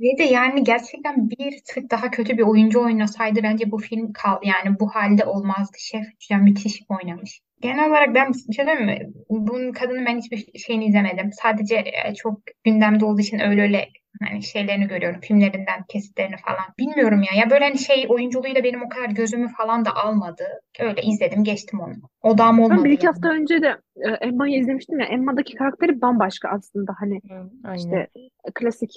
Ve 0.00 0.18
de 0.18 0.22
yani 0.22 0.64
gerçekten 0.64 1.30
bir 1.30 1.60
tık 1.68 1.90
daha 1.90 2.10
kötü 2.10 2.38
bir 2.38 2.42
oyuncu 2.42 2.80
oynasaydı 2.80 3.42
bence 3.42 3.70
bu 3.70 3.78
film 3.78 4.12
kal 4.12 4.38
yani 4.42 4.80
bu 4.80 4.88
halde 4.88 5.24
olmazdı. 5.24 5.76
Şef 5.78 6.06
yani 6.30 6.42
müthiş 6.42 6.82
oynamış. 6.88 7.40
Genel 7.60 7.88
olarak 7.88 8.14
ben 8.14 8.32
bir 8.48 8.54
şey 8.54 8.66
diyeyim 8.66 8.86
mi? 8.86 9.12
Bunun 9.30 9.72
kadının 9.72 10.06
ben 10.06 10.18
hiçbir 10.18 10.58
şeyini 10.58 10.86
izlemedim. 10.86 11.30
Sadece 11.32 11.76
e, 11.76 12.14
çok 12.14 12.40
gündemde 12.64 13.04
olduğu 13.04 13.20
için 13.20 13.38
öyle 13.38 13.62
öyle 13.62 13.88
hani 14.28 14.42
şeylerini 14.42 14.88
görüyorum. 14.88 15.20
Filmlerinden 15.20 15.82
kesitlerini 15.88 16.36
falan. 16.46 16.64
Bilmiyorum 16.78 17.22
ya. 17.22 17.42
Ya 17.44 17.50
böyle 17.50 17.64
hani 17.64 17.78
şey 17.78 18.06
oyunculuğuyla 18.08 18.64
benim 18.64 18.82
o 18.82 18.88
kadar 18.88 19.08
gözümü 19.10 19.48
falan 19.48 19.84
da 19.84 19.96
almadı. 19.96 20.44
Öyle 20.80 21.02
izledim 21.02 21.44
geçtim 21.44 21.80
onu. 21.80 21.94
Odağım 22.22 22.58
Ben 22.58 22.62
olmadı 22.62 22.84
bir 22.84 22.90
iki 22.90 23.06
yani. 23.06 23.14
hafta 23.14 23.28
önce 23.28 23.62
de 23.62 23.76
e, 23.96 24.10
Emma'yı 24.10 24.58
izlemiştim 24.60 25.00
ya. 25.00 25.06
Emma'daki 25.06 25.54
karakteri 25.54 26.00
bambaşka 26.00 26.48
aslında. 26.48 26.94
Hani 26.98 27.20
Aynen. 27.64 27.78
işte 27.78 28.06
klasik 28.54 28.90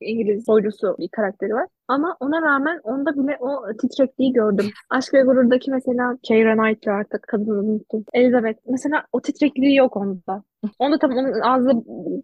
İngiliz 0.00 0.44
soylusu 0.44 0.96
bir 0.98 1.08
karakteri 1.08 1.54
var. 1.54 1.66
Ama 1.88 2.16
ona 2.20 2.42
rağmen 2.42 2.80
onda 2.82 3.16
bile 3.16 3.36
o 3.40 3.76
titrekliği 3.80 4.32
gördüm. 4.32 4.66
Aşk 4.90 5.14
ve 5.14 5.22
Gurur'daki 5.22 5.70
mesela 5.70 6.16
Keira 6.22 6.56
Knightley 6.56 6.94
artık 6.94 7.22
kadını 7.22 7.58
unuttum. 7.58 8.04
Elizabeth. 8.12 8.58
Mesela 8.68 9.04
o 9.12 9.20
titrekliği 9.20 9.76
yok 9.76 9.96
onda. 9.96 10.42
Onda 10.78 10.98
tam 10.98 11.10
onun 11.12 11.40
ağzı 11.40 11.70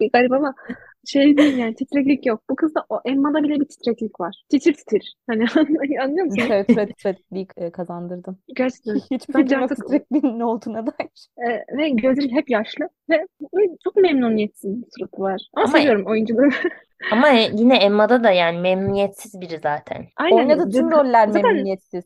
bir 0.01 0.11
garip 0.13 0.33
ama 0.33 0.55
şey 1.07 1.37
değil 1.37 1.57
yani 1.59 1.75
titreklik 1.75 2.27
yok. 2.27 2.41
Bu 2.51 2.57
kızda 2.57 2.85
o 2.89 3.01
Emma'da 3.05 3.43
bile 3.43 3.61
bir 3.61 3.65
titreklik 3.65 4.21
var. 4.21 4.43
Titir 4.51 4.75
titir. 4.75 5.17
Hani 5.31 5.45
anlıyor 6.03 6.27
musun? 6.27 6.43
Evet, 6.51 6.67
evet, 6.71 6.89
titrekliği 6.89 7.47
e, 7.57 7.71
kazandırdın. 7.71 8.39
Gerçekten. 8.57 8.95
Hiçbir 9.11 9.35
Bence 9.35 9.57
artık- 9.57 9.77
titrekliğin 9.77 10.39
ne 10.39 10.45
olduğuna 10.45 10.87
dair. 10.87 11.29
Ee, 11.49 11.77
ve 11.79 11.89
gözleri 11.89 12.33
hep 12.33 12.51
yaşlı 12.51 12.89
ve 13.11 13.27
çok 13.85 13.97
memnuniyetsiz 13.97 14.83
bir 14.83 14.87
suratı 14.99 15.23
var. 15.23 15.49
Ama, 15.57 15.65
Ama- 15.67 15.79
seviyorum 15.79 16.07
oyunculuğunu. 16.07 16.51
Ama 17.13 17.29
e- 17.31 17.51
yine 17.55 17.77
Emma'da 17.77 18.25
da 18.25 18.31
yani 18.31 18.59
memnuniyetsiz 18.59 19.41
biri 19.41 19.59
zaten. 19.63 20.07
Aynen. 20.17 20.37
Oynadığı 20.37 20.71
tüm 20.71 20.91
roller 20.91 21.27
zaten- 21.29 21.43
memnuniyetsiz. 21.43 22.05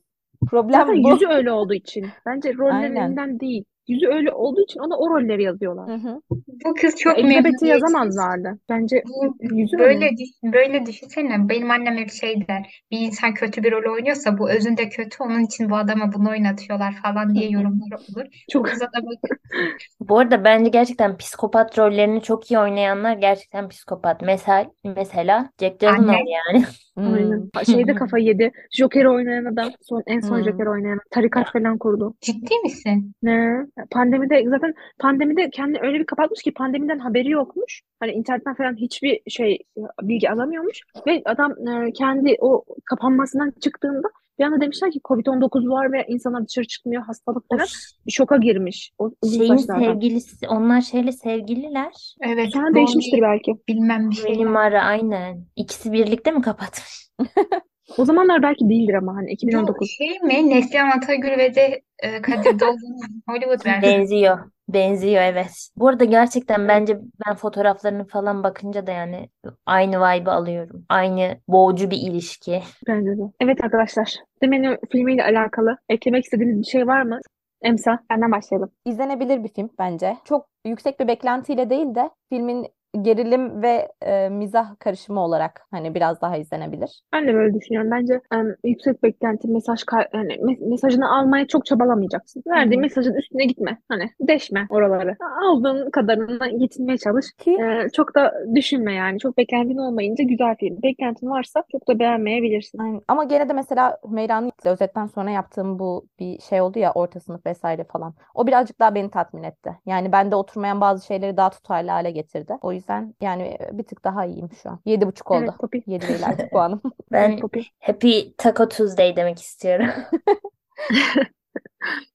Problem 0.50 0.80
Zaten 0.80 1.02
bu. 1.04 1.10
yüzü 1.10 1.28
öyle 1.28 1.52
olduğu 1.52 1.74
için. 1.74 2.06
Bence 2.26 2.48
Aynen. 2.48 2.58
rollerinden 2.58 3.40
değil. 3.40 3.64
Yüzü 3.90 4.06
öyle 4.08 4.32
olduğu 4.32 4.60
için 4.60 4.80
ona 4.80 4.96
o 4.98 5.10
rolleri 5.10 5.42
yazıyorlar. 5.42 5.88
Hı 5.88 6.08
hı. 6.08 6.20
Bu 6.64 6.74
kız 6.74 6.96
çok 6.96 7.18
Elizabeth'i 7.18 7.34
memnuniyetsiz. 7.42 7.68
yazamazlardı. 7.68 8.58
Bence 8.68 9.02
Bu- 9.08 9.36
yüzü 9.56 9.78
Böyle 9.78 9.94
öyle. 9.94 10.10
düş- 10.16 10.52
böyle 10.52 10.86
düşünsene 10.86 11.48
benim 11.48 11.70
annem 11.70 11.96
hep 11.96 12.10
şey 12.10 12.48
der 12.48 12.82
bir 12.90 12.98
insan 13.00 13.34
kötü 13.34 13.62
bir 13.62 13.72
rol 13.72 13.92
oynuyorsa 13.94 14.38
bu 14.38 14.50
özünde 14.50 14.88
kötü 14.88 15.22
onun 15.22 15.40
için 15.44 15.70
bu 15.70 15.76
adama 15.76 16.12
bunu 16.12 16.30
oynatıyorlar 16.30 16.94
falan 17.02 17.34
diye 17.34 17.50
yorumlar 17.50 17.92
olur. 17.92 18.26
Çok 18.50 18.66
kıza 18.66 18.84
da 18.86 18.98
bak 19.02 19.38
Bu 20.00 20.18
arada 20.18 20.44
bence 20.44 20.70
gerçekten 20.70 21.16
psikopat 21.16 21.78
rollerini 21.78 22.22
çok 22.22 22.50
iyi 22.50 22.58
oynayanlar 22.58 23.16
gerçekten 23.16 23.68
psikopat. 23.68 24.22
Mesela 24.22 24.70
mesela 24.84 25.50
Jack 25.60 25.80
Gyllenhaal 25.80 26.26
yani. 26.26 26.64
Hmm. 26.94 27.14
aynen. 27.14 27.50
Şeyde 27.66 27.94
kafayı 27.94 28.24
yedi. 28.24 28.52
Joker'i 28.72 29.08
oynayan 29.08 29.44
adam. 29.44 29.70
Son, 29.82 30.02
en 30.06 30.20
son 30.20 30.36
Hmm. 30.36 30.44
Joker'i 30.44 30.68
oynayan. 30.70 30.98
Tarikat 31.10 31.52
falan 31.52 31.78
kurdu. 31.78 32.14
ciddi 32.20 32.54
misin? 32.64 33.12
Ne? 33.22 33.66
Pandemide 33.90 34.44
zaten 34.48 34.74
pandemide 34.98 35.50
kendini 35.50 35.78
öyle 35.82 35.98
bir 35.98 36.06
kapatmış 36.06 36.42
ki 36.42 36.54
pandemiden 36.54 36.98
haberi 36.98 37.30
yokmuş. 37.30 37.82
Hani 38.00 38.12
internetten 38.12 38.54
falan 38.54 38.76
hiçbir 38.76 39.20
şey 39.28 39.58
bilgi 40.02 40.30
alamıyormuş. 40.30 40.80
Ve 41.06 41.22
adam 41.24 41.68
e, 41.68 41.92
kendi 41.92 42.36
o 42.40 42.64
kapanmasından 42.84 43.52
çıktığında 43.60 44.08
bir 44.38 44.44
anda 44.44 44.60
demişler 44.60 44.90
ki 44.90 45.00
Covid-19 45.04 45.70
var 45.70 45.92
ve 45.92 46.06
insanlar 46.08 46.46
dışarı 46.48 46.66
çıkmıyor 46.66 47.02
hastalık 47.02 47.48
falan. 47.48 47.66
Bir 48.06 48.12
şoka 48.12 48.36
girmiş. 48.36 48.92
O 48.98 49.10
şeyin 49.36 49.56
sevgilisi 49.56 50.48
onlar 50.48 50.80
şeyle 50.80 51.12
sevgililer. 51.12 52.14
Evet 52.20 52.48
Bonnie 52.54 52.74
değişmiştir 52.74 53.22
belki. 53.22 53.52
bilmem 53.68 54.10
bir 54.10 54.16
şey. 54.16 54.44
Mara 54.44 54.82
aynen. 54.82 55.44
İkisi 55.56 55.92
birlikte 55.92 56.30
mi 56.30 56.42
kapatmış? 56.42 57.10
O 57.98 58.04
zamanlar 58.04 58.42
belki 58.42 58.68
değildir 58.68 58.94
ama 58.94 59.16
hani 59.16 59.26
Bu 59.26 59.32
2019. 59.32 59.88
şey 59.90 60.18
mi? 60.20 60.50
Neslihan 60.50 60.90
Atagül 60.90 61.38
ve 61.38 61.54
de 61.54 61.82
e, 62.02 62.22
Kadir 62.22 62.60
Doğulu'nun 62.60 63.22
Hollywood 63.28 63.66
versiyonu. 63.66 63.82
Benziyor. 63.82 64.38
Benziyor 64.68 65.22
evet. 65.22 65.68
Bu 65.76 65.88
arada 65.88 66.04
gerçekten 66.04 66.68
bence 66.68 66.98
ben 67.26 67.34
fotoğraflarını 67.34 68.06
falan 68.06 68.42
bakınca 68.44 68.86
da 68.86 68.90
yani 68.92 69.28
aynı 69.66 69.96
vibe'ı 69.96 70.32
alıyorum. 70.32 70.84
Aynı 70.88 71.38
boğucu 71.48 71.90
bir 71.90 71.96
ilişki. 71.96 72.62
Bence 72.88 73.10
de. 73.10 73.22
Evet 73.40 73.64
arkadaşlar. 73.64 74.14
Demenin 74.42 74.78
filmiyle 74.92 75.24
alakalı 75.24 75.76
eklemek 75.88 76.24
istediğiniz 76.24 76.58
bir 76.58 76.66
şey 76.66 76.86
var 76.86 77.02
mı? 77.02 77.20
Emsa, 77.62 77.98
senden 78.10 78.32
başlayalım. 78.32 78.70
İzlenebilir 78.84 79.44
bir 79.44 79.48
film 79.48 79.70
bence. 79.78 80.16
Çok 80.24 80.46
yüksek 80.66 81.00
bir 81.00 81.08
beklentiyle 81.08 81.70
değil 81.70 81.94
de 81.94 82.10
filmin 82.32 82.66
gerilim 83.02 83.62
ve 83.62 83.88
e, 84.02 84.28
mizah 84.28 84.78
karışımı 84.78 85.20
olarak 85.20 85.66
hani 85.70 85.94
biraz 85.94 86.20
daha 86.20 86.36
izlenebilir. 86.36 87.02
Ben 87.12 87.28
de 87.28 87.34
böyle 87.34 87.54
düşünüyorum. 87.54 87.90
Bence 87.90 88.20
em, 88.32 88.54
yüksek 88.64 89.02
beklenti 89.02 89.48
mesaj 89.48 89.80
yani 90.14 90.32
mes- 90.34 90.68
mesajını 90.70 91.16
almaya 91.18 91.46
çok 91.46 91.66
çabalamayacaksın. 91.66 92.42
Verdiğin 92.46 92.78
Hı 92.80 92.82
hı. 92.82 92.82
mesajın 92.82 93.14
üstüne 93.14 93.44
gitme. 93.44 93.78
Hani 93.88 94.10
deşme 94.20 94.66
oraları. 94.70 95.16
Aldığın 95.42 95.90
kadarına 95.90 96.46
yetinmeye 96.46 96.98
çalış. 96.98 97.26
Ki 97.38 97.50
Ee, 97.60 97.88
çok 97.92 98.14
da 98.14 98.32
düşünme 98.54 98.94
yani. 98.94 99.18
Çok 99.18 99.38
beklentin 99.38 99.76
olmayınca 99.78 100.24
güzel 100.24 100.56
film. 100.56 100.82
Beklentin 100.82 101.30
varsa 101.30 101.64
çok 101.72 101.88
da 101.88 101.98
beğenmeyebilirsin. 101.98 102.78
Aynen. 102.78 103.00
Ama 103.08 103.24
gene 103.24 103.48
de 103.48 103.52
mesela 103.52 103.98
Hümeyra'nın 104.08 104.52
özetten 104.64 105.06
sonra 105.06 105.30
yaptığım 105.30 105.78
bu 105.78 106.06
bir 106.20 106.38
şey 106.40 106.60
oldu 106.60 106.78
ya 106.78 106.92
orta 106.92 107.20
sınıf 107.20 107.46
vesaire 107.46 107.84
falan. 107.84 108.14
O 108.34 108.46
birazcık 108.46 108.80
daha 108.80 108.94
beni 108.94 109.10
tatmin 109.10 109.42
etti. 109.42 109.76
Yani 109.86 110.12
bende 110.12 110.36
oturmayan 110.36 110.80
bazı 110.80 111.06
şeyleri 111.06 111.36
daha 111.36 111.50
tutarlı 111.50 111.90
hale 111.90 112.10
getirdi. 112.10 112.56
O 112.62 112.72
yüzden 112.72 112.79
yani 113.20 113.58
bir 113.72 113.82
tık 113.82 114.04
daha 114.04 114.26
iyiyim 114.26 114.48
şu 114.62 114.70
an. 114.70 114.80
7,5 114.86 115.34
oldu. 115.34 115.44
Evet 115.44 115.58
Poppy. 115.60 115.78
7 115.86 116.08
değil 116.08 116.26
artık 116.26 116.50
puanım. 116.52 116.82
Ben 117.12 117.38
Poppy. 117.38 117.60
Happy 117.80 118.20
Taco 118.38 118.68
Tuesday 118.68 119.16
demek 119.16 119.38
istiyorum. 119.38 119.86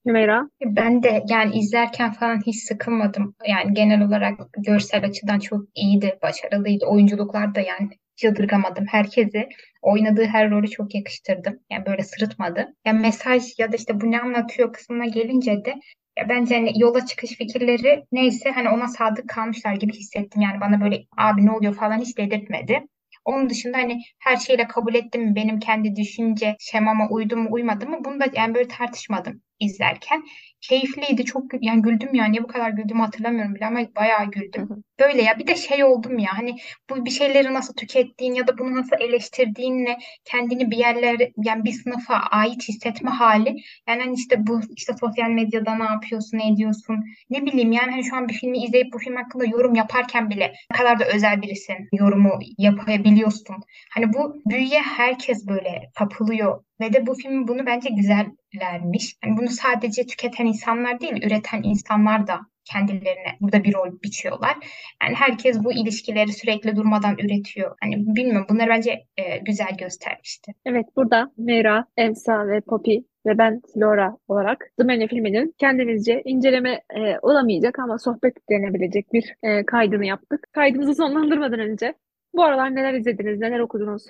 Hümeyra. 0.05 0.49
Ben 0.65 1.03
de 1.03 1.23
yani 1.27 1.55
izlerken 1.55 2.13
falan 2.13 2.41
hiç 2.45 2.63
sıkılmadım. 2.63 3.35
Yani 3.47 3.73
genel 3.73 4.01
olarak 4.01 4.39
görsel 4.57 5.05
açıdan 5.05 5.39
çok 5.39 5.61
iyiydi, 5.75 6.19
başarılıydı. 6.21 6.85
Oyunculuklar 6.85 7.55
da 7.55 7.59
yani 7.59 7.89
yadırgamadım 8.23 8.85
herkesi. 8.87 9.49
Oynadığı 9.81 10.25
her 10.25 10.51
rolü 10.51 10.67
çok 10.67 10.95
yakıştırdım. 10.95 11.59
Yani 11.71 11.85
böyle 11.85 12.03
sırıtmadı. 12.03 12.75
Yani 12.85 12.99
mesaj 12.99 13.59
ya 13.59 13.71
da 13.71 13.75
işte 13.75 14.01
bu 14.01 14.11
ne 14.11 14.21
anlatıyor 14.21 14.73
kısmına 14.73 15.05
gelince 15.05 15.65
de 15.65 15.75
ya 16.17 16.29
bence 16.29 16.55
hani 16.55 16.73
yola 16.79 17.05
çıkış 17.05 17.31
fikirleri 17.31 18.05
neyse 18.11 18.51
hani 18.51 18.69
ona 18.69 18.87
sadık 18.87 19.29
kalmışlar 19.29 19.73
gibi 19.73 19.93
hissettim. 19.93 20.41
Yani 20.41 20.61
bana 20.61 20.81
böyle 20.81 21.05
abi 21.17 21.45
ne 21.45 21.51
oluyor 21.51 21.75
falan 21.75 21.99
hiç 21.99 22.17
dedirtmedi. 22.17 22.83
Onun 23.25 23.49
dışında 23.49 23.77
hani 23.77 24.01
her 24.19 24.37
şeyle 24.37 24.67
kabul 24.67 24.95
ettim 24.95 25.21
mi 25.23 25.35
benim 25.35 25.59
kendi 25.59 25.95
düşünce 25.95 26.55
şemama 26.59 27.09
uydu 27.09 27.37
mu 27.37 27.47
uymadı 27.51 27.87
mı 27.87 27.97
bunu 28.05 28.19
da 28.19 28.25
yani 28.33 28.55
böyle 28.55 28.67
tartışmadım 28.67 29.41
izlerken. 29.59 30.23
Keyifliydi 30.69 31.25
çok 31.25 31.43
yani 31.61 31.81
güldüm 31.81 32.09
yani 32.13 32.31
niye 32.31 32.43
bu 32.43 32.47
kadar 32.47 32.69
güldüğümü 32.69 33.01
hatırlamıyorum 33.01 33.55
bile 33.55 33.65
ama 33.65 33.79
bayağı 33.95 34.31
güldüm. 34.31 34.69
Böyle 34.99 35.21
ya 35.21 35.39
bir 35.39 35.47
de 35.47 35.55
şey 35.55 35.83
oldum 35.83 36.19
ya 36.19 36.37
hani 36.37 36.55
bu 36.89 37.05
bir 37.05 37.11
şeyleri 37.11 37.53
nasıl 37.53 37.73
tükettiğin 37.73 38.33
ya 38.33 38.47
da 38.47 38.57
bunu 38.57 38.75
nasıl 38.75 38.95
eleştirdiğinle 38.99 39.97
kendini 40.25 40.71
bir 40.71 40.77
yerlere 40.77 41.31
yani 41.43 41.63
bir 41.63 41.71
sınıfa 41.71 42.15
ait 42.15 42.67
hissetme 42.67 43.11
hali. 43.11 43.55
Yani 43.87 44.01
hani 44.01 44.13
işte 44.15 44.47
bu 44.47 44.61
işte 44.75 44.93
sosyal 44.99 45.29
medyada 45.29 45.75
ne 45.75 45.83
yapıyorsun, 45.83 46.37
ne 46.37 46.53
ediyorsun? 46.53 47.03
Ne 47.29 47.45
bileyim 47.45 47.71
yani 47.71 47.91
hani 47.91 48.03
şu 48.03 48.15
an 48.15 48.29
bir 48.29 48.33
filmi 48.33 48.63
izleyip 48.63 48.93
bu 48.93 48.99
film 48.99 49.15
hakkında 49.15 49.45
yorum 49.45 49.75
yaparken 49.75 50.29
bile 50.29 50.53
ne 50.71 50.77
kadar 50.77 50.99
da 50.99 51.05
özel 51.05 51.41
birisin 51.41 51.89
yorumu 51.93 52.39
yapabiliyorsun. 52.57 53.55
Hani 53.93 54.13
bu 54.13 54.41
büyüye 54.45 54.81
herkes 54.81 55.47
böyle 55.47 55.89
kapılıyor 55.95 56.63
ve 56.81 56.93
de 56.93 57.07
bu 57.07 57.15
film 57.15 57.47
bunu 57.47 57.65
bence 57.65 57.89
güzel 57.89 58.25
vermiş. 58.59 59.15
Yani 59.25 59.37
bunu 59.37 59.49
sadece 59.49 60.05
tüketen 60.05 60.45
insanlar 60.45 60.99
değil, 60.99 61.23
üreten 61.23 61.63
insanlar 61.63 62.27
da 62.27 62.39
kendilerine 62.65 63.37
burada 63.41 63.63
bir 63.63 63.73
rol 63.73 64.01
biçiyorlar. 64.03 64.55
Yani 65.03 65.15
herkes 65.15 65.63
bu 65.63 65.73
ilişkileri 65.73 66.33
sürekli 66.33 66.75
durmadan 66.75 67.17
üretiyor. 67.17 67.75
Hani 67.83 67.95
bilmiyorum 67.97 68.47
bunları 68.49 68.69
bence 68.69 68.91
e, 69.17 69.37
güzel 69.37 69.77
göstermişti. 69.79 70.51
Evet 70.65 70.85
burada 70.95 71.31
Meyra, 71.37 71.85
Emsa 71.97 72.47
ve 72.47 72.61
Poppy 72.61 72.97
ve 73.25 73.37
ben 73.37 73.61
Flora 73.73 74.17
olarak 74.27 74.71
The 74.77 74.83
Menu 74.83 75.07
filminin 75.07 75.55
kendimizce 75.57 76.21
inceleme 76.25 76.71
e, 76.71 77.19
olamayacak 77.21 77.79
ama 77.79 77.97
sohbet 77.97 78.49
denebilecek 78.49 79.13
bir 79.13 79.35
e, 79.43 79.65
kaydını 79.65 80.05
yaptık. 80.05 80.47
Kaydımızı 80.53 80.95
sonlandırmadan 80.95 81.59
önce 81.59 81.93
bu 82.33 82.43
aralar 82.43 82.75
neler 82.75 82.93
izlediniz, 82.93 83.39
neler 83.39 83.59
okudunuz? 83.59 84.03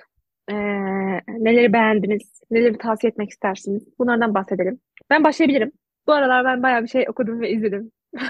Ee, 0.48 0.54
neleri 1.28 1.72
beğendiniz? 1.72 2.40
Neleri 2.50 2.78
tavsiye 2.78 3.10
etmek 3.10 3.30
istersiniz? 3.30 3.82
Bunlardan 3.98 4.34
bahsedelim. 4.34 4.80
Ben 5.10 5.24
başlayabilirim. 5.24 5.72
Bu 6.06 6.12
aralar 6.12 6.44
ben 6.44 6.62
bayağı 6.62 6.82
bir 6.82 6.88
şey 6.88 7.04
okudum 7.08 7.40
ve 7.40 7.50
izledim. 7.50 7.92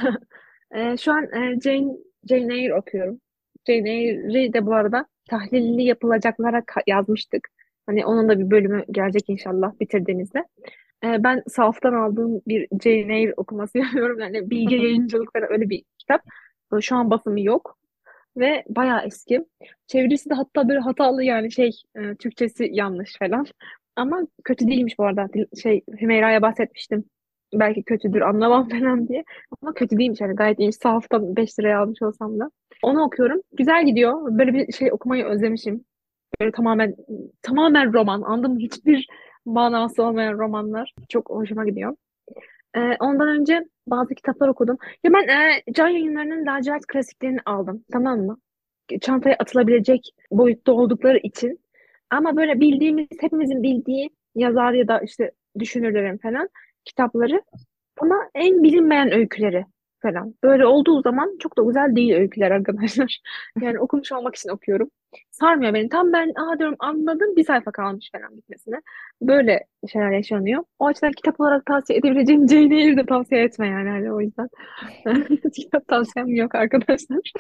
Ee, 0.75 0.97
şu 0.97 1.13
an 1.13 1.25
e, 1.25 1.61
Jane, 1.61 1.93
Jane 2.29 2.55
Eyre 2.55 2.75
okuyorum. 2.75 3.21
Jane 3.67 3.91
Eyre'i 3.91 4.53
de 4.53 4.67
bu 4.67 4.75
arada 4.75 5.07
tahlilli 5.31 5.83
yapılacaklara 5.83 6.63
yazmıştık. 6.87 7.49
Hani 7.87 8.07
onun 8.07 8.29
da 8.29 8.39
bir 8.39 8.51
bölümü 8.51 8.85
gelecek 8.91 9.25
inşallah 9.29 9.81
bitirdiğimizde. 9.81 10.45
Ee, 11.05 11.25
ben 11.25 11.43
Saf'tan 11.49 11.95
aldığım 11.95 12.43
bir 12.47 12.69
Jane 12.83 13.19
Eyre 13.19 13.35
okuması 13.37 13.79
yapıyorum. 13.85 14.21
Yani 14.21 14.51
Bilge 14.51 14.77
Yayıncılık 14.77 15.33
falan 15.33 15.53
öyle 15.53 15.71
bir 15.71 15.83
kitap. 15.99 16.23
Şu 16.81 16.97
an 16.97 17.11
basımı 17.11 17.41
yok 17.41 17.79
ve 18.37 18.65
bayağı 18.69 19.07
eski. 19.07 19.45
Çevirisi 19.87 20.31
de 20.31 20.35
hatta 20.35 20.69
böyle 20.69 20.81
hatalı 20.81 21.25
yani 21.25 21.53
şey 21.53 21.71
e, 21.97 22.15
Türkçesi 22.15 22.69
yanlış 22.73 23.19
falan. 23.19 23.47
Ama 23.97 24.21
kötü 24.45 24.69
değilmiş 24.69 24.99
bu 24.99 25.05
arada. 25.05 25.29
Şey 25.63 25.83
Hümeyra'ya 26.01 26.43
bahsetmiştim. 26.43 27.05
Belki 27.55 27.83
kötüdür 27.83 28.21
anlamam 28.21 28.69
falan 28.81 29.09
diye. 29.09 29.25
Ama 29.63 29.75
kötü 29.75 29.99
değilmiş 29.99 30.21
yani 30.21 30.35
gayet 30.35 30.59
iyi. 30.59 30.73
Sahaftan 30.73 31.37
5 31.37 31.59
liraya 31.59 31.81
almış 31.81 32.03
olsam 32.03 32.41
da. 32.41 32.51
Onu 32.83 33.03
okuyorum. 33.03 33.41
Güzel 33.53 33.87
gidiyor. 33.87 34.39
Böyle 34.39 34.55
bir 34.55 34.73
şey 34.73 34.93
okumayı 34.93 35.25
özlemişim. 35.25 35.85
Böyle 36.41 36.53
tamamen 36.53 36.97
tamamen 37.43 37.93
roman. 37.93 38.23
Anladın 38.23 38.53
mı? 38.53 38.61
Hiçbir 38.61 39.09
manası 39.45 40.03
olmayan 40.03 40.39
romanlar. 40.39 40.95
Çok 41.09 41.31
hoşuma 41.31 41.65
gidiyor. 41.65 41.97
Ee, 42.77 42.97
ondan 43.01 43.29
önce 43.29 43.65
bazı 43.87 44.15
kitaplar 44.15 44.49
okudum. 44.49 44.79
Ya 45.05 45.13
ben 45.13 45.29
e, 45.29 45.63
Can 45.73 45.89
Yayınları'nın 45.89 46.47
lacivert 46.47 46.87
klasiklerini 46.87 47.41
aldım. 47.47 47.85
Tamam 47.93 48.21
mı? 48.21 48.39
Çantaya 49.01 49.37
atılabilecek 49.39 50.01
boyutta 50.31 50.73
oldukları 50.73 51.19
için. 51.19 51.61
Ama 52.11 52.37
böyle 52.37 52.61
bildiğimiz, 52.61 53.07
hepimizin 53.21 53.63
bildiği 53.63 54.11
yazar 54.35 54.73
ya 54.73 54.89
da 54.89 55.01
işte 55.01 55.31
düşünürlerin 55.59 56.19
falan 56.19 56.49
kitapları 56.85 57.43
ama 58.01 58.17
en 58.35 58.63
bilinmeyen 58.63 59.13
öyküleri 59.13 59.65
falan. 60.11 60.35
Böyle 60.43 60.67
olduğu 60.67 61.03
zaman 61.03 61.37
çok 61.41 61.59
da 61.59 61.63
güzel 61.63 61.97
değil 61.97 62.15
öyküler 62.15 62.51
arkadaşlar. 62.51 63.21
Yani 63.63 63.81
okumuş 63.81 64.13
olmak 64.13 64.37
için 64.37 64.49
okuyorum. 64.49 64.91
Sarmıyor 65.31 65.75
beni. 65.75 65.89
Tam 65.89 66.13
ben 66.13 66.33
aha 66.37 66.59
diyorum 66.59 66.77
anladım 66.79 67.37
bir 67.37 67.45
sayfa 67.45 67.71
kalmış 67.73 68.11
falan 68.13 68.37
bitmesine. 68.37 68.81
Böyle 69.23 69.65
şeyler 69.93 70.11
yaşanıyor. 70.11 70.65
O 70.79 70.87
açıdan 70.87 71.13
kitap 71.13 71.41
olarak 71.41 71.67
tavsiye 71.67 71.99
edebileceğim 71.99 72.49
Jane 72.49 72.81
Eyre'i 72.81 72.97
de 72.97 73.07
tavsiye 73.07 73.45
etme 73.45 73.69
yani. 73.69 73.89
Hani 73.89 74.13
o 74.13 74.21
yüzden 74.21 74.49
kitap 75.55 75.89
tavsiyem 75.89 76.29
yok 76.29 76.55
arkadaşlar. 76.55 77.33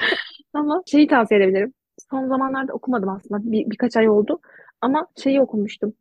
Ama 0.52 0.82
şeyi 0.86 1.06
tavsiye 1.06 1.40
edebilirim. 1.40 1.72
Son 2.10 2.28
zamanlarda 2.28 2.72
okumadım 2.72 3.08
aslında. 3.08 3.52
Bir, 3.52 3.70
birkaç 3.70 3.96
ay 3.96 4.08
oldu. 4.08 4.40
Ama 4.80 5.06
şeyi 5.22 5.40
okumuştum. 5.40 5.94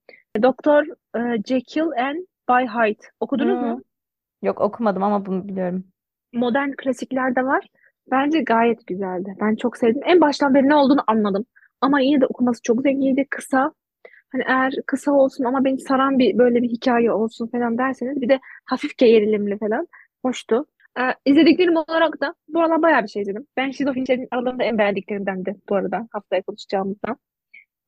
Doktor 0.43 0.83
e, 1.15 1.43
Jekyll 1.45 1.91
and 1.97 2.25
By 2.49 2.65
Hyde. 2.67 3.07
Okudunuz 3.19 3.61
mu? 3.61 3.75
Hmm. 3.75 3.81
Yok 4.41 4.61
okumadım 4.61 5.03
ama 5.03 5.25
bunu 5.25 5.47
biliyorum. 5.47 5.83
Modern 6.35 6.71
klasikler 6.77 7.35
de 7.35 7.45
var. 7.45 7.67
Bence 8.11 8.41
gayet 8.41 8.87
güzeldi. 8.87 9.35
Ben 9.41 9.55
çok 9.55 9.77
sevdim. 9.77 10.01
En 10.05 10.21
baştan 10.21 10.53
beri 10.53 10.69
ne 10.69 10.75
olduğunu 10.75 11.03
anladım. 11.07 11.45
Ama 11.81 11.99
yine 11.99 12.21
de 12.21 12.25
okuması 12.25 12.61
çok 12.63 12.81
zenginiydi. 12.81 13.25
Kısa. 13.29 13.71
Hani 14.31 14.43
eğer 14.47 14.73
kısa 14.87 15.11
olsun 15.11 15.43
ama 15.43 15.65
beni 15.65 15.79
saran 15.79 16.19
bir 16.19 16.37
böyle 16.37 16.61
bir 16.61 16.69
hikaye 16.69 17.11
olsun 17.11 17.47
falan 17.47 17.77
derseniz 17.77 18.21
bir 18.21 18.29
de 18.29 18.39
hafif 18.65 18.97
gerilimli 18.97 19.57
falan. 19.59 19.87
Hoştu. 20.21 20.65
Ee, 20.99 21.01
izlediklerim 21.25 21.75
olarak 21.75 22.21
da 22.21 22.33
bu 22.47 22.59
aralar 22.61 22.81
bayağı 22.81 23.03
bir 23.03 23.07
şey 23.07 23.21
izledim. 23.21 23.47
Ben 23.57 23.71
Şizofrenilerin 23.71 24.27
aralarında 24.31 24.63
en 24.63 24.77
beğendiklerimdendi 24.77 25.55
bu 25.69 25.75
arada 25.75 26.07
haftaya 26.11 26.41
konuşacağımızda. 26.41 27.17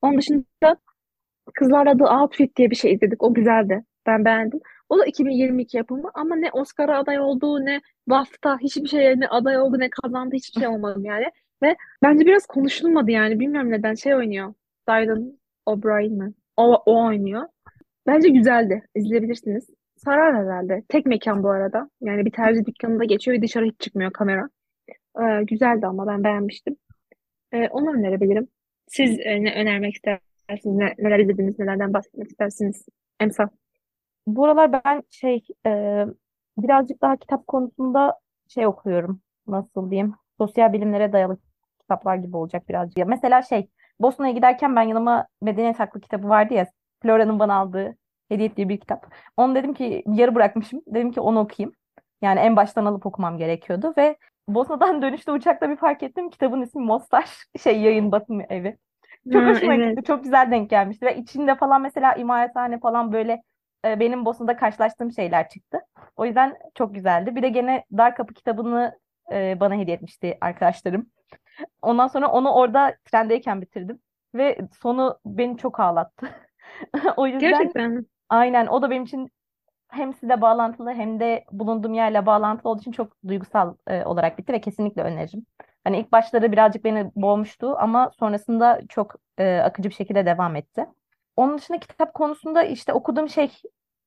Onun 0.01 0.17
dışında 0.17 0.77
Kızlar 1.53 1.87
Adı 1.87 2.03
Outfit 2.03 2.57
diye 2.57 2.69
bir 2.71 2.75
şey 2.75 2.93
izledik. 2.93 3.23
O 3.23 3.33
güzeldi. 3.33 3.83
Ben 4.07 4.25
beğendim. 4.25 4.59
O 4.89 4.99
da 4.99 5.05
2022 5.05 5.77
yapımı 5.77 6.11
ama 6.13 6.35
ne 6.35 6.51
Oscar'a 6.51 6.99
aday 6.99 7.19
oldu 7.19 7.65
ne 7.65 7.81
BAFTA 8.07 8.57
hiçbir 8.59 8.88
şeye 8.88 9.19
ne 9.19 9.27
aday 9.27 9.57
oldu 9.57 9.79
ne 9.79 9.89
kazandı 9.89 10.35
hiçbir 10.35 10.61
şey 10.61 10.67
olmadı 10.69 10.99
yani. 11.03 11.25
Ve 11.63 11.75
bence 12.03 12.25
biraz 12.25 12.45
konuşulmadı 12.45 13.11
yani. 13.11 13.39
Bilmiyorum 13.39 13.71
neden 13.71 13.93
şey 13.93 14.15
oynuyor. 14.15 14.53
Dylan 14.89 15.39
O'Brien 15.65 16.13
mi? 16.13 16.33
O, 16.57 16.75
o 16.85 17.05
oynuyor. 17.05 17.43
Bence 18.07 18.29
güzeldi. 18.29 18.83
İzleyebilirsiniz. 18.95 19.69
Sarar 19.97 20.35
herhalde. 20.35 20.83
Tek 20.89 21.05
mekan 21.05 21.43
bu 21.43 21.49
arada. 21.49 21.89
Yani 22.01 22.25
bir 22.25 22.31
tercih 22.31 22.65
dükkanında 22.65 23.03
geçiyor 23.03 23.38
ve 23.38 23.41
dışarı 23.41 23.65
hiç 23.65 23.79
çıkmıyor 23.79 24.11
kamera. 24.11 24.49
Ee, 25.21 25.43
güzeldi 25.43 25.85
ama 25.88 26.07
ben 26.07 26.23
beğenmiştim. 26.23 26.75
Ee, 27.51 27.67
onu 27.67 27.93
önerebilirim. 27.93 28.47
Siz 28.88 29.19
e, 29.19 29.43
ne 29.43 29.61
önermek 29.61 29.93
istersiniz? 29.95 30.75
Ne, 30.75 30.95
neler 30.97 31.19
izlediniz? 31.19 31.59
Nelerden 31.59 31.93
bahsetmek 31.93 32.27
istersiniz? 32.27 32.85
Emsa. 33.19 33.49
Bu 34.28 34.45
aralar 34.45 34.73
ben 34.73 35.03
şey 35.09 35.43
e, 35.65 36.05
birazcık 36.57 37.01
daha 37.01 37.17
kitap 37.17 37.47
konusunda 37.47 38.19
şey 38.47 38.67
okuyorum. 38.67 39.21
Nasıl 39.47 39.91
diyeyim? 39.91 40.15
Sosyal 40.38 40.73
bilimlere 40.73 41.13
dayalı 41.13 41.38
kitaplar 41.80 42.15
gibi 42.15 42.38
olacak 42.38 42.69
birazcık. 42.69 43.07
Mesela 43.07 43.41
şey 43.41 43.69
Bosna'ya 43.99 44.34
giderken 44.34 44.75
ben 44.75 44.82
yanıma 44.82 45.28
Medeniyet 45.41 45.80
Hakkı 45.80 45.99
kitabı 46.01 46.30
vardı 46.30 46.53
ya 46.53 46.67
Flora'nın 47.01 47.39
bana 47.39 47.55
aldığı 47.55 47.95
hediye 48.30 48.47
ettiği 48.49 48.69
bir 48.69 48.80
kitap. 48.80 49.13
Onu 49.38 49.55
dedim 49.55 49.73
ki 49.73 50.03
yarı 50.07 50.36
bırakmışım. 50.36 50.82
Dedim 50.88 51.11
ki 51.11 51.21
onu 51.21 51.39
okuyayım. 51.39 51.75
Yani 52.21 52.39
en 52.39 52.55
baştan 52.55 52.86
alıp 52.86 53.05
okumam 53.05 53.38
gerekiyordu 53.38 53.93
ve 53.97 54.17
Bosna'dan 54.47 55.01
dönüşte 55.01 55.32
uçakta 55.32 55.69
bir 55.69 55.75
fark 55.75 56.03
ettim. 56.03 56.30
Kitabın 56.30 56.61
ismi 56.61 56.82
Mostar. 56.86 57.43
Şey 57.63 57.82
yayın 57.82 58.11
basım 58.11 58.41
evi. 58.49 58.78
Çok 59.34 59.43
Ha, 59.43 59.49
hoşuma 59.49 59.75
evet. 59.75 59.89
gitti. 59.97 60.03
Çok 60.07 60.23
güzel 60.23 60.51
denk 60.51 60.69
gelmişti. 60.69 61.05
Ve 61.05 61.17
içinde 61.17 61.55
falan 61.55 61.82
mesela 61.82 62.15
imalathane 62.15 62.80
falan 62.80 63.13
böyle 63.13 63.43
e, 63.86 63.99
benim 63.99 64.25
Bosna'da 64.25 64.57
karşılaştığım 64.57 65.11
şeyler 65.11 65.49
çıktı. 65.49 65.80
O 66.15 66.25
yüzden 66.25 66.57
çok 66.75 66.95
güzeldi. 66.95 67.36
Bir 67.36 67.41
de 67.41 67.49
gene 67.49 67.84
Dar 67.97 68.15
Kapı 68.15 68.34
kitabını 68.34 68.99
e, 69.32 69.59
bana 69.59 69.75
hediye 69.75 69.95
etmişti 69.95 70.38
arkadaşlarım. 70.41 71.09
Ondan 71.82 72.07
sonra 72.07 72.28
onu 72.28 72.51
orada 72.51 72.95
trendeyken 73.05 73.61
bitirdim. 73.61 73.99
Ve 74.36 74.57
sonu 74.82 75.19
beni 75.25 75.57
çok 75.57 75.80
ağlattı. 75.80 76.30
O 77.17 77.28
yüzden 77.28 77.39
Gerçekten 77.39 78.05
aynen 78.30 78.67
o 78.67 78.82
da 78.82 78.89
benim 78.89 79.03
için 79.03 79.32
hem 79.88 80.13
sizle 80.13 80.41
bağlantılı 80.41 80.93
hem 80.93 81.19
de 81.19 81.45
bulunduğum 81.51 81.93
yerle 81.93 82.25
bağlantılı 82.25 82.69
olduğu 82.69 82.82
için 82.82 82.91
çok 82.91 83.23
duygusal 83.28 83.75
e, 83.88 84.05
olarak 84.05 84.38
bitti 84.38 84.53
ve 84.53 84.61
kesinlikle 84.61 85.01
öneririm. 85.01 85.45
Hani 85.84 85.99
ilk 85.99 86.11
başları 86.11 86.51
birazcık 86.51 86.84
beni 86.84 87.11
boğmuştu 87.15 87.75
ama 87.80 88.11
sonrasında 88.19 88.82
çok 88.89 89.15
e, 89.38 89.57
akıcı 89.57 89.89
bir 89.89 89.93
şekilde 89.93 90.25
devam 90.25 90.55
etti. 90.55 90.86
Onun 91.38 91.57
dışında 91.57 91.79
kitap 91.79 92.13
konusunda 92.13 92.63
işte 92.63 92.93
okuduğum 92.93 93.29
şey 93.29 93.51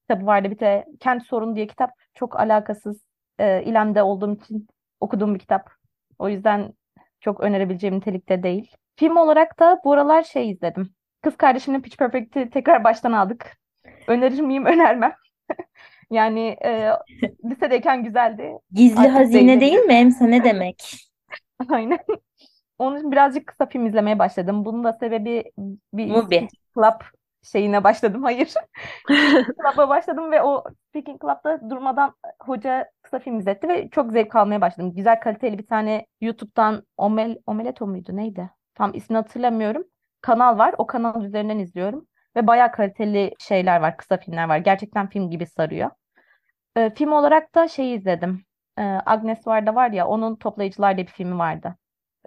kitabı 0.02 0.26
vardı 0.26 0.50
bir 0.50 0.58
de 0.58 0.86
Kent 1.00 1.26
Sorunu 1.26 1.56
diye 1.56 1.66
kitap. 1.66 1.90
Çok 2.14 2.40
alakasız 2.40 3.00
e, 3.38 3.62
İLEM'de 3.62 4.02
olduğum 4.02 4.34
için 4.34 4.68
okuduğum 5.00 5.34
bir 5.34 5.38
kitap. 5.38 5.70
O 6.18 6.28
yüzden 6.28 6.72
çok 7.20 7.40
önerebileceğim 7.40 7.96
nitelikte 7.96 8.42
değil. 8.42 8.74
Film 8.96 9.16
olarak 9.16 9.60
da 9.60 9.80
bu 9.84 9.92
aralar 9.92 10.22
şey 10.22 10.50
izledim. 10.50 10.94
Kız 11.22 11.36
kardeşimle 11.36 11.80
Pitch 11.80 11.96
Perfect'i 11.96 12.50
tekrar 12.50 12.84
baştan 12.84 13.12
aldık. 13.12 13.56
Önerir 14.06 14.40
miyim? 14.40 14.66
Önermem. 14.66 15.12
Yani 16.10 16.56
e, 16.64 16.90
lisedeyken 17.44 18.04
güzeldi. 18.04 18.52
Gizli 18.72 19.00
Artık 19.00 19.14
hazine 19.14 19.60
değil. 19.60 19.72
değil 19.72 19.84
mi 19.84 19.92
Emsa 19.92 20.26
ne 20.26 20.44
demek? 20.44 20.94
Aynen. 21.68 21.98
Onun 22.78 22.96
için 22.98 23.12
birazcık 23.12 23.46
kısa 23.46 23.66
film 23.66 23.86
izlemeye 23.86 24.18
başladım. 24.18 24.64
Bunun 24.64 24.84
da 24.84 24.92
sebebi 24.92 25.44
bir 25.92 26.06
Mubi. 26.06 26.48
Club 26.74 27.00
şeyine 27.42 27.84
başladım. 27.84 28.22
Hayır. 28.22 28.54
Club'a 29.62 29.88
başladım 29.88 30.30
ve 30.30 30.42
o 30.42 30.64
Speaking 30.88 31.20
Club'da 31.22 31.70
durmadan 31.70 32.14
hoca 32.42 32.90
kısa 33.02 33.18
film 33.18 33.38
izletti 33.38 33.68
ve 33.68 33.88
çok 33.90 34.12
zevk 34.12 34.36
almaya 34.36 34.60
başladım. 34.60 34.92
Güzel 34.94 35.20
kaliteli 35.20 35.58
bir 35.58 35.66
tane 35.66 36.06
YouTube'dan 36.20 36.82
Omel, 36.96 37.36
Omeleto 37.46 37.86
muydu 37.86 38.16
neydi? 38.16 38.50
Tam 38.74 38.94
ismini 38.94 39.16
hatırlamıyorum. 39.16 39.84
Kanal 40.20 40.58
var. 40.58 40.74
O 40.78 40.86
kanal 40.86 41.24
üzerinden 41.24 41.58
izliyorum. 41.58 42.06
Ve 42.36 42.46
bayağı 42.46 42.72
kaliteli 42.72 43.34
şeyler 43.38 43.80
var, 43.80 43.96
kısa 43.96 44.16
filmler 44.16 44.48
var. 44.48 44.58
Gerçekten 44.58 45.08
film 45.08 45.30
gibi 45.30 45.46
sarıyor. 45.46 45.90
Ee, 46.76 46.90
film 46.94 47.12
olarak 47.12 47.54
da 47.54 47.68
şey 47.68 47.94
izledim. 47.94 48.44
Ee, 48.78 48.82
Agnes 49.06 49.46
Varda 49.46 49.74
var 49.74 49.90
ya, 49.90 50.06
onun 50.06 50.36
Toplayıcılar 50.36 50.96
diye 50.96 51.06
bir 51.06 51.12
filmi 51.12 51.38
vardı. 51.38 51.76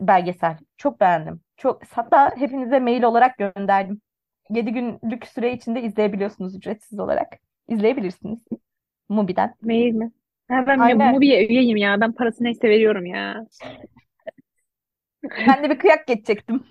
Belgesel. 0.02 0.58
Çok 0.78 1.00
beğendim. 1.02 1.42
Çok, 1.58 1.82
hatta 1.92 2.32
hepinize 2.38 2.80
mail 2.80 3.04
olarak 3.04 3.38
gönderdim. 3.38 4.02
7 4.50 4.72
günlük 4.72 5.28
süre 5.28 5.54
içinde 5.54 5.82
izleyebiliyorsunuz 5.82 6.56
ücretsiz 6.56 7.00
olarak. 7.00 7.34
İzleyebilirsiniz. 7.68 8.40
Mubi'den. 9.10 9.56
Mail 9.62 9.94
mi? 9.94 10.12
Ha, 10.50 10.64
ben 10.68 10.80
Aynen. 10.80 11.14
Mubi'ye 11.14 11.48
üyeyim 11.48 11.78
ya. 11.78 12.02
Ben 12.02 12.12
parası 12.12 12.44
neyse 12.44 12.70
veriyorum 12.70 13.06
ya. 13.06 13.46
Ben 15.48 15.64
de 15.64 15.70
bir 15.70 15.80
kıyak 15.80 16.08
geçecektim. 16.08 16.64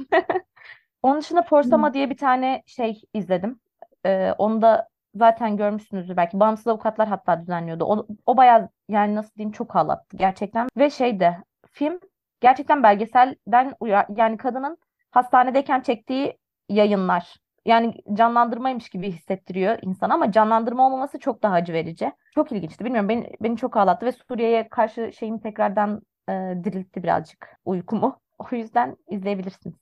Onun 1.03 1.21
dışında 1.21 1.43
Forsama 1.43 1.95
diye 1.95 2.11
bir 2.11 2.17
tane 2.17 2.63
şey 2.67 3.03
izledim. 3.15 3.61
Ee, 4.07 4.33
onu 4.39 4.63
da 4.63 4.89
zaten 5.15 5.57
görmüşsünüzdür 5.57 6.17
belki. 6.17 6.41
Bağımsız 6.41 6.67
avukatlar 6.67 7.09
hatta 7.09 7.41
düzenliyordu. 7.41 7.85
O, 7.85 8.07
o 8.27 8.37
bayağı 8.37 8.69
yani 8.89 9.15
nasıl 9.15 9.35
diyeyim 9.35 9.53
çok 9.53 9.77
ağlattı 9.77 10.17
gerçekten. 10.17 10.69
Ve 10.77 10.91
şey 10.91 11.21
de 11.21 11.37
film 11.71 12.01
gerçekten 12.41 12.83
belgeselden 12.83 13.75
uyar. 13.81 14.07
Yani 14.17 14.37
kadının 14.37 14.79
hastanedeyken 15.11 15.81
çektiği 15.81 16.39
yayınlar. 16.69 17.37
Yani 17.65 17.95
canlandırmaymış 18.15 18.89
gibi 18.89 19.13
hissettiriyor 19.13 19.79
insan 19.83 20.11
ama 20.11 20.33
canlandırma 20.33 20.87
olmaması 20.87 21.19
çok 21.19 21.43
daha 21.43 21.55
acı 21.55 21.73
verici. 21.73 22.13
Çok 22.35 22.53
ilginçti. 22.53 22.85
Bilmiyorum 22.85 23.09
beni, 23.09 23.33
beni 23.41 23.57
çok 23.57 23.77
ağlattı 23.77 24.07
ve 24.07 24.13
Suriye'ye 24.13 24.69
karşı 24.69 25.13
şeyim 25.13 25.39
tekrardan 25.39 26.03
e, 26.29 26.33
diriltti 26.65 27.03
birazcık 27.03 27.57
uykumu. 27.65 28.23
O 28.53 28.57
yüzden 28.57 28.97
izleyebilirsiniz. 29.09 29.75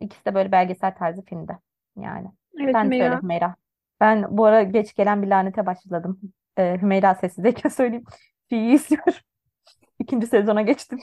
İkisi 0.00 0.24
de 0.24 0.34
böyle 0.34 0.52
belgesel 0.52 0.94
tarzı 0.94 1.22
filmde 1.22 1.58
yani. 1.96 2.28
Evet 2.60 2.72
Sen 2.72 2.82
söyle 2.82 2.94
Hümeyra. 2.94 3.22
Hümeyra. 3.22 3.54
Ben 4.00 4.36
bu 4.36 4.44
ara 4.44 4.62
geç 4.62 4.94
gelen 4.94 5.22
bir 5.22 5.26
lanete 5.28 5.66
başladım. 5.66 6.20
E, 6.56 6.78
Hümeyra 6.82 7.14
sessizdeyken 7.14 7.68
söyleyeyim. 7.76 8.04
Fi'yi 8.48 8.74
izliyorum. 8.74 9.14
İkinci 9.98 10.26
sezona 10.26 10.62
geçtim. 10.62 10.98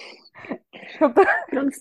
Çok 1.00 1.16
da 1.16 1.24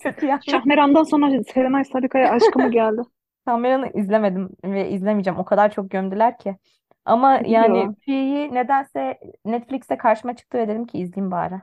kötü 0.02 0.26
yani. 0.26 0.40
Şahmeran'dan 0.50 1.02
sonra 1.02 1.42
Serenay 1.54 1.84
Sarıkaya 1.84 2.30
aşkı 2.30 2.58
mı 2.58 2.70
geldi? 2.70 3.02
Kameranı 3.44 3.90
izlemedim 3.94 4.50
ve 4.64 4.90
izlemeyeceğim. 4.90 5.38
O 5.38 5.44
kadar 5.44 5.72
çok 5.72 5.90
gömdüler 5.90 6.38
ki. 6.38 6.56
Ama 7.04 7.40
yani 7.46 7.78
Ya. 7.78 7.94
Pi'yi 8.00 8.54
nedense 8.54 9.18
Netflix'te 9.44 9.96
karşıma 9.98 10.36
çıktı 10.36 10.58
ve 10.58 10.68
dedim 10.68 10.86
ki 10.86 10.98
izleyeyim 10.98 11.30
bari. 11.30 11.54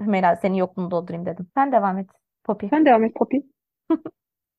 Hümeyra 0.00 0.36
senin 0.36 0.54
yokluğunu 0.54 0.90
doldurayım 0.90 1.26
dedim. 1.26 1.46
Sen 1.54 1.72
devam 1.72 1.98
et 1.98 2.06
Poppy. 2.44 2.66
Sen 2.70 2.86
devam 2.86 3.04
et 3.04 3.14
Poppy. 3.14 3.36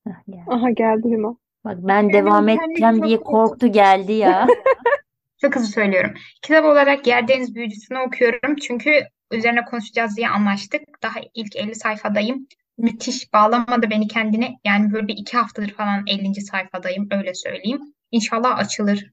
Hah, 0.07 0.21
gel. 0.30 0.43
Aha 0.47 0.69
geldi 0.69 1.09
Hüma. 1.09 1.38
Bak 1.65 1.78
ben 1.78 2.09
Benim 2.09 2.13
devam 2.26 2.47
kendimi 2.47 2.65
edeceğim 2.71 2.95
çok 2.97 3.05
diye 3.07 3.17
kötü. 3.17 3.26
korktu 3.32 3.67
geldi 3.67 4.13
ya. 4.13 4.47
Çok 5.41 5.55
hızlı 5.55 5.67
söylüyorum. 5.67 6.11
Kitap 6.41 6.65
olarak 6.65 7.07
Yerdeniz 7.07 7.55
Büyücüsü'nü 7.55 7.99
okuyorum. 7.99 8.55
Çünkü 8.55 8.91
üzerine 9.32 9.65
konuşacağız 9.65 10.17
diye 10.17 10.30
anlaştık. 10.30 10.82
Daha 11.03 11.19
ilk 11.34 11.55
50 11.55 11.76
sayfadayım. 11.76 12.47
Müthiş 12.78 13.34
bağlamadı 13.34 13.89
beni 13.89 14.07
kendine. 14.07 14.55
Yani 14.65 14.91
böyle 14.93 15.07
bir 15.07 15.17
iki 15.17 15.38
haftadır 15.38 15.73
falan 15.73 16.03
50. 16.07 16.41
sayfadayım. 16.41 17.07
Öyle 17.11 17.34
söyleyeyim. 17.34 17.82
İnşallah 18.11 18.57
açılır 18.57 19.11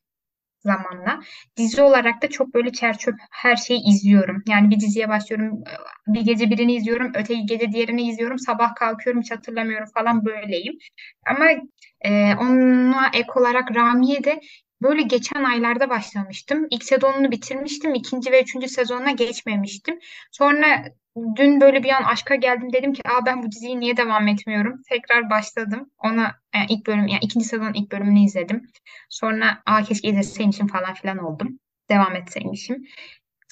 zamanla. 0.65 1.21
Dizi 1.57 1.83
olarak 1.83 2.23
da 2.23 2.31
çok 2.31 2.55
böyle 2.55 2.73
çerçöp 2.73 3.15
her 3.31 3.57
şeyi 3.57 3.81
izliyorum. 3.89 4.43
Yani 4.49 4.71
bir 4.71 4.81
diziye 4.81 5.09
başlıyorum. 5.09 5.65
Bir 6.07 6.21
gece 6.21 6.51
birini 6.51 6.75
izliyorum. 6.75 7.13
Öteki 7.15 7.47
gece 7.47 7.73
diğerini 7.73 8.09
izliyorum. 8.09 8.39
Sabah 8.39 8.75
kalkıyorum 8.75 9.23
hiç 9.23 9.31
hatırlamıyorum 9.31 9.89
falan 9.95 10.25
böyleyim. 10.25 10.79
Ama 11.27 11.47
e, 12.01 12.35
ona 12.35 13.11
ek 13.15 13.29
olarak 13.37 13.77
Ramiye 13.77 14.25
de 14.25 14.41
Böyle 14.83 15.03
geçen 15.03 15.45
aylarda 15.45 15.91
başlamıştım. 15.91 16.67
İlk 16.71 16.85
sezonunu 16.85 17.31
bitirmiştim. 17.31 17.95
İkinci 17.95 18.33
ve 18.33 18.43
üçüncü 18.43 18.69
sezonuna 18.69 19.11
geçmemiştim. 19.11 19.99
Sonra 20.33 20.85
dün 21.37 21.61
böyle 21.61 21.83
bir 21.83 21.91
an 21.91 22.03
aşka 22.03 22.35
geldim. 22.35 22.73
Dedim 22.73 22.93
ki 22.93 23.03
Aa, 23.09 23.27
ben 23.27 23.43
bu 23.43 23.53
diziyi 23.53 23.81
niye 23.81 23.97
devam 23.97 24.29
etmiyorum? 24.29 24.83
Tekrar 24.89 25.31
başladım. 25.31 25.91
Ona 25.99 26.35
yani 26.55 26.67
ilk 26.69 26.87
bölüm, 26.87 27.07
yani 27.07 27.21
ikinci 27.23 27.47
sezonun 27.47 27.75
ilk 27.75 27.93
bölümünü 27.93 28.21
izledim. 28.21 28.67
Sonra 29.09 29.63
Aa, 29.67 29.83
keşke 29.83 30.09
izleseymişim 30.09 30.67
falan 30.67 30.95
filan 30.95 31.19
oldum. 31.19 31.59
Devam 31.91 32.17
etseymişim. 32.17 32.85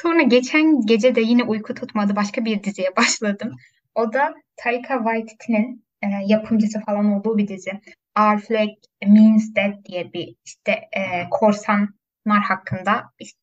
Sonra 0.03 0.23
geçen 0.23 0.87
gece 0.87 1.15
de 1.15 1.21
yine 1.21 1.45
uyku 1.45 1.75
tutmadı. 1.75 2.17
Başka 2.17 2.45
bir 2.45 2.65
diziye 2.65 2.89
başladım. 2.97 3.57
O 3.95 4.13
da 4.13 4.35
Taika 4.57 4.97
Waititi'nin 4.97 5.85
e, 6.03 6.07
yapımcısı 6.27 6.81
falan 6.81 7.13
olduğu 7.13 7.39
bir 7.39 7.49
dizi. 7.49 7.71
Our 8.19 8.39
Flag 8.39 8.69
Means 9.07 9.55
Death 9.55 9.85
diye 9.85 10.13
bir 10.13 10.35
işte 10.45 10.73
e, 10.73 11.31
korsanlar 11.31 12.43
hakkında 12.49 13.11
işte, 13.19 13.39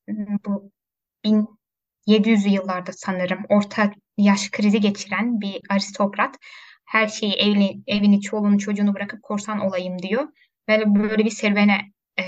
bu 0.46 0.72
1700'lü 1.26 2.50
yıllarda 2.50 2.92
sanırım 2.94 3.46
orta 3.50 3.92
yaş 4.18 4.52
krizi 4.52 4.80
geçiren 4.80 5.42
bir 5.42 5.62
aristokrat 5.70 6.36
her 6.86 7.08
şeyi 7.08 7.34
evli, 7.34 7.82
evini, 7.88 8.22
çoluğunu, 8.22 8.60
çocuğunu 8.60 8.94
bırakıp 8.94 9.24
korsan 9.24 9.60
olayım 9.60 10.00
diyor. 10.00 10.28
Ve 10.70 10.96
böyle 10.96 11.26
bir 11.26 11.30
serüvene 11.30 11.78
e, 12.20 12.24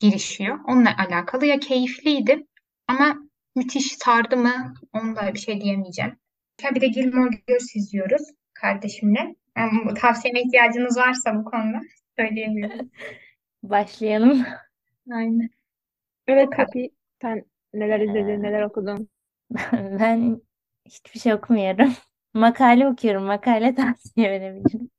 girişiyor. 0.00 0.58
Onunla 0.68 0.96
alakalı 0.98 1.46
ya 1.46 1.60
keyifliydi 1.60 2.46
ama 2.88 3.16
müthiş 3.56 3.86
sardı 3.86 4.36
mı 4.36 4.74
onda 4.92 5.34
bir 5.34 5.38
şey 5.38 5.60
diyemeyeceğim. 5.60 6.16
Ya 6.62 6.74
bir 6.74 6.80
de 6.80 6.86
Gilmore 6.86 7.36
Girls 7.46 7.76
izliyoruz 7.76 8.22
kardeşimle. 8.54 9.36
Yani 9.56 9.70
bu 9.84 9.94
tavsiyeme 9.94 10.42
ihtiyacınız 10.42 10.96
varsa 10.96 11.34
bu 11.34 11.44
konuda 11.44 11.80
söyleyemiyorum. 12.18 12.90
Başlayalım. 13.62 14.46
Aynen. 15.12 15.50
Evet. 16.26 16.48
Poppy. 16.56 16.84
Sen 17.22 17.44
neler 17.74 18.00
izledin, 18.00 18.42
neler 18.42 18.62
okudun? 18.62 19.08
Ben 19.72 20.40
hiçbir 20.86 21.20
şey 21.20 21.34
okumuyorum. 21.34 21.92
Makale 22.34 22.88
okuyorum. 22.88 23.22
Makale 23.24 23.74
tavsiye 23.74 24.30
verebilirim. 24.30 24.90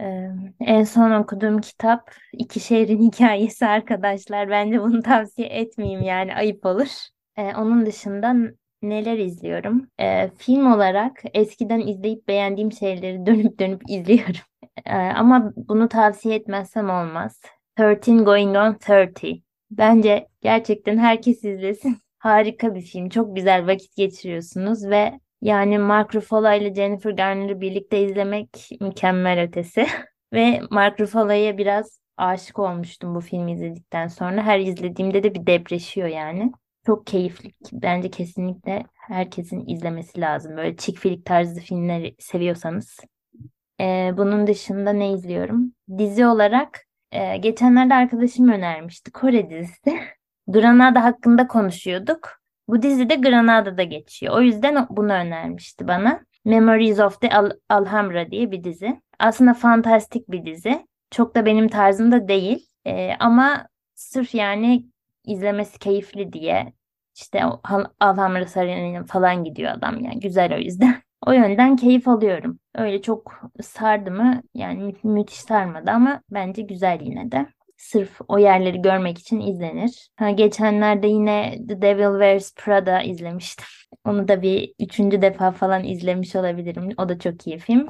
Ee, 0.00 0.28
en 0.60 0.84
son 0.84 1.10
okuduğum 1.12 1.60
kitap 1.60 2.10
İki 2.32 2.60
Şehrin 2.60 3.02
Hikayesi 3.12 3.66
arkadaşlar. 3.66 4.50
Bence 4.50 4.80
bunu 4.82 5.02
tavsiye 5.02 5.48
etmeyeyim 5.48 6.02
yani 6.02 6.34
ayıp 6.34 6.66
olur. 6.66 6.88
Ee, 7.36 7.54
onun 7.56 7.86
dışında 7.86 8.36
neler 8.82 9.18
izliyorum? 9.18 9.88
Ee, 10.00 10.30
film 10.38 10.72
olarak 10.72 11.22
eskiden 11.34 11.80
izleyip 11.80 12.28
beğendiğim 12.28 12.72
şeyleri 12.72 13.26
dönüp 13.26 13.58
dönüp 13.60 13.82
izliyorum. 13.90 14.40
Ee, 14.86 14.94
ama 14.94 15.52
bunu 15.56 15.88
tavsiye 15.88 16.34
etmezsem 16.36 16.90
olmaz. 16.90 17.40
13 17.80 18.06
Going 18.24 18.56
on 18.56 18.74
30. 18.74 19.42
Bence 19.70 20.28
gerçekten 20.40 20.98
herkes 20.98 21.44
izlesin. 21.44 21.98
Harika 22.20 22.74
bir 22.74 22.80
film. 22.82 23.08
Çok 23.08 23.36
güzel 23.36 23.66
vakit 23.66 23.96
geçiriyorsunuz 23.96 24.86
ve 24.86 25.20
yani 25.42 25.78
Mark 25.78 26.14
Ruffalo 26.14 26.52
ile 26.52 26.74
Jennifer 26.74 27.10
Garner'ı 27.10 27.60
birlikte 27.60 28.02
izlemek 28.02 28.70
mükemmel 28.80 29.42
ötesi. 29.42 29.86
Ve 30.32 30.60
Mark 30.70 31.00
Ruffalo'ya 31.00 31.58
biraz 31.58 32.00
aşık 32.16 32.58
olmuştum 32.58 33.14
bu 33.14 33.20
filmi 33.20 33.52
izledikten 33.52 34.08
sonra. 34.08 34.42
Her 34.42 34.58
izlediğimde 34.60 35.22
de 35.22 35.34
bir 35.34 35.46
depreşiyor 35.46 36.08
yani. 36.08 36.52
Çok 36.86 37.06
keyifli. 37.06 37.52
Bence 37.72 38.10
kesinlikle 38.10 38.84
herkesin 38.94 39.66
izlemesi 39.66 40.20
lazım. 40.20 40.56
Böyle 40.56 40.76
chick 40.76 40.98
flick 40.98 41.24
tarzı 41.26 41.60
filmleri 41.60 42.16
seviyorsanız. 42.18 43.00
Ee, 43.80 44.12
bunun 44.16 44.46
dışında 44.46 44.92
ne 44.92 45.12
izliyorum? 45.12 45.74
Dizi 45.98 46.26
olarak 46.26 46.86
e, 47.12 47.36
geçenlerde 47.36 47.94
arkadaşım 47.94 48.48
önermişti. 48.48 49.12
Kore 49.12 49.50
dizisi. 49.50 50.00
Granada 50.52 51.04
hakkında 51.04 51.46
konuşuyorduk. 51.46 52.40
Bu 52.68 52.82
dizi 52.82 53.08
de 53.10 53.14
Granada'da 53.14 53.82
geçiyor. 53.82 54.34
O 54.36 54.40
yüzden 54.40 54.86
bunu 54.90 55.12
önermişti 55.12 55.88
bana. 55.88 56.20
Memories 56.44 57.00
of 57.00 57.20
the 57.20 57.30
Al 57.30 57.50
Alhambra 57.68 58.30
diye 58.30 58.50
bir 58.50 58.64
dizi. 58.64 59.00
Aslında 59.18 59.54
fantastik 59.54 60.30
bir 60.30 60.44
dizi. 60.46 60.86
Çok 61.10 61.34
da 61.36 61.46
benim 61.46 61.68
tarzımda 61.68 62.28
değil. 62.28 62.66
Ee, 62.86 63.12
ama 63.18 63.68
sırf 63.94 64.34
yani 64.34 64.86
izlemesi 65.26 65.78
keyifli 65.78 66.32
diye 66.32 66.72
işte 67.16 67.42
Alhambra 68.00 68.46
Sarayı'na 68.46 69.04
falan 69.04 69.44
gidiyor 69.44 69.72
adam 69.72 70.04
yani 70.04 70.20
güzel 70.20 70.54
o 70.54 70.58
yüzden. 70.58 70.94
O 71.26 71.32
yönden 71.32 71.76
keyif 71.76 72.08
alıyorum. 72.08 72.58
Öyle 72.74 73.02
çok 73.02 73.40
sardı 73.62 74.10
mı 74.10 74.42
yani 74.54 74.82
mü- 74.82 75.10
müthiş 75.12 75.38
sarmadı 75.40 75.90
ama 75.90 76.22
bence 76.30 76.62
güzel 76.62 77.00
yine 77.02 77.32
de. 77.32 77.46
Sırf 77.80 78.20
o 78.28 78.38
yerleri 78.38 78.82
görmek 78.82 79.18
için 79.18 79.40
izlenir. 79.40 80.10
Ha, 80.16 80.30
geçenlerde 80.30 81.06
yine 81.06 81.58
The 81.68 81.82
Devil 81.82 82.10
Wears 82.12 82.54
Prada 82.54 83.02
izlemiştim. 83.02 83.64
Onu 84.04 84.28
da 84.28 84.42
bir 84.42 84.74
üçüncü 84.80 85.22
defa 85.22 85.50
falan 85.50 85.84
izlemiş 85.84 86.36
olabilirim. 86.36 86.88
O 86.98 87.08
da 87.08 87.18
çok 87.18 87.46
iyi 87.46 87.58
film. 87.58 87.88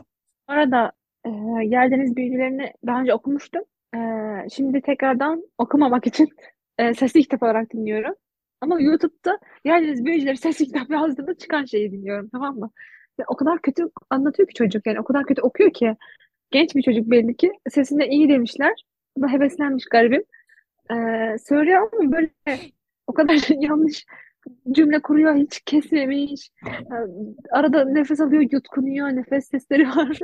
Arada 0.48 0.92
e, 1.24 1.28
Yerdeniz 1.64 2.16
Büyücülerini 2.16 2.72
daha 2.86 3.00
önce 3.00 3.14
okumuştum. 3.14 3.62
E, 3.94 3.98
şimdi 4.50 4.80
tekrardan 4.80 5.42
okumamak 5.58 6.06
için 6.06 6.28
e, 6.78 6.94
sesli 6.94 7.22
kitap 7.22 7.42
olarak 7.42 7.72
dinliyorum. 7.72 8.14
Ama 8.60 8.80
YouTube'da 8.80 9.38
Yerdeniz 9.64 10.04
Büyücüleri 10.04 10.36
sesli 10.36 10.66
kitap 10.66 10.90
yazdığında 10.90 11.34
çıkan 11.34 11.64
şeyi 11.64 11.92
dinliyorum 11.92 12.28
tamam 12.32 12.58
mı? 12.58 12.70
Ve 13.20 13.24
o 13.28 13.36
kadar 13.36 13.62
kötü 13.62 13.82
anlatıyor 14.10 14.48
ki 14.48 14.54
çocuk 14.54 14.86
yani 14.86 15.00
o 15.00 15.04
kadar 15.04 15.24
kötü 15.24 15.42
okuyor 15.42 15.72
ki. 15.72 15.96
Genç 16.50 16.74
bir 16.74 16.82
çocuk 16.82 17.10
belli 17.10 17.36
ki. 17.36 17.52
Sesinde 17.70 18.08
iyi 18.08 18.28
demişler. 18.28 18.72
Bu 19.16 19.22
da 19.22 19.28
heveslenmiş 19.28 19.84
garibim. 19.84 20.22
E, 20.90 20.94
söylüyor 21.38 21.88
ama 21.92 22.12
böyle 22.12 22.30
o 23.06 23.12
kadar 23.14 23.34
yanlış 23.60 24.06
cümle 24.72 25.02
kuruyor 25.02 25.34
hiç 25.34 25.60
kesmemiş. 25.60 26.50
E, 26.66 26.94
Arada 27.52 27.84
nefes 27.84 28.20
alıyor, 28.20 28.42
yutkunuyor, 28.52 29.08
nefes 29.08 29.48
sesleri 29.48 29.82
var. 29.96 30.18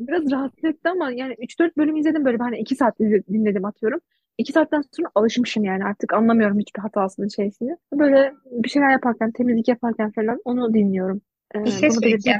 Biraz 0.00 0.30
rahatsız 0.32 0.64
etti 0.64 0.88
ama 0.88 1.10
yani 1.10 1.34
3-4 1.34 1.76
bölüm 1.76 1.96
izledim 1.96 2.24
böyle 2.24 2.38
hani 2.38 2.58
2 2.58 2.76
saat 2.76 2.98
dinledim 3.00 3.64
atıyorum. 3.64 4.00
2 4.38 4.52
saatten 4.52 4.82
sonra 4.92 5.08
alışmışım 5.14 5.64
yani 5.64 5.84
artık 5.84 6.12
anlamıyorum 6.14 6.58
hiçbir 6.58 6.80
hatasını 6.80 7.30
şeysini. 7.30 7.76
Böyle 7.94 8.32
bir 8.50 8.68
şeyler 8.68 8.90
yaparken, 8.90 9.32
temizlik 9.32 9.68
yaparken 9.68 10.10
falan 10.10 10.40
onu 10.44 10.74
dinliyorum. 10.74 11.20
Ee, 11.54 11.64
Bir 11.64 11.70
şey 11.70 11.90
söyleyeceğim. 11.90 12.38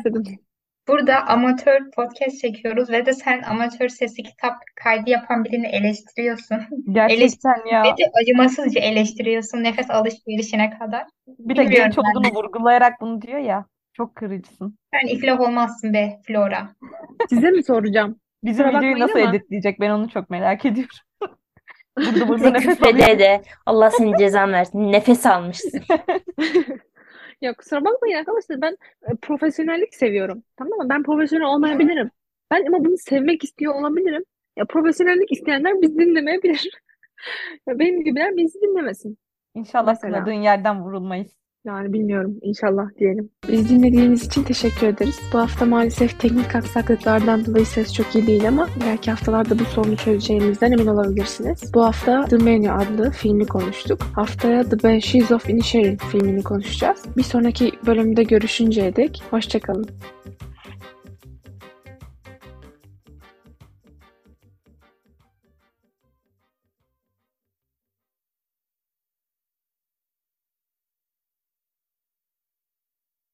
Burada 0.88 1.26
amatör 1.26 1.90
podcast 1.96 2.40
çekiyoruz 2.40 2.90
ve 2.90 3.06
de 3.06 3.12
sen 3.12 3.42
amatör 3.42 3.88
sesli 3.88 4.22
kitap 4.22 4.54
kaydı 4.84 5.10
yapan 5.10 5.44
birini 5.44 5.66
eleştiriyorsun. 5.66 6.58
Gerçekten 6.92 7.66
ya. 7.72 7.82
Ve 7.82 7.88
de 7.88 8.10
acımasızca 8.22 8.80
eleştiriyorsun 8.80 9.62
nefes 9.62 9.90
alışverişine 9.90 10.78
kadar. 10.78 11.04
Bir 11.26 11.56
de 11.56 11.60
Bilmiyorum 11.60 11.84
genç 11.84 11.98
olduğunu 11.98 12.34
vurgulayarak 12.34 13.00
bunu 13.00 13.22
diyor 13.22 13.38
ya. 13.38 13.64
Çok 13.92 14.14
kırıcısın. 14.14 14.78
Sen 14.94 15.14
iflah 15.14 15.40
olmazsın 15.40 15.92
be 15.92 16.20
Flora. 16.26 16.68
Size 17.28 17.50
mi 17.50 17.64
soracağım? 17.64 18.20
Bizim 18.44 18.64
Kusura 18.64 18.78
videoyu 18.78 18.94
bakmayın 18.94 19.08
nasıl 19.08 19.28
ama- 19.28 19.36
editleyecek 19.36 19.80
ben 19.80 19.90
onu 19.90 20.08
çok 20.08 20.30
merak 20.30 20.64
ediyorum. 20.64 20.96
Burada 21.98 22.28
burada 22.28 22.50
nefes 22.50 22.82
alıyor. 22.82 23.18
de 23.18 23.42
Allah 23.66 23.90
senin 23.90 24.16
cezan 24.18 24.52
versin. 24.52 24.92
Nefes 24.92 25.26
almışsın. 25.26 25.82
Ya 27.40 27.54
kusura 27.54 27.84
bakmayın 27.84 28.16
arkadaşlar 28.18 28.60
ben 28.60 28.76
e, 29.02 29.16
profesyonellik 29.22 29.94
seviyorum. 29.94 30.42
Tamam 30.56 30.78
mı? 30.78 30.88
Ben 30.88 31.02
profesyonel 31.02 31.46
olmayabilirim. 31.46 32.10
Ben 32.50 32.66
ama 32.66 32.84
bunu 32.84 32.98
sevmek 32.98 33.44
istiyor 33.44 33.74
olabilirim. 33.74 34.24
Ya 34.56 34.64
profesyonellik 34.64 35.32
isteyenler 35.32 35.82
bizi 35.82 35.98
dinlemeyebilir. 35.98 36.70
Ya 37.66 37.78
benim 37.78 38.04
gibiler 38.04 38.36
bizi 38.36 38.60
dinlemesin. 38.60 39.18
İnşallah 39.54 39.86
Mesela. 39.92 40.16
sınadığın 40.16 40.42
yerden 40.42 40.82
vurulmayız. 40.82 41.38
Yani 41.66 41.92
bilmiyorum. 41.92 42.34
İnşallah 42.42 42.84
diyelim. 42.98 43.30
Bizi 43.48 43.68
dinlediğiniz 43.68 44.24
için 44.26 44.42
teşekkür 44.42 44.86
ederiz. 44.86 45.20
Bu 45.32 45.38
hafta 45.38 45.64
maalesef 45.64 46.20
teknik 46.20 46.54
aksaklıklardan 46.54 47.46
dolayı 47.46 47.66
ses 47.66 47.94
çok 47.94 48.14
iyi 48.14 48.26
değil 48.26 48.48
ama 48.48 48.68
belki 48.86 49.10
haftalarda 49.10 49.58
bu 49.58 49.64
sorunu 49.64 49.96
çözeceğimizden 49.96 50.72
emin 50.72 50.86
olabilirsiniz. 50.86 51.74
Bu 51.74 51.84
hafta 51.84 52.24
The 52.24 52.36
Menu 52.36 52.72
adlı 52.72 53.10
filmi 53.10 53.46
konuştuk. 53.46 54.02
Haftaya 54.02 54.62
The 54.62 54.82
Banshees 54.82 55.32
of 55.32 55.50
Inisherin 55.50 55.96
filmini 55.96 56.42
konuşacağız. 56.42 57.04
Bir 57.16 57.22
sonraki 57.22 57.72
bölümde 57.86 58.22
görüşünceye 58.22 58.96
dek 58.96 59.22
hoşçakalın. 59.30 59.86